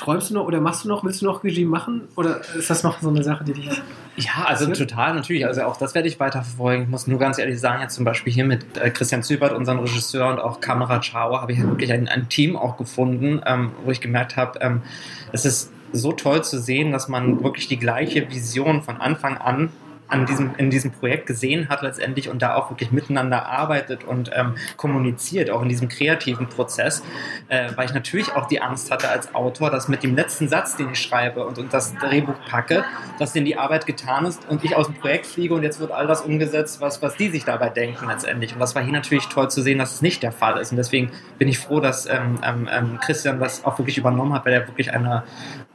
träumst 0.06 0.30
du 0.30 0.36
noch 0.36 0.46
oder 0.46 0.62
machst 0.62 0.86
du 0.86 0.88
noch, 0.88 1.04
willst 1.04 1.22
du 1.22 1.26
noch 1.26 1.44
Regie 1.44 1.66
machen? 1.66 2.08
Oder 2.16 2.42
ist 2.56 2.70
das 2.70 2.84
noch 2.84 3.02
so 3.02 3.10
eine 3.10 3.24
Sache, 3.24 3.44
die 3.44 3.54
dich. 3.54 3.70
Ja, 4.18 4.46
also 4.46 4.72
total, 4.72 5.16
natürlich. 5.16 5.46
Also 5.46 5.64
auch 5.64 5.78
das 5.78 5.96
werde 5.96 6.08
ich 6.08 6.20
weiter 6.20 6.44
verfolgen. 6.44 6.84
Ich 6.84 6.90
muss 6.90 7.08
nur 7.08 7.20
ganz 7.20 7.40
ehrlich 7.40 7.60
sagen, 7.60 7.82
jetzt 7.82 7.96
zum 7.96 8.06
Beispiel 8.06 8.32
hier 8.32 8.46
mit 8.46 8.78
äh, 8.78 8.92
Christian 8.92 9.24
Zübert, 9.24 9.52
unserem 9.54 9.80
Regisseur 9.80 10.30
und 10.30 10.40
auch 10.40 10.62
Kamera 10.62 11.02
Chao, 11.02 11.42
habe 11.42 11.52
ich 11.52 11.60
halt 11.60 11.70
wirklich 11.70 11.92
ein, 11.92 12.08
ein, 12.08 12.30
Team 12.30 12.56
auch 12.56 12.78
gefunden, 12.78 13.42
ähm, 13.46 13.72
wo 13.84 13.92
ich 13.92 14.00
gemerkt 14.00 14.38
habe, 14.38 14.60
ähm, 14.62 14.84
es 15.32 15.46
ist 15.46 15.72
so 15.92 16.12
toll 16.12 16.44
zu 16.44 16.60
sehen, 16.60 16.92
dass 16.92 17.08
man 17.08 17.44
wirklich 17.44 17.68
die 17.68 17.78
gleiche 17.78 18.30
Vision 18.30 18.84
von 18.84 18.98
Anfang 18.98 19.38
an 19.38 19.70
an 20.08 20.26
diesem, 20.26 20.54
in 20.58 20.70
diesem 20.70 20.92
Projekt 20.92 21.26
gesehen 21.26 21.70
hat 21.70 21.82
letztendlich 21.82 22.30
und 22.30 22.42
da 22.42 22.56
auch 22.56 22.70
wirklich 22.70 22.92
miteinander 22.92 23.48
arbeitet 23.48 24.04
und 24.04 24.30
ähm, 24.34 24.56
kommuniziert, 24.78 25.50
auch 25.50 25.62
in 25.62 25.70
diesem 25.70 25.88
kreativen 25.88 26.48
Prozess, 26.48 27.04
äh, 27.48 27.70
weil 27.76 27.86
ich 27.86 27.94
natürlich 27.94 28.32
auch 28.34 28.48
die 28.48 28.62
Angst 28.62 28.92
hatte 28.92 29.10
als 29.10 29.34
Autor, 29.34 29.72
dass 29.72 29.88
mit 29.88 30.04
dem 30.04 30.16
letzten 30.16 30.48
Satz, 30.48 30.76
den 30.76 30.92
ich 30.92 31.00
schreibe 31.00 31.46
und, 31.46 31.58
und 31.58 31.74
das 31.74 31.96
Drehbuch 31.96 32.36
packe, 32.48 32.86
dass 33.20 33.34
denen 33.34 33.46
die 33.46 33.58
Arbeit 33.58 33.86
getan 33.86 34.26
ist 34.26 34.48
und 34.48 34.64
ich 34.64 34.76
aus 34.76 34.88
dem 34.88 34.96
Projekt 34.96 35.26
fliege 35.26 35.54
und 35.56 35.64
jetzt 35.64 35.80
wird 35.80 35.92
all 35.92 36.08
das 36.08 36.22
umgesetzt, 36.22 36.82
was, 36.82 37.02
was 37.02 37.16
die 37.16 37.30
sich 37.30 37.46
dabei 37.46 37.70
denken 37.70 38.08
letztendlich. 38.08 38.54
Und 38.54 38.60
das 38.60 38.76
war 38.76 38.84
hier 38.84 38.94
natürlich 38.94 39.28
toll 39.28 39.50
zu 39.50 39.62
sehen, 39.62 39.80
dass 39.80 39.96
es 39.96 40.02
nicht 40.02 40.22
der 40.22 40.32
Fall 40.32 40.60
ist. 40.60 40.72
Und 40.72 40.78
deswegen 40.78 41.12
bin 41.40 41.48
ich 41.48 41.58
froh, 41.58 41.80
dass 41.80 42.06
ähm, 42.06 42.40
ähm, 42.44 42.70
ähm 42.72 43.00
Christian 43.02 43.40
das 43.40 43.66
auch 43.66 43.78
wirklich 43.80 43.98
übernommen 43.98 44.34
hat, 44.34 44.46
weil 44.46 44.54
er 44.54 44.68
wirklich 44.68 44.94
eine 44.94 45.24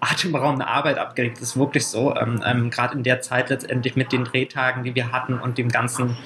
atemberaubende 0.00 0.66
Arbeit 0.66 0.98
abgelegt 0.98 1.40
ist. 1.40 1.58
Wirklich 1.58 1.86
so. 1.86 2.14
Ähm, 2.16 2.42
ähm, 2.46 2.70
Gerade 2.70 2.94
in 2.94 3.02
der 3.02 3.20
Zeit 3.20 3.50
letztendlich 3.50 3.96
mit 3.96 4.12
den 4.12 4.19
den 4.24 4.30
Drehtagen, 4.30 4.84
die 4.84 4.94
wir 4.94 5.12
hatten 5.12 5.38
und 5.38 5.58
dem 5.58 5.68
ganzen 5.68 6.16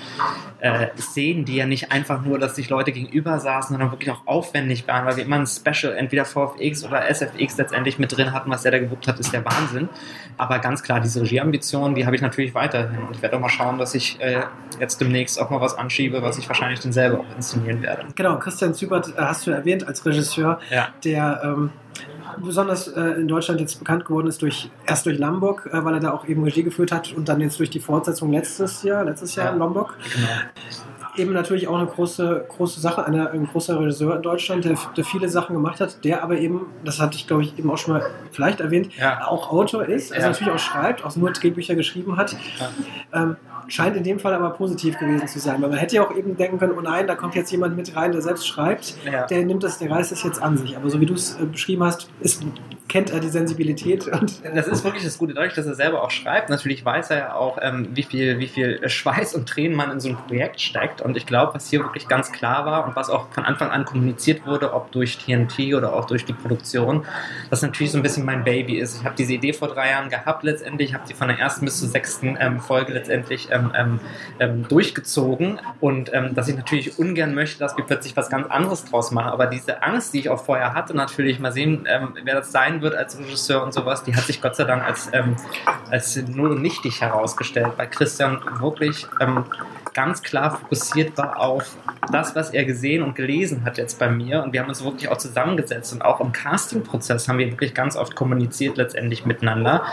äh, 0.60 0.88
Szenen, 0.98 1.44
die 1.44 1.56
ja 1.56 1.66
nicht 1.66 1.92
einfach 1.92 2.22
nur, 2.22 2.38
dass 2.38 2.56
sich 2.56 2.68
Leute 2.70 2.92
gegenüber 2.92 3.38
saßen, 3.38 3.74
sondern 3.74 3.90
wirklich 3.90 4.10
auch 4.10 4.26
aufwendig 4.26 4.86
waren, 4.88 5.06
weil 5.06 5.16
wir 5.16 5.24
immer 5.24 5.36
ein 5.36 5.46
Special, 5.46 5.94
entweder 5.94 6.24
VFX 6.24 6.84
oder 6.84 7.08
SFX 7.08 7.56
letztendlich 7.56 7.98
mit 7.98 8.16
drin 8.16 8.32
hatten, 8.32 8.50
was 8.50 8.64
er 8.64 8.70
da 8.70 8.78
gewuppt 8.78 9.06
hat, 9.08 9.20
ist 9.20 9.32
der 9.32 9.44
Wahnsinn. 9.44 9.88
Aber 10.36 10.58
ganz 10.58 10.82
klar, 10.82 11.00
diese 11.00 11.20
Regieambitionen, 11.22 11.94
die 11.94 12.06
habe 12.06 12.16
ich 12.16 12.22
natürlich 12.22 12.54
weiterhin. 12.54 12.98
Und 12.98 13.16
ich 13.16 13.22
werde 13.22 13.36
auch 13.36 13.40
mal 13.40 13.48
schauen, 13.48 13.78
dass 13.78 13.94
ich 13.94 14.20
äh, 14.20 14.42
jetzt 14.80 15.00
demnächst 15.00 15.40
auch 15.40 15.50
mal 15.50 15.60
was 15.60 15.76
anschiebe, 15.76 16.22
was 16.22 16.38
ich 16.38 16.48
wahrscheinlich 16.48 16.80
dann 16.80 16.92
selber 16.92 17.20
auch 17.20 17.36
inszenieren 17.36 17.82
werde. 17.82 18.06
Genau, 18.14 18.38
Christian 18.38 18.74
Zübert 18.74 19.08
äh, 19.16 19.20
hast 19.20 19.46
du 19.46 19.50
erwähnt 19.50 19.86
als 19.86 20.04
Regisseur, 20.04 20.60
ja. 20.70 20.88
der 21.04 21.40
ähm, 21.44 21.70
besonders 22.38 22.88
äh, 22.88 23.00
in 23.00 23.28
Deutschland 23.28 23.60
jetzt 23.60 23.78
bekannt 23.78 24.04
geworden 24.04 24.26
ist 24.26 24.42
durch 24.42 24.70
erst 24.86 25.06
durch 25.06 25.18
Lombok, 25.18 25.66
äh, 25.66 25.84
weil 25.84 25.94
er 25.94 26.00
da 26.00 26.12
auch 26.12 26.26
eben 26.26 26.44
Regie 26.44 26.62
geführt 26.62 26.92
hat 26.92 27.12
und 27.12 27.28
dann 27.28 27.40
jetzt 27.40 27.58
durch 27.58 27.70
die 27.70 27.80
Fortsetzung 27.80 28.32
letztes 28.32 28.82
Jahr, 28.82 29.04
letztes 29.04 29.34
Jahr 29.34 29.46
ja, 29.46 29.52
in 29.52 29.58
Lombok. 29.58 29.96
Genau. 30.14 30.28
Eben 31.16 31.32
natürlich 31.32 31.68
auch 31.68 31.78
eine 31.78 31.86
große, 31.86 32.46
große 32.48 32.80
Sache, 32.80 33.04
eine, 33.04 33.30
ein 33.30 33.46
großer 33.46 33.78
Regisseur 33.78 34.16
in 34.16 34.22
Deutschland, 34.22 34.64
der, 34.64 34.76
der, 34.96 35.04
viele 35.04 35.28
Sachen 35.28 35.54
gemacht 35.54 35.80
hat, 35.80 36.04
der 36.04 36.24
aber 36.24 36.38
eben, 36.38 36.66
das 36.84 37.00
hatte 37.00 37.16
ich 37.16 37.28
glaube 37.28 37.44
ich 37.44 37.56
eben 37.56 37.70
auch 37.70 37.78
schon 37.78 37.94
mal 37.94 38.06
vielleicht 38.32 38.60
erwähnt, 38.60 38.96
ja. 38.96 39.24
auch 39.28 39.52
Autor 39.52 39.84
ist, 39.84 40.12
also 40.12 40.22
ja. 40.22 40.32
natürlich 40.32 40.52
auch 40.52 40.58
schreibt, 40.58 41.04
auch 41.04 41.14
nur 41.14 41.30
Drehbücher 41.30 41.76
geschrieben 41.76 42.16
hat. 42.16 42.36
Ähm, 43.12 43.36
scheint 43.68 43.96
in 43.96 44.02
dem 44.02 44.18
Fall 44.18 44.34
aber 44.34 44.50
positiv 44.50 44.98
gewesen 44.98 45.26
zu 45.28 45.38
sein, 45.38 45.60
weil 45.62 45.70
man 45.70 45.78
hätte 45.78 45.96
ja 45.96 46.06
auch 46.06 46.14
eben 46.14 46.36
denken 46.36 46.58
können, 46.58 46.74
oh 46.76 46.80
nein, 46.80 47.06
da 47.06 47.14
kommt 47.14 47.34
jetzt 47.34 47.50
jemand 47.50 47.76
mit 47.76 47.94
rein, 47.96 48.12
der 48.12 48.22
selbst 48.22 48.46
schreibt, 48.46 48.96
ja. 49.04 49.26
der 49.26 49.44
nimmt 49.44 49.62
das, 49.62 49.78
der 49.78 49.90
reißt 49.90 50.12
das 50.12 50.22
jetzt 50.22 50.42
an 50.42 50.56
sich. 50.56 50.76
Aber 50.76 50.88
so 50.90 51.00
wie 51.00 51.06
du 51.06 51.14
es 51.14 51.38
äh, 51.40 51.46
beschrieben 51.46 51.84
hast, 51.84 52.08
ist, 52.20 52.42
kennt 52.88 53.10
er 53.10 53.20
die 53.20 53.28
Sensibilität. 53.28 54.06
Und 54.08 54.42
das 54.54 54.68
ist 54.68 54.84
wirklich 54.84 55.04
das 55.04 55.18
Gute, 55.18 55.34
dadurch, 55.34 55.54
dass 55.54 55.66
er 55.66 55.74
selber 55.74 56.02
auch 56.02 56.10
schreibt. 56.10 56.50
Natürlich 56.50 56.84
weiß 56.84 57.10
er 57.10 57.18
ja 57.18 57.34
auch, 57.34 57.58
ähm, 57.60 57.88
wie, 57.92 58.02
viel, 58.02 58.38
wie 58.38 58.46
viel 58.46 58.88
Schweiß 58.88 59.34
und 59.34 59.48
Tränen 59.48 59.76
man 59.76 59.90
in 59.90 60.00
so 60.00 60.10
ein 60.10 60.16
Projekt 60.16 60.60
steckt. 60.60 61.00
Und 61.00 61.16
ich 61.16 61.26
glaube, 61.26 61.54
was 61.54 61.68
hier 61.70 61.80
wirklich 61.80 62.08
ganz 62.08 62.30
klar 62.30 62.66
war 62.66 62.86
und 62.86 62.94
was 62.94 63.10
auch 63.10 63.28
von 63.30 63.44
Anfang 63.44 63.70
an 63.70 63.84
kommuniziert 63.84 64.46
wurde, 64.46 64.72
ob 64.74 64.92
durch 64.92 65.18
TNT 65.18 65.74
oder 65.74 65.94
auch 65.94 66.04
durch 66.04 66.24
die 66.24 66.34
Produktion, 66.34 67.04
dass 67.50 67.62
natürlich 67.62 67.92
so 67.92 67.98
ein 67.98 68.02
bisschen 68.02 68.24
mein 68.24 68.44
Baby 68.44 68.78
ist. 68.78 68.98
Ich 69.00 69.04
habe 69.04 69.14
diese 69.16 69.32
Idee 69.32 69.52
vor 69.52 69.68
drei 69.68 69.90
Jahren 69.90 70.10
gehabt 70.10 70.44
letztendlich, 70.44 70.94
habe 70.94 71.06
sie 71.06 71.14
von 71.14 71.28
der 71.28 71.38
ersten 71.38 71.64
bis 71.64 71.80
zur 71.80 71.88
sechsten 71.88 72.36
ähm, 72.38 72.60
Folge 72.60 72.92
letztendlich 72.92 73.48
ähm, 73.50 73.72
ähm, 73.74 74.00
ähm, 74.40 74.68
durchgezogen 74.68 75.58
und 75.80 76.12
ähm, 76.12 76.34
dass 76.34 76.48
ich 76.48 76.56
natürlich 76.56 76.98
ungern 76.98 77.34
möchte, 77.34 77.58
dass 77.58 77.76
wir 77.76 77.84
plötzlich 77.84 78.16
was 78.16 78.28
ganz 78.28 78.46
anderes 78.48 78.84
draus 78.84 79.10
machen. 79.10 79.32
Aber 79.32 79.46
diese 79.46 79.82
Angst, 79.82 80.14
die 80.14 80.20
ich 80.20 80.28
auch 80.28 80.44
vorher 80.44 80.74
hatte, 80.74 80.94
natürlich 80.94 81.38
mal 81.40 81.52
sehen, 81.52 81.86
wer 82.24 82.34
das 82.34 82.52
sein 82.52 82.73
wird 82.82 82.94
als 82.94 83.18
Regisseur 83.18 83.62
und 83.62 83.72
sowas, 83.72 84.04
die 84.04 84.14
hat 84.14 84.24
sich 84.24 84.40
Gott 84.40 84.56
sei 84.56 84.64
Dank 84.64 84.84
als, 84.84 85.08
ähm, 85.12 85.36
als 85.90 86.16
null 86.16 86.52
und 86.52 86.62
nichtig 86.62 87.00
herausgestellt, 87.00 87.72
weil 87.76 87.88
Christian 87.88 88.40
wirklich 88.60 89.06
ganz 89.94 90.22
klar 90.22 90.58
fokussiert 90.58 91.16
war 91.16 91.40
auf 91.40 91.76
das, 92.12 92.34
was 92.34 92.50
er 92.50 92.64
gesehen 92.64 93.02
und 93.02 93.14
gelesen 93.14 93.64
hat 93.64 93.78
jetzt 93.78 93.98
bei 93.98 94.10
mir. 94.10 94.42
Und 94.42 94.52
wir 94.52 94.60
haben 94.60 94.68
uns 94.68 94.84
wirklich 94.84 95.08
auch 95.08 95.16
zusammengesetzt 95.16 95.92
und 95.92 96.02
auch 96.02 96.20
im 96.20 96.32
Casting-Prozess 96.32 97.28
haben 97.28 97.38
wir 97.38 97.50
wirklich 97.50 97.74
ganz 97.74 97.96
oft 97.96 98.14
kommuniziert 98.14 98.76
letztendlich 98.76 99.24
miteinander. 99.24 99.84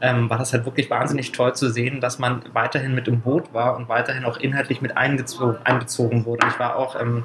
Ähm, 0.00 0.30
war 0.30 0.38
das 0.38 0.52
halt 0.52 0.64
wirklich 0.64 0.88
wahnsinnig 0.90 1.32
toll 1.32 1.54
zu 1.54 1.70
sehen, 1.70 2.00
dass 2.00 2.18
man 2.18 2.42
weiterhin 2.52 2.94
mit 2.94 3.08
im 3.08 3.20
Boot 3.20 3.52
war 3.52 3.76
und 3.76 3.88
weiterhin 3.88 4.24
auch 4.24 4.38
inhaltlich 4.38 4.80
mit 4.80 4.96
einbezogen 4.96 6.24
wurde. 6.24 6.46
Ich 6.46 6.58
war 6.58 6.76
auch 6.76 6.98
ähm, 6.98 7.22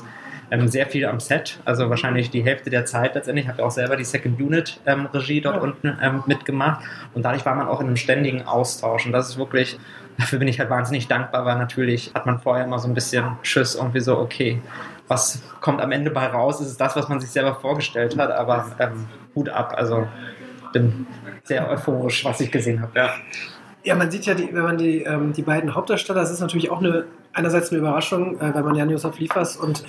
ähm, 0.54 0.68
sehr 0.68 0.86
viel 0.86 1.06
am 1.06 1.20
Set, 1.20 1.60
also 1.66 1.90
wahrscheinlich 1.90 2.30
die 2.30 2.44
Hälfte 2.44 2.70
der 2.70 2.86
Zeit 2.86 3.16
letztendlich. 3.16 3.46
Ich 3.46 3.50
habe 3.50 3.62
ja 3.62 3.68
auch 3.68 3.72
selber 3.72 3.96
die 3.96 4.04
Second 4.04 4.40
Unit 4.40 4.80
ähm, 4.86 5.08
Regie 5.08 5.42
dort 5.42 5.56
ja. 5.56 5.62
unten 5.62 5.98
ähm, 6.02 6.24
mitgemacht 6.28 6.84
und 7.14 7.24
dadurch 7.24 7.46
war 7.46 7.56
man 7.56 7.68
auch 7.68 7.82
in 7.82 7.88
einem 7.88 7.98
ständigen 7.98 8.44
Austausch 8.44 9.06
und 9.06 9.12
das 9.12 9.30
ist 9.30 9.38
wirklich 9.38 9.80
dafür 10.18 10.40
bin 10.40 10.48
ich 10.48 10.60
halt 10.60 10.70
wahnsinnig 10.70 11.08
dankbar, 11.08 11.46
weil 11.46 11.58
natürlich 11.58 12.12
hat 12.14 12.26
man 12.26 12.40
vorher 12.40 12.66
immer 12.66 12.78
so 12.80 12.88
ein 12.88 12.94
bisschen 12.94 13.38
Schiss 13.42 13.76
irgendwie 13.76 14.00
so, 14.00 14.18
okay, 14.20 14.62
was 15.08 15.42
kommt 15.60 15.82
am 15.82 15.92
Ende 15.92 16.12
bei 16.12 16.28
raus? 16.28 16.62
Ist 16.62 16.68
es 16.68 16.78
das, 16.78 16.96
was 16.96 17.10
man 17.10 17.20
sich 17.20 17.32
selber 17.32 17.56
vorgestellt 17.56 18.18
hat? 18.18 18.32
Aber 18.32 18.72
ähm, 18.80 19.08
Hut 19.36 19.50
ab, 19.50 19.74
also 19.76 20.08
bin 20.72 21.08
sehr 21.44 21.70
euphorisch, 21.70 22.24
was 22.26 22.40
ich 22.42 22.52
gesehen 22.52 22.82
habe. 22.82 22.92
Ja. 22.96 23.10
Ja, 23.84 23.96
man 23.96 24.10
sieht 24.10 24.26
ja, 24.26 24.34
die, 24.34 24.54
wenn 24.54 24.64
man 24.64 24.78
die, 24.78 25.02
ähm, 25.02 25.34
die 25.34 25.42
beiden 25.42 25.76
Hauptdarsteller, 25.76 26.22
das 26.22 26.32
ist 26.32 26.40
natürlich 26.40 26.72
auch 26.72 26.80
eine, 26.80 27.04
einerseits 27.34 27.70
eine 27.70 27.80
Überraschung, 27.80 28.40
äh, 28.40 28.54
weil 28.54 28.64
man 28.64 28.76
Jan 28.76 28.90
Josef 28.90 29.20
Liefers 29.20 29.58
und 29.58 29.84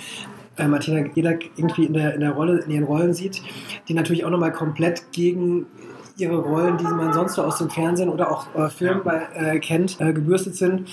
äh, 0.57 0.67
Martina 0.67 1.01
Gedak 1.01 1.45
irgendwie 1.57 1.85
in 1.85 1.93
der, 1.93 2.13
in 2.13 2.21
der 2.21 2.31
Rolle, 2.31 2.59
in 2.59 2.71
ihren 2.71 2.83
Rollen 2.83 3.13
sieht, 3.13 3.41
die 3.87 3.93
natürlich 3.93 4.25
auch 4.25 4.29
nochmal 4.29 4.51
komplett 4.53 5.11
gegen 5.11 5.67
ihre 6.17 6.37
Rollen, 6.37 6.77
die 6.77 6.83
man 6.85 7.11
sonst 7.13 7.33
so 7.35 7.43
aus 7.43 7.57
dem 7.57 7.69
Fernsehen 7.69 8.09
oder 8.09 8.31
auch 8.31 8.47
äh, 8.55 8.69
Filmen 8.69 9.01
bei, 9.03 9.27
äh, 9.33 9.59
kennt, 9.59 9.99
äh, 9.99 10.13
gebürstet 10.13 10.55
sind. 10.55 10.87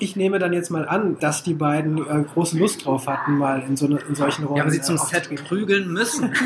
ich 0.00 0.16
nehme 0.16 0.38
dann 0.38 0.52
jetzt 0.52 0.70
mal 0.70 0.88
an, 0.88 1.18
dass 1.20 1.42
die 1.42 1.54
beiden 1.54 1.98
äh, 1.98 2.24
große 2.34 2.58
Lust 2.58 2.84
drauf 2.84 3.06
hatten, 3.06 3.38
mal 3.38 3.62
in, 3.68 3.76
so 3.76 3.86
eine, 3.86 3.98
in 4.08 4.14
solchen 4.14 4.44
Rollen. 4.44 4.56
Wir 4.56 4.62
haben 4.62 4.70
sie 4.70 4.80
zum 4.80 4.96
äh, 4.96 4.98
Set 4.98 5.28
prügeln 5.46 5.92
müssen. 5.92 6.32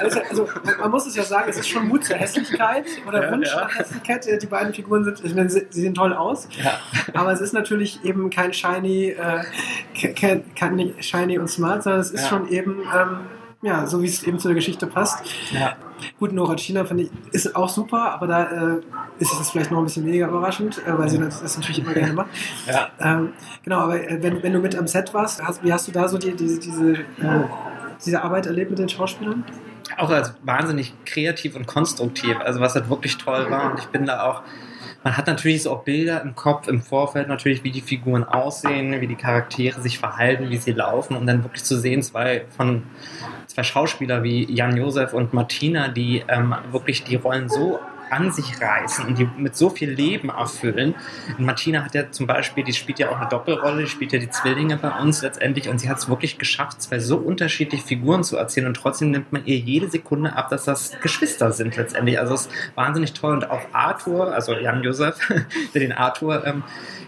Also, 0.00 0.20
also 0.30 0.48
man 0.80 0.90
muss 0.90 1.06
es 1.06 1.16
ja 1.16 1.22
sagen, 1.24 1.46
es 1.48 1.58
ist 1.58 1.68
schon 1.68 1.88
Mut 1.88 2.04
zur 2.04 2.16
Hässlichkeit 2.16 2.84
oder 3.08 3.24
Ja, 3.24 3.32
Wunsch 3.32 3.48
ja. 3.48 3.62
nach 3.62 3.78
Hässlichkeit. 3.78 4.26
Äh, 4.26 4.38
Die 4.38 4.46
beiden 4.46 4.72
Figuren 4.72 5.04
sind, 5.04 5.24
ich 5.24 5.34
meine, 5.34 5.50
sie, 5.50 5.66
sie 5.70 5.80
sehen 5.80 5.94
toll 5.94 6.12
aus, 6.12 6.48
ja. 6.62 6.78
aber 7.14 7.32
es 7.32 7.40
ist 7.40 7.52
natürlich 7.52 8.04
eben 8.04 8.30
kein 8.30 8.52
shiny, 8.52 9.16
kein, 10.14 10.44
kein 10.54 10.94
shiny 11.00 11.38
und 11.38 11.48
smart, 11.48 11.82
sondern 11.82 12.00
es 12.02 12.10
ist 12.10 12.22
Ja. 12.24 12.28
schon 12.28 12.48
eben 12.50 12.80
ähm, 12.80 13.18
ja, 13.66 13.84
so 13.86 14.00
wie 14.00 14.06
es 14.06 14.22
eben 14.22 14.38
zu 14.38 14.48
der 14.48 14.54
Geschichte 14.54 14.86
passt. 14.86 15.18
Ja. 15.50 15.76
Gut, 16.18 16.32
Nora 16.32 16.56
China 16.56 16.84
finde 16.84 17.04
ich 17.04 17.10
ist 17.32 17.56
auch 17.56 17.68
super, 17.68 18.12
aber 18.12 18.26
da 18.26 18.42
äh, 18.44 18.80
ist 19.18 19.32
es 19.40 19.50
vielleicht 19.50 19.70
noch 19.70 19.78
ein 19.78 19.84
bisschen 19.84 20.06
weniger 20.06 20.28
überraschend, 20.28 20.80
äh, 20.86 20.96
weil 20.96 21.08
sie 21.08 21.18
das 21.18 21.42
das 21.42 21.56
natürlich 21.56 21.80
immer 21.80 21.92
gerne 21.92 22.12
macht. 22.12 22.28
Ja. 22.66 22.90
Ähm, 23.00 23.32
genau, 23.62 23.78
aber 23.78 24.00
äh, 24.00 24.22
wenn, 24.22 24.42
wenn 24.42 24.52
du 24.52 24.60
mit 24.60 24.76
am 24.76 24.86
Set 24.86 25.12
warst, 25.14 25.42
hast, 25.42 25.64
wie 25.64 25.72
hast 25.72 25.88
du 25.88 25.92
da 25.92 26.08
so 26.08 26.18
die, 26.18 26.34
diese, 26.34 26.58
diese, 26.60 26.92
äh, 26.92 27.44
diese 28.04 28.22
Arbeit 28.22 28.46
erlebt 28.46 28.70
mit 28.70 28.78
den 28.78 28.88
Schauspielern? 28.88 29.44
auch 29.96 30.10
als 30.10 30.34
wahnsinnig 30.42 30.94
kreativ 31.04 31.54
und 31.54 31.66
konstruktiv, 31.66 32.36
also 32.44 32.60
was 32.60 32.74
halt 32.74 32.90
wirklich 32.90 33.16
toll 33.18 33.50
war. 33.50 33.70
Und 33.70 33.78
ich 33.78 33.86
bin 33.86 34.04
da 34.04 34.24
auch, 34.24 34.42
man 35.06 35.16
hat 35.16 35.28
natürlich 35.28 35.62
so 35.62 35.70
auch 35.70 35.84
Bilder 35.84 36.20
im 36.22 36.34
Kopf 36.34 36.66
im 36.66 36.82
Vorfeld 36.82 37.28
natürlich, 37.28 37.62
wie 37.62 37.70
die 37.70 37.80
Figuren 37.80 38.24
aussehen, 38.24 39.00
wie 39.00 39.06
die 39.06 39.14
Charaktere 39.14 39.80
sich 39.80 40.00
verhalten, 40.00 40.50
wie 40.50 40.56
sie 40.56 40.72
laufen 40.72 41.16
und 41.16 41.28
dann 41.28 41.44
wirklich 41.44 41.62
zu 41.62 41.78
sehen, 41.78 42.02
zwei 42.02 42.44
von 42.56 42.82
zwei 43.46 43.62
Schauspieler 43.62 44.24
wie 44.24 44.52
Jan 44.52 44.76
Josef 44.76 45.12
und 45.12 45.32
Martina, 45.32 45.86
die 45.86 46.24
ähm, 46.26 46.56
wirklich 46.72 47.04
die 47.04 47.14
Rollen 47.14 47.48
so 47.48 47.78
an 48.10 48.30
sich 48.30 48.60
reißen 48.60 49.06
und 49.06 49.18
die 49.18 49.28
mit 49.36 49.56
so 49.56 49.70
viel 49.70 49.90
Leben 49.90 50.28
erfüllen. 50.28 50.94
Und 51.38 51.44
Martina 51.44 51.84
hat 51.84 51.94
ja 51.94 52.10
zum 52.10 52.26
Beispiel, 52.26 52.64
die 52.64 52.72
spielt 52.72 52.98
ja 52.98 53.10
auch 53.10 53.18
eine 53.18 53.28
Doppelrolle, 53.28 53.82
die 53.82 53.88
spielt 53.88 54.12
ja 54.12 54.18
die 54.18 54.30
Zwillinge 54.30 54.76
bei 54.76 54.90
uns 55.00 55.22
letztendlich 55.22 55.68
und 55.68 55.78
sie 55.78 55.88
hat 55.88 55.98
es 55.98 56.08
wirklich 56.08 56.38
geschafft, 56.38 56.82
zwei 56.82 56.98
so 56.98 57.16
unterschiedliche 57.16 57.84
Figuren 57.84 58.24
zu 58.24 58.36
erzählen 58.36 58.66
und 58.66 58.74
trotzdem 58.74 59.10
nimmt 59.10 59.32
man 59.32 59.44
ihr 59.44 59.58
jede 59.58 59.88
Sekunde 59.88 60.34
ab, 60.34 60.48
dass 60.50 60.64
das 60.64 60.98
Geschwister 61.00 61.52
sind 61.52 61.76
letztendlich. 61.76 62.18
Also 62.18 62.34
es 62.34 62.40
ist 62.42 62.50
wahnsinnig 62.74 63.12
toll 63.12 63.34
und 63.34 63.50
auch 63.50 63.62
Arthur, 63.72 64.32
also 64.32 64.54
Jan 64.54 64.82
Josef, 64.82 65.16
der 65.74 65.80
den 65.80 65.92
Arthur 65.92 66.46
ähm, 66.46 66.62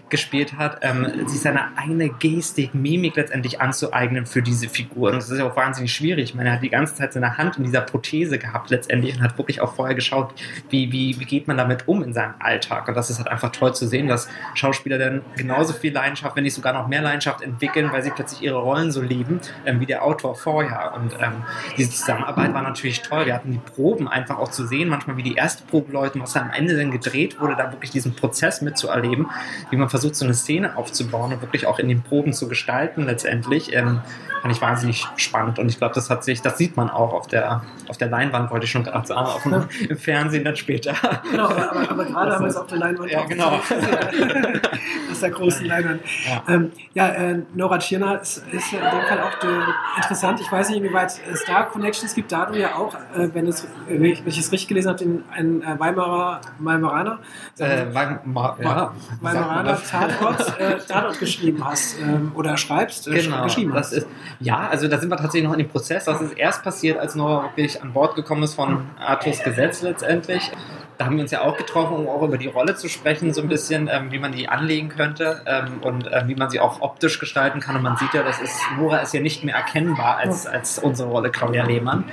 gespielt 0.09 0.57
hat, 0.57 0.79
ähm, 0.81 1.27
sich 1.27 1.41
seine 1.41 1.77
eigene 1.77 2.09
Gestik, 2.09 2.73
Mimik 2.73 3.15
letztendlich 3.15 3.61
anzueignen 3.61 4.25
für 4.25 4.41
diese 4.41 4.67
Figuren. 4.67 5.15
Das 5.15 5.29
ist 5.29 5.37
ja 5.37 5.45
auch 5.45 5.55
wahnsinnig 5.55 5.93
schwierig. 5.93 6.29
Ich 6.29 6.35
meine, 6.35 6.49
er 6.49 6.55
hat 6.55 6.63
die 6.63 6.69
ganze 6.69 6.95
Zeit 6.95 7.13
seine 7.13 7.37
Hand 7.37 7.57
in 7.57 7.63
dieser 7.63 7.81
Prothese 7.81 8.39
gehabt 8.39 8.69
letztendlich 8.69 9.15
und 9.15 9.21
hat 9.21 9.37
wirklich 9.37 9.61
auch 9.61 9.75
vorher 9.75 9.95
geschaut, 9.95 10.33
wie, 10.69 10.88
wie, 10.91 11.19
wie 11.19 11.25
geht 11.25 11.47
man 11.47 11.57
damit 11.57 11.87
um 11.87 12.03
in 12.03 12.13
seinem 12.13 12.35
Alltag. 12.39 12.87
Und 12.87 12.95
das 12.95 13.09
ist 13.09 13.17
halt 13.17 13.27
einfach 13.27 13.51
toll 13.51 13.73
zu 13.73 13.87
sehen, 13.87 14.07
dass 14.07 14.27
Schauspieler 14.53 14.97
dann 14.97 15.21
genauso 15.35 15.73
viel 15.73 15.93
Leidenschaft, 15.93 16.35
wenn 16.35 16.43
nicht 16.43 16.53
sogar 16.53 16.73
noch 16.73 16.87
mehr 16.87 17.01
Leidenschaft 17.01 17.41
entwickeln, 17.41 17.91
weil 17.91 18.03
sie 18.03 18.11
plötzlich 18.11 18.41
ihre 18.41 18.57
Rollen 18.57 18.91
so 18.91 19.01
lieben, 19.01 19.39
ähm, 19.65 19.79
wie 19.79 19.85
der 19.85 20.03
Autor 20.03 20.35
vorher. 20.35 20.93
Und 20.95 21.13
ähm, 21.19 21.43
diese 21.77 21.91
Zusammenarbeit 21.91 22.53
war 22.53 22.61
natürlich 22.61 23.01
toll. 23.01 23.25
Wir 23.25 23.33
hatten 23.33 23.51
die 23.51 23.59
Proben 23.59 24.07
einfach 24.07 24.37
auch 24.37 24.51
zu 24.51 24.65
sehen, 24.65 24.89
manchmal 24.89 25.17
wie 25.17 25.23
die 25.23 25.35
erste 25.35 25.63
Probe 25.63 25.91
läuft, 25.91 26.19
was 26.19 26.35
am 26.35 26.51
Ende 26.51 26.77
dann 26.77 26.91
gedreht 26.91 27.39
wurde, 27.39 27.55
da 27.55 27.71
wirklich 27.71 27.91
diesen 27.91 28.15
Prozess 28.15 28.61
mitzuerleben, 28.61 29.29
wie 29.69 29.77
man 29.77 29.89
versucht, 29.89 30.15
so 30.15 30.25
eine 30.25 30.33
Szene 30.33 30.77
aufzubauen 30.77 31.33
und 31.33 31.41
wirklich 31.41 31.67
auch 31.67 31.79
in 31.79 31.87
den 31.87 32.01
Proben 32.01 32.33
zu 32.33 32.47
gestalten 32.47 33.05
letztendlich. 33.05 33.73
Ähm, 33.73 34.01
fand 34.41 34.53
ich 34.53 34.61
wahnsinnig 34.61 35.05
spannend 35.17 35.59
und 35.59 35.69
ich 35.69 35.77
glaube, 35.77 35.93
das 35.95 36.09
hat 36.09 36.23
sich, 36.23 36.41
das 36.41 36.57
sieht 36.57 36.77
man 36.77 36.89
auch 36.89 37.13
auf 37.13 37.27
der, 37.27 37.63
auf 37.87 37.97
der 37.97 38.09
Leinwand, 38.09 38.51
wollte 38.51 38.65
ich 38.65 38.71
schon 38.71 38.83
gerade 38.83 39.07
sagen, 39.07 39.27
auf 39.27 39.43
dem, 39.43 39.67
im 39.89 39.97
Fernsehen 39.97 40.43
dann 40.43 40.55
später. 40.55 40.78
Genau, 41.31 41.45
aber, 41.45 41.89
aber, 41.89 42.05
gerade 42.05 42.33
haben 42.35 42.43
wir 42.43 42.49
es 42.49 42.55
auf 42.57 42.67
der 42.67 42.77
Leinwand 42.77 43.11
Ja, 43.11 43.25
genau. 43.25 43.59
Aus 45.11 45.19
der 45.21 45.29
großen 45.31 45.65
Leinwand. 45.65 46.01
Ja. 46.27 46.43
Ähm, 46.53 46.71
ja, 46.93 47.07
äh, 47.09 47.39
Nora 47.53 47.77
Tschirner 47.79 48.21
ist, 48.21 48.37
ist 48.51 48.71
in 48.73 48.79
dem 48.79 49.07
Fall 49.07 49.19
auch 49.21 49.43
äh, 49.43 49.97
interessant. 49.97 50.39
Ich 50.39 50.51
weiß 50.51 50.69
nicht, 50.69 50.79
inwieweit 50.79 51.11
es 51.31 51.43
da 51.45 51.63
Connections 51.63 52.13
gibt, 52.13 52.31
da 52.31 52.45
du 52.45 52.59
ja 52.59 52.75
auch, 52.75 52.93
äh, 53.15 53.29
wenn, 53.33 53.47
es, 53.47 53.67
wenn 53.87 54.03
ich 54.05 54.21
es 54.25 54.51
richtig 54.51 54.67
gelesen 54.67 54.89
habe, 54.89 54.99
den, 54.99 55.23
einen 55.31 55.61
äh, 55.63 55.79
Weimarer, 55.79 56.41
Weimaraner, 56.59 57.19
Äh, 57.57 57.85
Weim- 57.93 58.19
Ma- 58.25 58.55
ja, 58.61 58.93
Weimaraner? 59.21 59.79
Tatort, 59.89 60.59
äh, 60.59 60.77
Tatort 60.87 61.19
geschrieben 61.19 61.63
hast 61.65 61.99
ähm, 61.99 62.31
oder 62.35 62.55
schreibst, 62.57 63.05
Genau, 63.05 63.43
geschrieben 63.43 63.73
hast. 63.73 63.93
ist, 63.93 64.07
ja, 64.39 64.67
also 64.69 64.87
da 64.87 64.97
sind 64.99 65.09
wir 65.09 65.17
tatsächlich 65.17 65.43
noch 65.47 65.53
in 65.53 65.59
dem 65.59 65.69
Prozess. 65.69 66.05
Das 66.05 66.21
ist 66.21 66.33
erst 66.37 66.63
passiert, 66.63 66.99
als 66.99 67.15
Nora 67.15 67.43
wirklich 67.55 67.81
an 67.81 67.93
Bord 67.93 68.15
gekommen 68.15 68.43
ist 68.43 68.53
von 68.53 68.85
Arthurs 68.99 69.43
Gesetz 69.43 69.81
letztendlich. 69.81 70.51
Da 70.99 71.05
haben 71.05 71.15
wir 71.15 71.21
uns 71.21 71.31
ja 71.31 71.43
auch 71.43 71.55
getroffen, 71.55 71.95
um 71.95 72.09
auch 72.09 72.21
über 72.23 72.37
die 72.37 72.47
Rolle 72.47 72.75
zu 72.75 72.89
sprechen, 72.89 73.33
so 73.33 73.41
ein 73.41 73.47
bisschen, 73.47 73.89
ähm, 73.89 74.11
wie 74.11 74.19
man 74.19 74.33
die 74.33 74.49
anlegen 74.49 74.89
könnte 74.89 75.41
ähm, 75.45 75.81
und 75.81 76.11
äh, 76.11 76.27
wie 76.27 76.35
man 76.35 76.49
sie 76.49 76.59
auch 76.59 76.81
optisch 76.81 77.19
gestalten 77.19 77.61
kann. 77.61 77.77
Und 77.77 77.83
man 77.83 77.95
sieht 77.95 78.13
ja, 78.13 78.21
das 78.21 78.41
ist, 78.41 78.59
Nora 78.77 78.97
ist 78.97 79.13
ja 79.13 79.21
nicht 79.21 79.45
mehr 79.45 79.55
erkennbar 79.55 80.17
als, 80.17 80.45
als 80.45 80.77
unsere 80.77 81.07
Rolle 81.07 81.31
Claudia 81.31 81.63
Lehmann. 81.63 82.03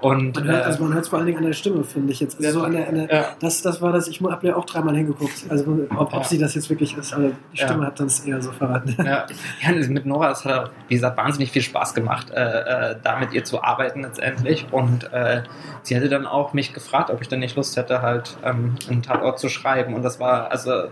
Und 0.00 0.34
Man 0.36 0.44
hört, 0.44 0.62
äh, 0.62 0.66
also 0.66 0.82
man 0.84 0.94
hört 0.94 1.04
es 1.04 1.08
vor 1.10 1.18
allen 1.18 1.26
Dingen 1.26 1.38
an 1.38 1.44
der 1.44 1.52
Stimme, 1.52 1.84
finde 1.84 2.12
ich 2.12 2.20
jetzt. 2.20 2.38
Also 2.44 2.60
so 2.60 2.64
an 2.64 2.72
der, 2.72 2.88
an 2.88 2.94
der, 2.94 3.12
Ja. 3.14 3.24
das, 3.40 3.62
das 3.62 3.82
war 3.82 3.92
das, 3.92 4.08
ich 4.08 4.20
habe 4.22 4.46
ja 4.46 4.56
auch 4.56 4.64
dreimal 4.64 4.96
hingeguckt. 4.96 5.44
Also 5.48 5.64
ob, 5.90 6.00
ob 6.00 6.12
Ja. 6.12 6.24
sie 6.24 6.38
das 6.38 6.54
jetzt 6.54 6.70
wirklich 6.70 6.96
ist, 6.96 7.12
aber 7.12 7.24
die 7.52 7.58
Ja. 7.58 7.66
Stimme 7.66 7.86
hat 7.86 8.00
das 8.00 8.20
eher 8.20 8.40
so 8.40 8.52
verraten. 8.52 8.94
Ja, 8.98 9.26
ja 9.62 9.88
mit 9.88 10.06
Nora, 10.06 10.30
es 10.30 10.44
hat, 10.44 10.70
wie 10.88 10.94
gesagt, 10.94 11.16
wahnsinnig 11.16 11.50
viel 11.50 11.62
Spaß 11.62 11.94
gemacht, 11.94 12.30
äh, 12.30 12.90
äh, 12.92 12.96
da 13.02 13.18
mit 13.18 13.32
ihr 13.32 13.44
zu 13.44 13.62
arbeiten 13.62 14.02
letztendlich. 14.02 14.66
Und 14.70 15.12
äh, 15.12 15.42
sie 15.82 15.94
hätte 15.96 16.08
dann 16.08 16.26
auch 16.26 16.52
mich 16.52 16.72
gefragt, 16.72 17.10
ob 17.10 17.20
ich 17.20 17.28
denn 17.28 17.40
nicht 17.40 17.56
Lust 17.56 17.76
hätte, 17.76 18.02
halt 18.02 18.36
ähm, 18.44 18.76
einen 18.88 19.02
Tatort 19.02 19.38
zu 19.38 19.48
schreiben. 19.48 19.94
Und 19.94 20.02
das 20.02 20.18
war 20.20 20.50
also 20.50 20.84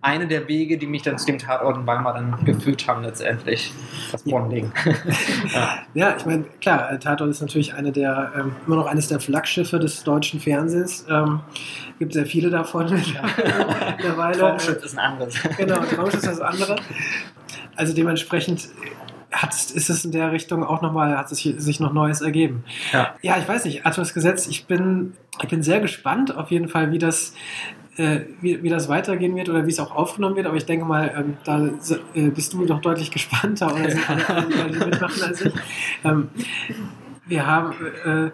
eine 0.00 0.28
der 0.28 0.46
Wege, 0.46 0.78
die 0.78 0.86
mich 0.86 1.02
dann 1.02 1.18
zu 1.18 1.26
dem 1.26 1.38
Tatort 1.38 1.76
in 1.76 1.86
Weimar 1.86 2.14
dann 2.14 2.44
geführt 2.44 2.86
haben 2.86 3.02
letztendlich. 3.02 3.72
Das 4.12 4.22
Bonding. 4.22 4.70
ja. 5.54 5.78
Ja, 5.94 6.16
ich 6.16 6.24
meine, 6.24 6.44
klar, 6.60 6.92
äh, 6.92 6.98
Tatort 6.98 7.30
ist 7.30 7.40
natürlich 7.40 7.74
eine 7.74 7.90
der, 7.90 8.32
ähm, 8.36 8.52
immer 8.66 8.76
noch 8.76 8.86
eines 8.86 9.08
der 9.08 9.18
Flaggschiffe 9.18 9.80
des 9.80 10.04
deutschen 10.04 10.38
Fernsehens. 10.38 11.04
Ähm, 11.10 11.40
gibt 11.98 12.12
sehr 12.12 12.26
viele 12.26 12.48
davon 12.50 12.86
mittlerweile. 13.96 14.38
Traumschiff 14.38 14.84
ist 14.84 14.96
ein 14.96 15.00
anderes. 15.00 15.34
Genau, 15.56 15.80
Traumschiff 15.80 16.22
ist 16.22 16.26
das 16.26 16.40
andere. 16.40 16.76
Also 17.74 17.92
dementsprechend 17.92 18.68
hat, 19.32 19.52
ist 19.52 19.90
es 19.90 20.04
in 20.04 20.12
der 20.12 20.32
Richtung 20.32 20.64
auch 20.64 20.80
nochmal, 20.80 21.16
hat 21.16 21.28
sich, 21.28 21.54
sich 21.58 21.80
noch 21.80 21.92
Neues 21.92 22.20
ergeben. 22.20 22.64
Ja. 22.92 23.14
Ja, 23.22 23.36
ich 23.38 23.48
weiß 23.48 23.64
nicht, 23.64 23.84
Arthurs 23.84 24.14
Gesetz, 24.14 24.46
ich 24.46 24.66
bin, 24.66 25.14
ich 25.42 25.48
bin 25.48 25.62
sehr 25.62 25.80
gespannt 25.80 26.34
auf 26.34 26.50
jeden 26.50 26.68
Fall, 26.68 26.92
wie 26.92 26.98
das, 26.98 27.34
äh, 27.98 28.20
wie, 28.40 28.62
wie 28.62 28.68
das 28.68 28.88
weitergehen 28.88 29.34
wird 29.36 29.48
oder 29.48 29.66
wie 29.66 29.70
es 29.70 29.80
auch 29.80 29.94
aufgenommen 29.94 30.36
wird, 30.36 30.46
aber 30.46 30.56
ich 30.56 30.66
denke 30.66 30.84
mal, 30.84 31.12
ähm, 31.16 31.36
da 31.44 31.66
äh, 32.14 32.28
bist 32.28 32.52
du 32.52 32.64
doch 32.64 32.80
deutlich 32.80 33.10
gespannter 33.10 33.74
oder 33.74 33.90
sind 33.90 34.08
alle, 34.28 34.28
alle 34.28 34.86
mitmachen 34.86 35.22
als 35.22 35.44
ich. 35.44 35.52
Ähm, 36.04 36.28
wir 37.26 37.46
haben 37.46 37.72
äh, 38.04 38.30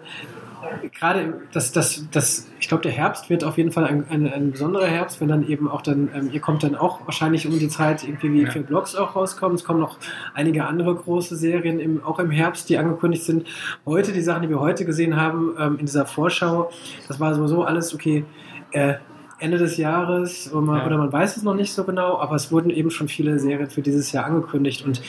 gerade 0.97 1.41
das, 1.51 1.71
das, 1.71 2.07
das, 2.11 2.47
ich 2.59 2.67
glaube, 2.67 2.83
der 2.83 2.91
Herbst 2.91 3.29
wird 3.29 3.43
auf 3.43 3.57
jeden 3.57 3.71
Fall 3.71 3.85
ein, 3.85 4.05
ein, 4.09 4.31
ein 4.31 4.51
besonderer 4.51 4.87
Herbst, 4.87 5.19
wenn 5.21 5.27
dann 5.27 5.47
eben 5.47 5.69
auch 5.69 5.81
dann, 5.81 6.09
ähm, 6.13 6.29
ihr 6.31 6.39
kommt 6.39 6.63
dann 6.63 6.75
auch 6.75 7.05
wahrscheinlich 7.05 7.47
um 7.47 7.57
die 7.59 7.67
Zeit 7.67 8.03
irgendwie 8.03 8.33
wie 8.33 8.43
Ja. 8.43 8.51
für 8.51 8.61
Blogs 8.61 8.95
auch 8.95 9.15
rauskommen. 9.15 9.55
Es 9.55 9.63
kommen 9.63 9.79
noch 9.79 9.97
einige 10.33 10.65
andere 10.65 10.95
große 10.95 11.35
Serien 11.35 11.79
im, 11.79 12.03
auch 12.03 12.19
im 12.19 12.31
Herbst, 12.31 12.69
die 12.69 12.77
angekündigt 12.77 13.23
sind. 13.23 13.47
Heute, 13.85 14.11
die 14.11 14.21
Sachen, 14.21 14.43
die 14.43 14.49
wir 14.49 14.59
heute 14.59 14.85
gesehen 14.85 15.15
haben, 15.15 15.55
ähm, 15.59 15.77
in 15.79 15.85
dieser 15.85 16.05
Vorschau, 16.05 16.69
das 17.07 17.19
war 17.19 17.33
sowieso 17.33 17.63
alles 17.63 17.93
okay. 17.93 18.25
Äh, 18.71 18.95
Ende 19.39 19.57
des 19.57 19.77
Jahres 19.77 20.51
oder 20.51 20.61
man, 20.61 20.77
Ja. 20.79 20.85
oder 20.85 20.97
man 20.97 21.11
weiß 21.11 21.37
es 21.37 21.43
noch 21.43 21.55
nicht 21.55 21.73
so 21.73 21.83
genau, 21.83 22.19
aber 22.19 22.35
es 22.35 22.51
wurden 22.51 22.69
eben 22.69 22.89
schon 22.91 23.07
viele 23.07 23.37
Serien 23.39 23.69
für 23.69 23.81
dieses 23.81 24.11
Jahr 24.11 24.25
angekündigt 24.25 24.85
und 24.85 25.01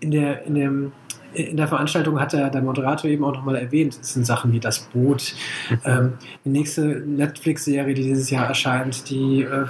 in 0.00 0.10
der, 0.10 0.44
in 0.46 0.54
dem, 0.54 0.92
in 1.34 1.56
der 1.56 1.66
Veranstaltung 1.66 2.20
hat 2.20 2.32
der, 2.34 2.50
der 2.50 2.60
Moderator 2.62 3.10
eben 3.10 3.24
auch 3.24 3.32
nochmal 3.32 3.56
erwähnt, 3.56 3.98
es 4.00 4.12
sind 4.14 4.26
Sachen 4.26 4.52
wie 4.52 4.60
das 4.60 4.80
Boot, 4.80 5.34
ähm, 5.84 6.14
die 6.44 6.50
nächste 6.50 6.82
Netflix-Serie, 7.06 7.94
die 7.94 8.02
dieses 8.02 8.30
Jahr 8.30 8.46
erscheint, 8.46 9.08
die 9.10 9.42
äh, 9.42 9.62
äh, 9.62 9.66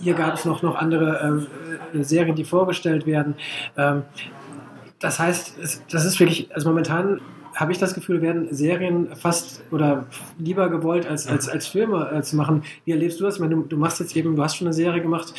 hier 0.00 0.14
gab 0.14 0.34
es 0.34 0.44
noch, 0.44 0.62
noch 0.62 0.76
andere 0.76 1.46
äh, 1.92 2.02
Serien, 2.02 2.36
die 2.36 2.44
vorgestellt 2.44 3.06
werden. 3.06 3.34
Ähm, 3.76 4.02
das 5.00 5.18
heißt, 5.18 5.58
es, 5.60 5.82
das 5.90 6.04
ist 6.04 6.18
wirklich, 6.18 6.48
also 6.54 6.68
momentan 6.68 7.20
habe 7.54 7.72
ich 7.72 7.78
das 7.78 7.94
Gefühl, 7.94 8.20
werden 8.22 8.48
Serien 8.52 9.14
fast 9.14 9.62
oder 9.70 10.06
lieber 10.38 10.68
gewollt 10.68 11.06
als, 11.06 11.26
als, 11.26 11.48
als 11.48 11.66
Filme 11.66 12.10
äh, 12.12 12.22
zu 12.22 12.36
machen. 12.36 12.64
Wie 12.84 12.92
erlebst 12.92 13.20
du 13.20 13.24
das? 13.24 13.36
Ich 13.36 13.40
meine, 13.40 13.54
du, 13.54 13.62
du 13.62 13.76
machst 13.76 14.00
jetzt 14.00 14.16
eben, 14.16 14.36
du 14.36 14.42
hast 14.42 14.56
schon 14.56 14.66
eine 14.66 14.74
Serie 14.74 15.00
gemacht. 15.00 15.32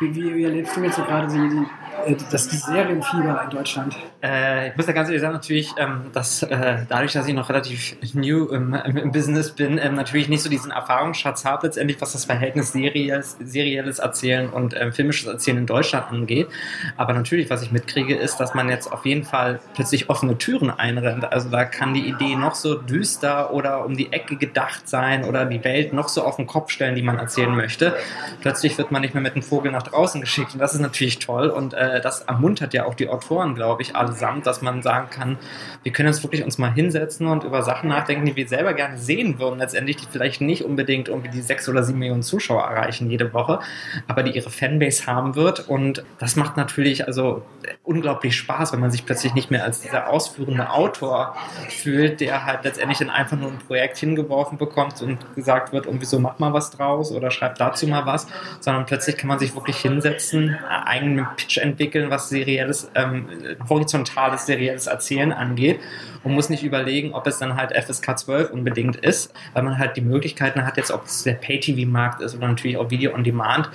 Wie, 0.00 0.14
wie, 0.14 0.34
wie 0.34 0.44
erlebst 0.44 0.76
du 0.76 0.80
jetzt 0.82 0.96
so 0.96 1.02
gerade 1.02 1.26
die, 1.26 1.48
die, 1.48 2.12
äh, 2.12 2.16
das 2.30 2.48
die 2.48 2.56
Serienfieber 2.56 3.42
in 3.44 3.50
Deutschland? 3.50 3.96
Äh, 4.22 4.70
ich 4.70 4.76
muss 4.76 4.86
da 4.86 4.92
ganz 4.92 5.08
ehrlich 5.08 5.20
sagen, 5.20 5.34
natürlich, 5.34 5.74
ähm, 5.78 6.02
dass 6.12 6.42
äh, 6.42 6.78
dadurch, 6.88 7.12
dass 7.12 7.26
ich 7.26 7.34
noch 7.34 7.48
relativ 7.48 7.96
new 8.14 8.46
im, 8.46 8.74
im, 8.74 9.12
Business 9.12 9.50
bin, 9.50 9.78
ähm, 9.78 9.94
natürlich 9.94 10.28
nicht 10.28 10.42
so 10.42 10.50
diesen 10.50 10.70
Erfahrungsschatz 10.70 11.44
habe, 11.44 11.66
letztendlich, 11.66 12.00
was 12.00 12.12
das 12.12 12.24
Verhältnis 12.24 12.72
serielles, 12.72 13.36
serielles 13.40 13.98
Erzählen 13.98 14.48
und 14.48 14.74
ähm, 14.78 14.92
filmisches 14.92 15.28
Erzählen 15.28 15.58
in 15.58 15.66
Deutschland 15.66 16.10
angeht. 16.10 16.48
Aber 16.96 17.12
natürlich, 17.12 17.50
was 17.50 17.62
ich 17.62 17.72
mitkriege, 17.72 18.16
ist, 18.16 18.38
dass 18.38 18.54
man 18.54 18.68
jetzt 18.68 18.92
auf 18.92 19.06
jeden 19.06 19.24
Fall 19.24 19.60
plötzlich 19.74 20.08
offene 20.08 20.38
Türen 20.38 20.70
einrennt. 20.70 21.32
Also 21.32 21.47
Also 21.48 21.56
da 21.56 21.64
kann 21.64 21.94
die 21.94 22.06
Idee 22.06 22.36
noch 22.36 22.54
so 22.54 22.74
düster 22.74 23.54
oder 23.54 23.86
um 23.86 23.96
die 23.96 24.12
Ecke 24.12 24.36
gedacht 24.36 24.86
sein 24.86 25.24
oder 25.24 25.46
die 25.46 25.64
Welt 25.64 25.94
noch 25.94 26.10
so 26.10 26.22
auf 26.22 26.36
den 26.36 26.46
Kopf 26.46 26.70
stellen, 26.70 26.94
die 26.94 27.00
man 27.00 27.18
erzählen 27.18 27.54
möchte. 27.56 27.96
Plötzlich 28.42 28.76
wird 28.76 28.90
man 28.90 29.00
nicht 29.00 29.14
mehr 29.14 29.22
mit 29.22 29.34
dem 29.34 29.42
Vogel 29.42 29.72
nach 29.72 29.82
draußen 29.82 30.20
geschickt 30.20 30.52
und 30.52 30.58
das 30.58 30.74
ist 30.74 30.80
natürlich 30.80 31.20
toll 31.20 31.48
und 31.48 31.72
äh, 31.72 32.02
das 32.02 32.20
ermuntert 32.20 32.74
ja 32.74 32.84
auch 32.84 32.92
die 32.92 33.08
Autoren, 33.08 33.54
glaube 33.54 33.80
ich, 33.80 33.96
allesamt, 33.96 34.46
dass 34.46 34.60
man 34.60 34.82
sagen 34.82 35.08
kann, 35.08 35.38
wir 35.84 35.90
können 35.90 36.08
uns 36.08 36.22
wirklich 36.22 36.44
uns 36.44 36.58
mal 36.58 36.70
hinsetzen 36.70 37.26
und 37.26 37.44
über 37.44 37.62
Sachen 37.62 37.88
nachdenken, 37.88 38.26
die 38.26 38.36
wir 38.36 38.46
selber 38.46 38.74
gerne 38.74 38.98
sehen 38.98 39.38
würden, 39.38 39.58
letztendlich, 39.58 39.96
die 39.96 40.06
vielleicht 40.10 40.42
nicht 40.42 40.64
unbedingt 40.64 41.08
irgendwie 41.08 41.30
die 41.30 41.40
sechs 41.40 41.66
oder 41.66 41.82
sieben 41.82 42.00
Millionen 42.00 42.22
Zuschauer 42.22 42.62
erreichen 42.62 43.08
jede 43.10 43.32
Woche, 43.32 43.60
aber 44.06 44.22
die 44.22 44.32
ihre 44.32 44.50
Fanbase 44.50 45.06
haben 45.06 45.34
wird 45.34 45.66
und 45.66 46.04
das 46.18 46.36
macht 46.36 46.58
natürlich 46.58 47.06
also 47.06 47.42
unglaublich 47.84 48.36
Spaß, 48.36 48.74
wenn 48.74 48.80
man 48.80 48.90
sich 48.90 49.06
plötzlich 49.06 49.32
nicht 49.32 49.50
mehr 49.50 49.64
als 49.64 49.80
dieser 49.80 50.10
ausführende 50.10 50.68
Autor 50.68 51.37
fühlt, 51.68 52.20
der 52.20 52.44
halt 52.44 52.64
letztendlich 52.64 52.98
dann 52.98 53.10
einfach 53.10 53.36
nur 53.36 53.50
ein 53.50 53.58
Projekt 53.58 53.98
hingeworfen 53.98 54.58
bekommt 54.58 55.00
und 55.02 55.18
gesagt 55.34 55.72
wird, 55.72 55.86
und 55.86 56.00
wieso 56.00 56.18
mach 56.18 56.38
mal 56.38 56.52
was 56.52 56.70
draus 56.70 57.12
oder 57.12 57.30
schreibt 57.30 57.60
dazu 57.60 57.86
mal 57.86 58.06
was, 58.06 58.26
sondern 58.60 58.86
plötzlich 58.86 59.16
kann 59.16 59.28
man 59.28 59.38
sich 59.38 59.54
wirklich 59.54 59.76
hinsetzen, 59.78 60.56
eigenen 60.84 61.26
Pitch 61.36 61.58
entwickeln, 61.58 62.10
was 62.10 62.28
serielles, 62.28 62.90
ähm, 62.94 63.28
horizontales, 63.68 64.46
serielles 64.46 64.86
Erzählen 64.86 65.32
angeht 65.32 65.80
und 66.22 66.34
muss 66.34 66.50
nicht 66.50 66.64
überlegen, 66.64 67.14
ob 67.14 67.26
es 67.26 67.38
dann 67.38 67.56
halt 67.56 67.72
FSK 67.72 68.18
12 68.18 68.50
unbedingt 68.50 68.96
ist, 68.96 69.32
weil 69.52 69.62
man 69.62 69.78
halt 69.78 69.96
die 69.96 70.00
Möglichkeiten 70.00 70.64
hat, 70.64 70.76
jetzt 70.76 70.90
ob 70.90 71.04
es 71.04 71.22
der 71.22 71.34
Pay-TV-Markt 71.34 72.20
ist 72.20 72.36
oder 72.36 72.48
natürlich 72.48 72.76
auch 72.76 72.90
Video 72.90 73.14
on 73.14 73.24
Demand, 73.24 73.70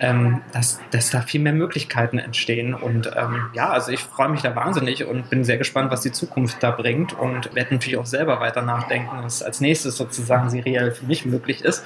ähm, 0.00 0.40
dass, 0.52 0.80
dass 0.90 1.10
da 1.10 1.20
viel 1.20 1.40
mehr 1.40 1.52
Möglichkeiten 1.52 2.18
entstehen. 2.18 2.74
Und 2.74 3.10
ähm, 3.16 3.46
ja, 3.54 3.70
also 3.70 3.92
ich 3.92 4.00
freue 4.00 4.28
mich 4.28 4.42
da 4.42 4.54
wahnsinnig 4.54 5.04
und 5.04 5.30
bin 5.30 5.44
sehr 5.44 5.58
gespannt, 5.58 5.90
was 5.90 6.02
die 6.02 6.12
Zukunft 6.12 6.62
da 6.62 6.70
bringt 6.70 7.01
und 7.12 7.54
werde 7.54 7.74
natürlich 7.74 7.98
auch 7.98 8.06
selber 8.06 8.40
weiter 8.40 8.62
nachdenken, 8.62 9.10
was 9.22 9.42
als 9.42 9.60
nächstes 9.60 9.96
sozusagen 9.96 10.50
seriell 10.50 10.92
für 10.92 11.06
mich 11.06 11.26
möglich 11.26 11.64
ist. 11.64 11.84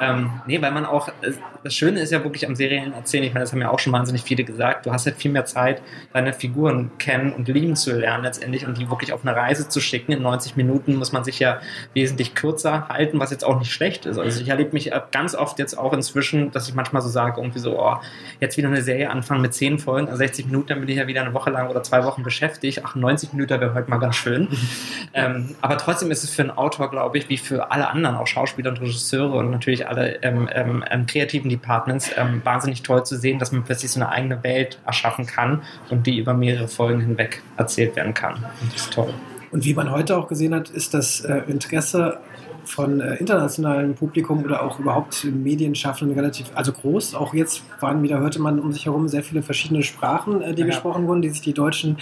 Ähm, 0.00 0.40
nee, 0.46 0.60
weil 0.60 0.72
man 0.72 0.84
auch, 0.86 1.08
äh, 1.08 1.32
das 1.62 1.74
Schöne 1.74 2.00
ist 2.00 2.10
ja 2.10 2.22
wirklich 2.24 2.46
am 2.46 2.54
Serien 2.54 2.92
erzählen, 2.92 3.24
ich 3.24 3.34
meine, 3.34 3.44
das 3.44 3.52
haben 3.52 3.60
ja 3.60 3.70
auch 3.70 3.78
schon 3.78 3.92
wahnsinnig 3.92 4.22
viele 4.22 4.44
gesagt, 4.44 4.86
du 4.86 4.92
hast 4.92 5.06
halt 5.06 5.16
viel 5.16 5.30
mehr 5.30 5.44
Zeit, 5.44 5.82
deine 6.12 6.32
Figuren 6.32 6.90
kennen 6.98 7.32
und 7.32 7.48
lieben 7.48 7.76
zu 7.76 7.92
lernen 7.92 8.24
letztendlich 8.24 8.66
und 8.66 8.78
die 8.78 8.90
wirklich 8.90 9.12
auf 9.12 9.22
eine 9.22 9.36
Reise 9.36 9.68
zu 9.68 9.80
schicken. 9.80 10.12
In 10.12 10.22
90 10.22 10.56
Minuten 10.56 10.96
muss 10.96 11.12
man 11.12 11.24
sich 11.24 11.38
ja 11.38 11.60
wesentlich 11.92 12.34
kürzer 12.34 12.88
halten, 12.88 13.20
was 13.20 13.30
jetzt 13.30 13.44
auch 13.44 13.58
nicht 13.58 13.72
schlecht 13.72 14.06
ist. 14.06 14.18
Also 14.18 14.40
ich 14.40 14.48
erlebe 14.48 14.72
mich 14.72 14.90
ganz 15.10 15.34
oft 15.34 15.58
jetzt 15.58 15.76
auch 15.78 15.92
inzwischen, 15.92 16.50
dass 16.50 16.68
ich 16.68 16.74
manchmal 16.74 17.02
so 17.02 17.08
sage, 17.08 17.40
irgendwie 17.40 17.58
so, 17.58 17.78
oh, 17.78 17.96
jetzt 18.40 18.56
wieder 18.56 18.68
eine 18.68 18.82
Serie 18.82 19.10
anfangen 19.10 19.42
mit 19.42 19.54
10 19.54 19.78
Folgen, 19.78 20.06
also 20.08 20.18
60 20.18 20.46
Minuten, 20.46 20.68
dann 20.68 20.80
bin 20.80 20.88
ich 20.88 20.96
ja 20.96 21.06
wieder 21.06 21.22
eine 21.22 21.34
Woche 21.34 21.50
lang 21.50 21.68
oder 21.68 21.82
zwei 21.82 22.04
Wochen 22.04 22.22
beschäftigt. 22.22 22.82
Ach, 22.84 22.94
90 22.94 23.32
Minuten 23.32 23.60
wäre 23.60 23.74
heute 23.74 23.90
mal 23.90 23.98
ganz 23.98 24.16
schön. 24.16 24.48
ähm, 25.14 25.54
aber 25.60 25.78
trotzdem 25.78 26.10
ist 26.10 26.24
es 26.24 26.30
für 26.30 26.42
einen 26.42 26.50
Autor, 26.50 26.90
glaube 26.90 27.18
ich, 27.18 27.28
wie 27.28 27.36
für 27.38 27.70
alle 27.70 27.88
anderen, 27.88 28.16
auch 28.16 28.26
Schauspieler 28.26 28.70
und 28.70 28.80
Regisseure 28.80 29.36
und 29.36 29.50
natürlich 29.50 29.86
alle 29.86 30.22
ähm, 30.22 30.48
ähm, 30.52 30.84
ähm 30.90 31.06
kreativen 31.06 31.50
Departments, 31.50 32.10
ähm, 32.16 32.40
wahnsinnig 32.44 32.82
toll 32.82 33.04
zu 33.04 33.16
sehen, 33.16 33.38
dass 33.38 33.52
man 33.52 33.64
plötzlich 33.64 33.90
so 33.90 34.00
eine 34.00 34.08
eigene 34.10 34.42
Welt 34.42 34.78
erschaffen 34.86 35.26
kann 35.26 35.62
und 35.90 36.06
die 36.06 36.18
über 36.18 36.34
mehrere 36.34 36.68
Folgen 36.68 37.00
hinweg 37.00 37.42
erzählt 37.56 37.96
werden 37.96 38.14
kann. 38.14 38.34
Und 38.34 38.72
das 38.72 38.82
ist 38.82 38.92
toll. 38.92 39.12
Und 39.50 39.64
wie 39.64 39.74
man 39.74 39.90
heute 39.92 40.16
auch 40.16 40.26
gesehen 40.26 40.52
hat, 40.52 40.68
ist 40.70 40.94
das 40.94 41.20
äh, 41.20 41.42
Interesse 41.46 42.18
von 42.64 43.00
äh, 43.00 43.16
internationalem 43.16 43.94
Publikum 43.94 44.44
oder 44.44 44.62
auch 44.62 44.78
überhaupt 44.78 45.24
Medienschaffenden 45.24 46.16
relativ, 46.16 46.46
also 46.54 46.72
groß. 46.72 47.14
Auch 47.14 47.34
jetzt 47.34 47.62
waren 47.80 48.02
wieder, 48.02 48.18
hörte 48.18 48.40
man 48.40 48.58
um 48.58 48.72
sich 48.72 48.86
herum 48.86 49.08
sehr 49.08 49.22
viele 49.22 49.42
verschiedene 49.42 49.82
Sprachen, 49.82 50.40
äh, 50.42 50.54
die 50.54 50.62
ja. 50.62 50.66
gesprochen 50.66 51.06
wurden, 51.06 51.22
die 51.22 51.30
sich 51.30 51.40
die 51.40 51.52
deutschen 51.52 51.98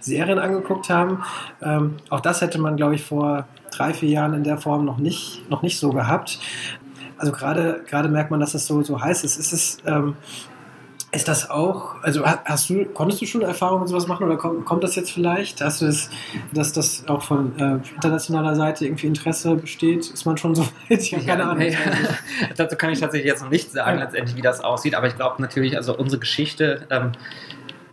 Serien 0.00 0.38
angeguckt 0.38 0.90
haben. 0.90 1.22
Ähm, 1.62 1.96
auch 2.10 2.20
das 2.20 2.40
hätte 2.40 2.60
man, 2.60 2.76
glaube 2.76 2.94
ich, 2.94 3.02
vor 3.02 3.46
drei, 3.70 3.94
vier 3.94 4.10
Jahren 4.10 4.34
in 4.34 4.44
der 4.44 4.58
Form 4.58 4.84
noch 4.84 4.98
nicht, 4.98 5.48
noch 5.50 5.62
nicht 5.62 5.78
so 5.78 5.90
gehabt. 5.90 6.38
Also 7.18 7.32
gerade, 7.32 7.82
gerade 7.88 8.08
merkt 8.08 8.30
man, 8.30 8.40
dass 8.40 8.52
das 8.52 8.66
so, 8.66 8.82
so 8.82 9.00
heiß 9.00 9.24
ist. 9.24 9.38
Ist 9.38 9.52
es, 9.52 9.78
ähm, 9.86 10.16
ist 11.14 11.28
das 11.28 11.50
auch, 11.50 12.02
also 12.02 12.24
hast 12.24 12.70
du, 12.70 12.86
konntest 12.86 13.20
du 13.20 13.26
schon 13.26 13.42
Erfahrungen 13.42 13.82
mit 13.82 13.90
sowas 13.90 14.06
machen 14.06 14.24
oder 14.24 14.36
kommt, 14.36 14.64
kommt 14.64 14.82
das 14.82 14.96
jetzt 14.96 15.12
vielleicht? 15.12 15.60
Hast 15.60 15.82
du 15.82 15.86
das, 15.86 16.08
dass 16.52 16.72
das 16.72 17.06
auch 17.06 17.22
von 17.22 17.58
äh, 17.58 17.78
internationaler 17.94 18.56
Seite 18.56 18.86
irgendwie 18.86 19.08
Interesse 19.08 19.54
besteht? 19.56 20.10
Ist 20.10 20.24
man 20.24 20.38
schon 20.38 20.54
so 20.54 20.62
weit? 20.62 21.02
Ich 21.02 21.12
habe 21.12 21.24
keine 21.24 21.44
Ahnung. 21.44 21.68
Ja, 21.68 21.78
dazu 22.56 22.76
kann 22.76 22.90
ich 22.90 23.00
tatsächlich 23.00 23.30
jetzt 23.30 23.42
noch 23.42 23.50
nicht 23.50 23.70
sagen, 23.70 23.98
ja. 23.98 24.04
letztendlich, 24.04 24.36
wie 24.36 24.42
das 24.42 24.64
aussieht, 24.64 24.94
aber 24.94 25.06
ich 25.06 25.14
glaube 25.14 25.42
natürlich, 25.42 25.76
also 25.76 25.94
unsere 25.94 26.18
Geschichte 26.18 26.86
ähm, 26.88 27.12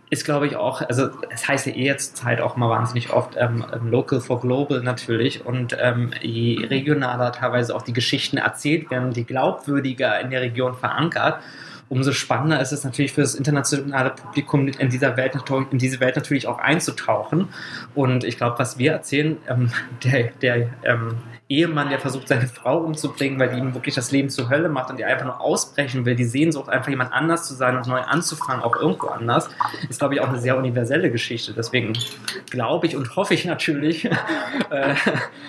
ist, 0.08 0.24
glaube 0.24 0.46
ich, 0.46 0.56
auch, 0.56 0.80
also 0.80 1.10
es 1.28 1.46
heißt 1.46 1.66
ja 1.66 1.74
eh 1.74 1.84
jetzt 1.84 2.16
Zeit 2.16 2.40
auch 2.40 2.56
mal 2.56 2.70
wahnsinnig 2.70 3.12
oft 3.12 3.36
ähm, 3.36 3.66
ähm, 3.70 3.90
Local 3.90 4.20
for 4.20 4.40
Global 4.40 4.80
natürlich 4.80 5.44
und 5.44 5.76
ähm, 5.78 6.12
je 6.22 6.64
regionaler 6.64 7.32
teilweise 7.32 7.76
auch 7.76 7.82
die 7.82 7.92
Geschichten 7.92 8.38
erzählt 8.38 8.90
werden, 8.90 9.12
die 9.12 9.24
glaubwürdiger 9.24 10.18
in 10.20 10.30
der 10.30 10.40
Region 10.40 10.74
verankert 10.74 11.40
umso 11.90 12.12
spannender 12.12 12.60
ist 12.60 12.72
es 12.72 12.84
natürlich 12.84 13.12
für 13.12 13.20
das 13.20 13.34
internationale 13.34 14.10
Publikum 14.10 14.68
in 14.68 14.88
dieser 14.88 15.16
Welt 15.16 15.34
in 15.70 15.78
diese 15.78 16.00
Welt 16.00 16.16
natürlich 16.16 16.46
auch 16.46 16.58
einzutauchen. 16.58 17.48
Und 17.94 18.24
ich 18.24 18.38
glaube, 18.38 18.58
was 18.58 18.78
wir 18.78 18.92
erzählen, 18.92 19.36
ähm, 19.48 19.70
der, 20.04 20.30
der 20.40 20.70
ähm, 20.84 21.18
Ehemann, 21.50 21.88
der 21.88 21.98
versucht, 21.98 22.28
seine 22.28 22.46
Frau 22.46 22.78
umzubringen, 22.78 23.38
weil 23.40 23.48
die 23.48 23.58
ihm 23.58 23.74
wirklich 23.74 23.96
das 23.96 24.12
Leben 24.12 24.30
zur 24.30 24.48
Hölle 24.48 24.68
macht 24.68 24.88
und 24.88 24.98
die 24.98 25.04
einfach 25.04 25.26
nur 25.26 25.40
ausbrechen 25.40 26.04
will, 26.04 26.14
die 26.14 26.24
Sehnsucht, 26.24 26.68
einfach 26.68 26.88
jemand 26.88 27.12
anders 27.12 27.48
zu 27.48 27.54
sein 27.54 27.76
und 27.76 27.88
neu 27.88 28.00
anzufangen, 28.00 28.62
auch 28.62 28.76
irgendwo 28.76 29.08
anders, 29.08 29.50
ist, 29.88 29.98
glaube 29.98 30.14
ich, 30.14 30.20
auch 30.20 30.28
eine 30.28 30.38
sehr 30.38 30.56
universelle 30.56 31.10
Geschichte. 31.10 31.52
Deswegen 31.52 31.94
glaube 32.50 32.86
ich 32.86 32.96
und 32.96 33.16
hoffe 33.16 33.34
ich 33.34 33.44
natürlich, 33.44 34.04
äh, 34.70 34.94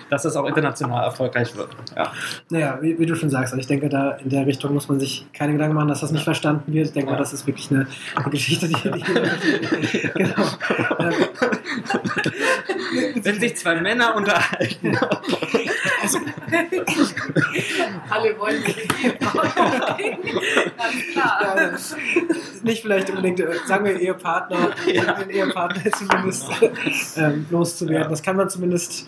dass 0.10 0.24
das 0.24 0.36
auch 0.36 0.48
international 0.48 1.04
erfolgreich 1.04 1.56
wird. 1.56 1.70
Ja. 1.96 2.12
Naja, 2.50 2.80
wie, 2.82 2.98
wie, 2.98 3.06
du 3.06 3.16
schon 3.16 3.30
sagst, 3.30 3.54
ich 3.56 3.68
denke, 3.68 3.88
da 3.88 4.14
in 4.14 4.30
der 4.30 4.48
Richtung 4.48 4.74
muss 4.74 4.90
man 4.90 5.00
sich 5.00 5.28
keine 5.34 5.54
Gedanken 5.54 5.76
machen, 5.76 5.90
dass 5.90 6.02
das 6.02 6.12
nicht 6.12 6.24
verstanden 6.24 6.74
wird. 6.74 6.88
Ich 6.88 6.94
denke 6.94 7.12
ja. 7.12 7.14
mal, 7.14 7.20
das 7.20 7.32
ist 7.32 7.46
wirklich 7.46 7.70
eine, 7.70 7.86
eine 8.16 8.30
Geschichte, 8.32 8.68
die. 8.68 8.74
die 8.74 10.10
genau. 10.16 10.46
Wenn 13.22 13.40
sich 13.40 13.56
zwei 13.56 13.80
Männer 13.80 14.16
unterhalten. 14.16 14.98
Also, 16.02 16.20
Alle 18.10 18.40
wollen 18.40 18.64
Ganz 18.64 18.82
klar. 19.20 19.82
Ja, 21.16 21.78
nicht 22.64 22.82
vielleicht 22.82 23.10
unbedingt, 23.10 23.40
äh, 23.40 23.54
sagen 23.66 23.86
wir 23.86 24.00
Ehepartner, 24.00 24.72
ja. 24.92 25.14
den 25.14 25.30
Ehepartner 25.30 25.92
zumindest 25.92 26.46
ähm, 27.18 27.46
loszuwerden. 27.50 28.10
Das 28.10 28.24
kann 28.24 28.36
man 28.36 28.50
zumindest 28.50 29.08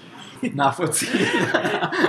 nachvollziehen. 0.55 1.11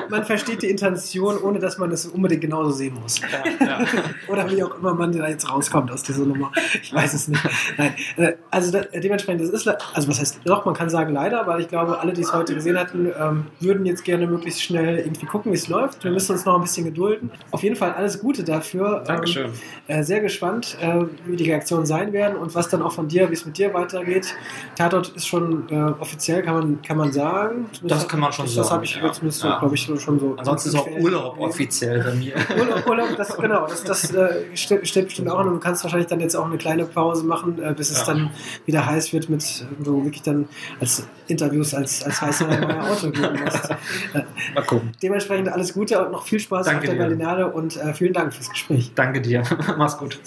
man 0.09 0.25
versteht 0.25 0.63
die 0.63 0.71
Intention, 0.71 1.39
ohne 1.39 1.59
dass 1.59 1.79
man 1.79 1.91
es 1.93 2.07
unbedingt 2.07 2.41
genauso 2.41 2.71
sehen 2.71 2.99
muss. 3.01 3.21
Ja, 3.21 3.67
ja. 3.67 3.87
Oder 4.29 4.51
wie 4.51 4.63
auch 4.63 4.79
immer 4.79 4.95
man 4.95 5.13
da 5.13 5.29
jetzt 5.29 5.51
rauskommt 5.51 5.91
aus 5.91 6.03
dieser 6.03 6.25
Nummer. 6.25 6.53
Ich 6.83 6.93
weiß 6.93 7.15
es 7.15 7.29
nicht. 7.29 7.43
Nein. 7.77 7.95
Äh, 8.17 8.33
also 8.51 8.71
da, 8.71 8.83
dementsprechend, 8.83 9.43
das 9.43 9.51
ist, 9.51 9.69
also 9.69 10.09
was 10.09 10.21
heißt 10.21 10.41
doch, 10.45 10.65
man 10.65 10.75
kann 10.75 10.91
sagen 10.91 11.13
leider, 11.13 11.47
weil 11.47 11.61
ich 11.61 11.69
glaube, 11.69 11.99
alle, 11.99 12.13
die 12.13 12.23
es 12.23 12.33
heute 12.33 12.55
gesehen 12.55 12.79
hatten, 12.79 13.11
ähm, 13.19 13.47
würden 13.61 13.87
jetzt 13.87 14.05
gerne 14.05 14.27
möglichst 14.27 14.63
schnell 14.63 14.99
irgendwie 14.99 15.27
gucken, 15.27 15.53
wie 15.53 15.57
es 15.57 15.69
läuft. 15.69 16.05
Wir 16.05 16.11
müssen 16.11 16.33
uns 16.33 16.45
noch 16.45 16.57
ein 16.57 16.63
bisschen 16.63 16.85
gedulden. 16.85 17.31
Auf 17.51 17.63
jeden 17.63 17.77
Fall 17.77 17.93
alles 17.93 18.21
Gute 18.21 18.45
dafür. 18.45 19.05
Dankeschön. 19.07 19.47
Ähm, 19.89 20.01
äh, 20.01 20.03
sehr 20.03 20.21
gespannt, 20.21 20.77
äh, 20.81 21.05
wie 21.27 21.37
die 21.37 21.45
Reaktionen 21.51 21.87
sein 21.87 22.13
werden 22.13 22.37
und 22.37 22.55
was 22.55 22.69
dann 22.69 22.83
auch 22.83 22.93
von 22.93 23.09
dir, 23.09 23.29
wie 23.31 23.35
es 23.35 23.45
mit 23.45 23.59
dir 23.59 23.73
weitergeht. 23.75 24.35
Tatort 24.77 25.09
ist 25.11 25.27
schon 25.27 25.69
äh, 25.71 25.93
offiziell, 26.01 26.43
kann 26.43 26.55
man, 26.55 26.83
kann 26.83 26.97
man 26.97 27.13
sagen. 27.13 27.67
Das 27.83 28.09
kann 28.09 28.21
man 28.21 28.24
schon 28.33 28.47
das, 28.47 28.55
sagen. 28.55 28.65
Das 28.65 28.73
habe 28.73 28.85
ich 28.85 28.97
ja. 28.97 29.13
zumindest, 29.13 29.45
ja. 29.45 29.59
glaube 29.59 29.75
ich, 29.75 29.83
schon 29.83 29.99
so. 29.99 30.35
Ansonsten 30.37 30.69
ist 30.71 30.75
auch 30.77 30.89
Urlaub 31.01 31.39
offiziell 31.39 32.03
bei 32.03 32.15
mir. 32.15 32.35
Urlaub, 32.59 32.87
Urlaub 32.87 33.17
das, 33.17 33.37
genau, 33.37 33.67
das, 33.67 33.85
das 33.85 34.13
äh, 34.15 34.45
steht, 34.55 34.87
steht, 34.87 35.07
bestimmt 35.07 35.29
auch 35.31 35.39
an. 35.39 35.49
Und 35.49 35.55
du 35.55 35.61
kannst 35.61 35.85
wahrscheinlich 35.85 36.09
dann 36.09 36.21
jetzt 36.21 36.35
auch 36.35 36.47
eine 36.47 36.57
kleine 36.57 36.85
Pause 36.85 37.25
machen, 37.25 37.63
äh, 37.63 37.75
bis 37.75 37.91
es 37.91 38.05
dann 38.05 38.31
wieder 38.67 38.87
heiß 38.87 39.13
wird 39.13 39.29
mit, 39.29 39.67
wo 39.79 40.05
wirklich 40.05 40.23
dann 40.23 40.49
als 40.81 41.07
Interviews 41.27 41.75
als, 41.75 42.03
als 42.05 42.21
heißer 42.21 42.47
Auto 42.91 43.11
geben 43.11 43.41
musst. 43.45 43.69
Mal 44.55 44.65
gucken. 44.65 44.93
Dementsprechend 45.03 45.49
alles 45.49 45.75
Gute 45.75 46.05
und 46.05 46.13
noch 46.13 46.25
viel 46.25 46.41
Spaß 46.41 46.67
Danke 46.67 46.81
auf 46.81 46.85
der 46.87 46.95
Berlinale 46.95 47.51
und 47.51 47.77
äh, 47.77 47.95
vielen 47.95 48.13
Dank 48.13 48.35
fürs 48.35 48.51
Gespräch. 48.51 48.93
Danke 48.95 49.21
dir. 49.21 49.43
Mach's 49.77 49.97
gut. 49.97 50.21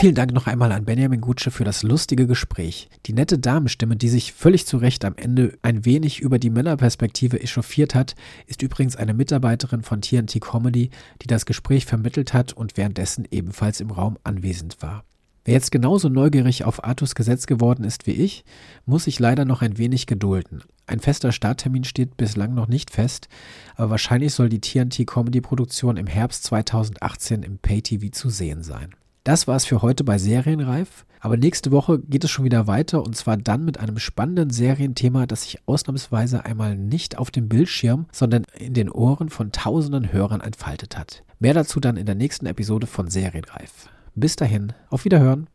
Vielen 0.00 0.14
Dank 0.14 0.32
noch 0.32 0.46
einmal 0.46 0.72
an 0.72 0.86
Benjamin 0.86 1.20
Gutsche 1.20 1.50
für 1.50 1.64
das 1.64 1.82
lustige 1.82 2.26
Gespräch. 2.26 2.88
Die 3.04 3.12
nette 3.12 3.38
Damenstimme, 3.38 3.96
die 3.96 4.08
sich 4.08 4.32
völlig 4.32 4.66
zu 4.66 4.78
Recht 4.78 5.04
am 5.04 5.12
Ende 5.16 5.58
ein 5.60 5.84
wenig 5.84 6.20
über 6.20 6.38
die 6.38 6.48
Männerperspektive 6.48 7.38
echauffiert 7.42 7.94
hat, 7.94 8.14
ist 8.46 8.62
übrigens 8.62 8.96
eine 8.96 9.12
Mitarbeiterin 9.12 9.82
von 9.82 10.00
TNT 10.00 10.40
Comedy, 10.40 10.88
die 11.20 11.26
das 11.26 11.44
Gespräch 11.44 11.84
vermittelt 11.84 12.32
hat 12.32 12.54
und 12.54 12.78
währenddessen 12.78 13.28
ebenfalls 13.30 13.82
im 13.82 13.90
Raum 13.90 14.16
anwesend 14.24 14.80
war. 14.80 15.04
Wer 15.44 15.52
jetzt 15.52 15.70
genauso 15.70 16.08
neugierig 16.08 16.64
auf 16.64 16.82
Artus 16.82 17.14
Gesetz 17.14 17.44
geworden 17.44 17.84
ist 17.84 18.06
wie 18.06 18.12
ich, 18.12 18.46
muss 18.86 19.04
sich 19.04 19.18
leider 19.18 19.44
noch 19.44 19.60
ein 19.60 19.76
wenig 19.76 20.06
gedulden. 20.06 20.62
Ein 20.86 21.00
fester 21.00 21.30
Starttermin 21.30 21.84
steht 21.84 22.16
bislang 22.16 22.54
noch 22.54 22.68
nicht 22.68 22.90
fest, 22.90 23.28
aber 23.76 23.90
wahrscheinlich 23.90 24.32
soll 24.32 24.48
die 24.48 24.62
TNT 24.62 25.06
Comedy 25.06 25.42
Produktion 25.42 25.98
im 25.98 26.06
Herbst 26.06 26.44
2018 26.44 27.42
im 27.42 27.58
Pay-TV 27.58 28.08
zu 28.12 28.30
sehen 28.30 28.62
sein. 28.62 28.94
Das 29.24 29.46
war 29.46 29.56
es 29.56 29.66
für 29.66 29.82
heute 29.82 30.04
bei 30.04 30.18
Serienreif. 30.18 31.04
Aber 31.22 31.36
nächste 31.36 31.70
Woche 31.70 31.98
geht 31.98 32.24
es 32.24 32.30
schon 32.30 32.46
wieder 32.46 32.66
weiter 32.66 33.02
und 33.02 33.14
zwar 33.14 33.36
dann 33.36 33.66
mit 33.66 33.78
einem 33.78 33.98
spannenden 33.98 34.48
Serienthema, 34.48 35.26
das 35.26 35.42
sich 35.42 35.58
ausnahmsweise 35.66 36.46
einmal 36.46 36.76
nicht 36.76 37.18
auf 37.18 37.30
dem 37.30 37.48
Bildschirm, 37.48 38.06
sondern 38.10 38.46
in 38.58 38.72
den 38.72 38.90
Ohren 38.90 39.28
von 39.28 39.52
tausenden 39.52 40.12
Hörern 40.12 40.40
entfaltet 40.40 40.96
hat. 40.96 41.22
Mehr 41.38 41.52
dazu 41.52 41.78
dann 41.78 41.98
in 41.98 42.06
der 42.06 42.14
nächsten 42.14 42.46
Episode 42.46 42.86
von 42.86 43.10
Serienreif. 43.10 43.90
Bis 44.14 44.36
dahin, 44.36 44.72
auf 44.88 45.04
Wiederhören. 45.04 45.46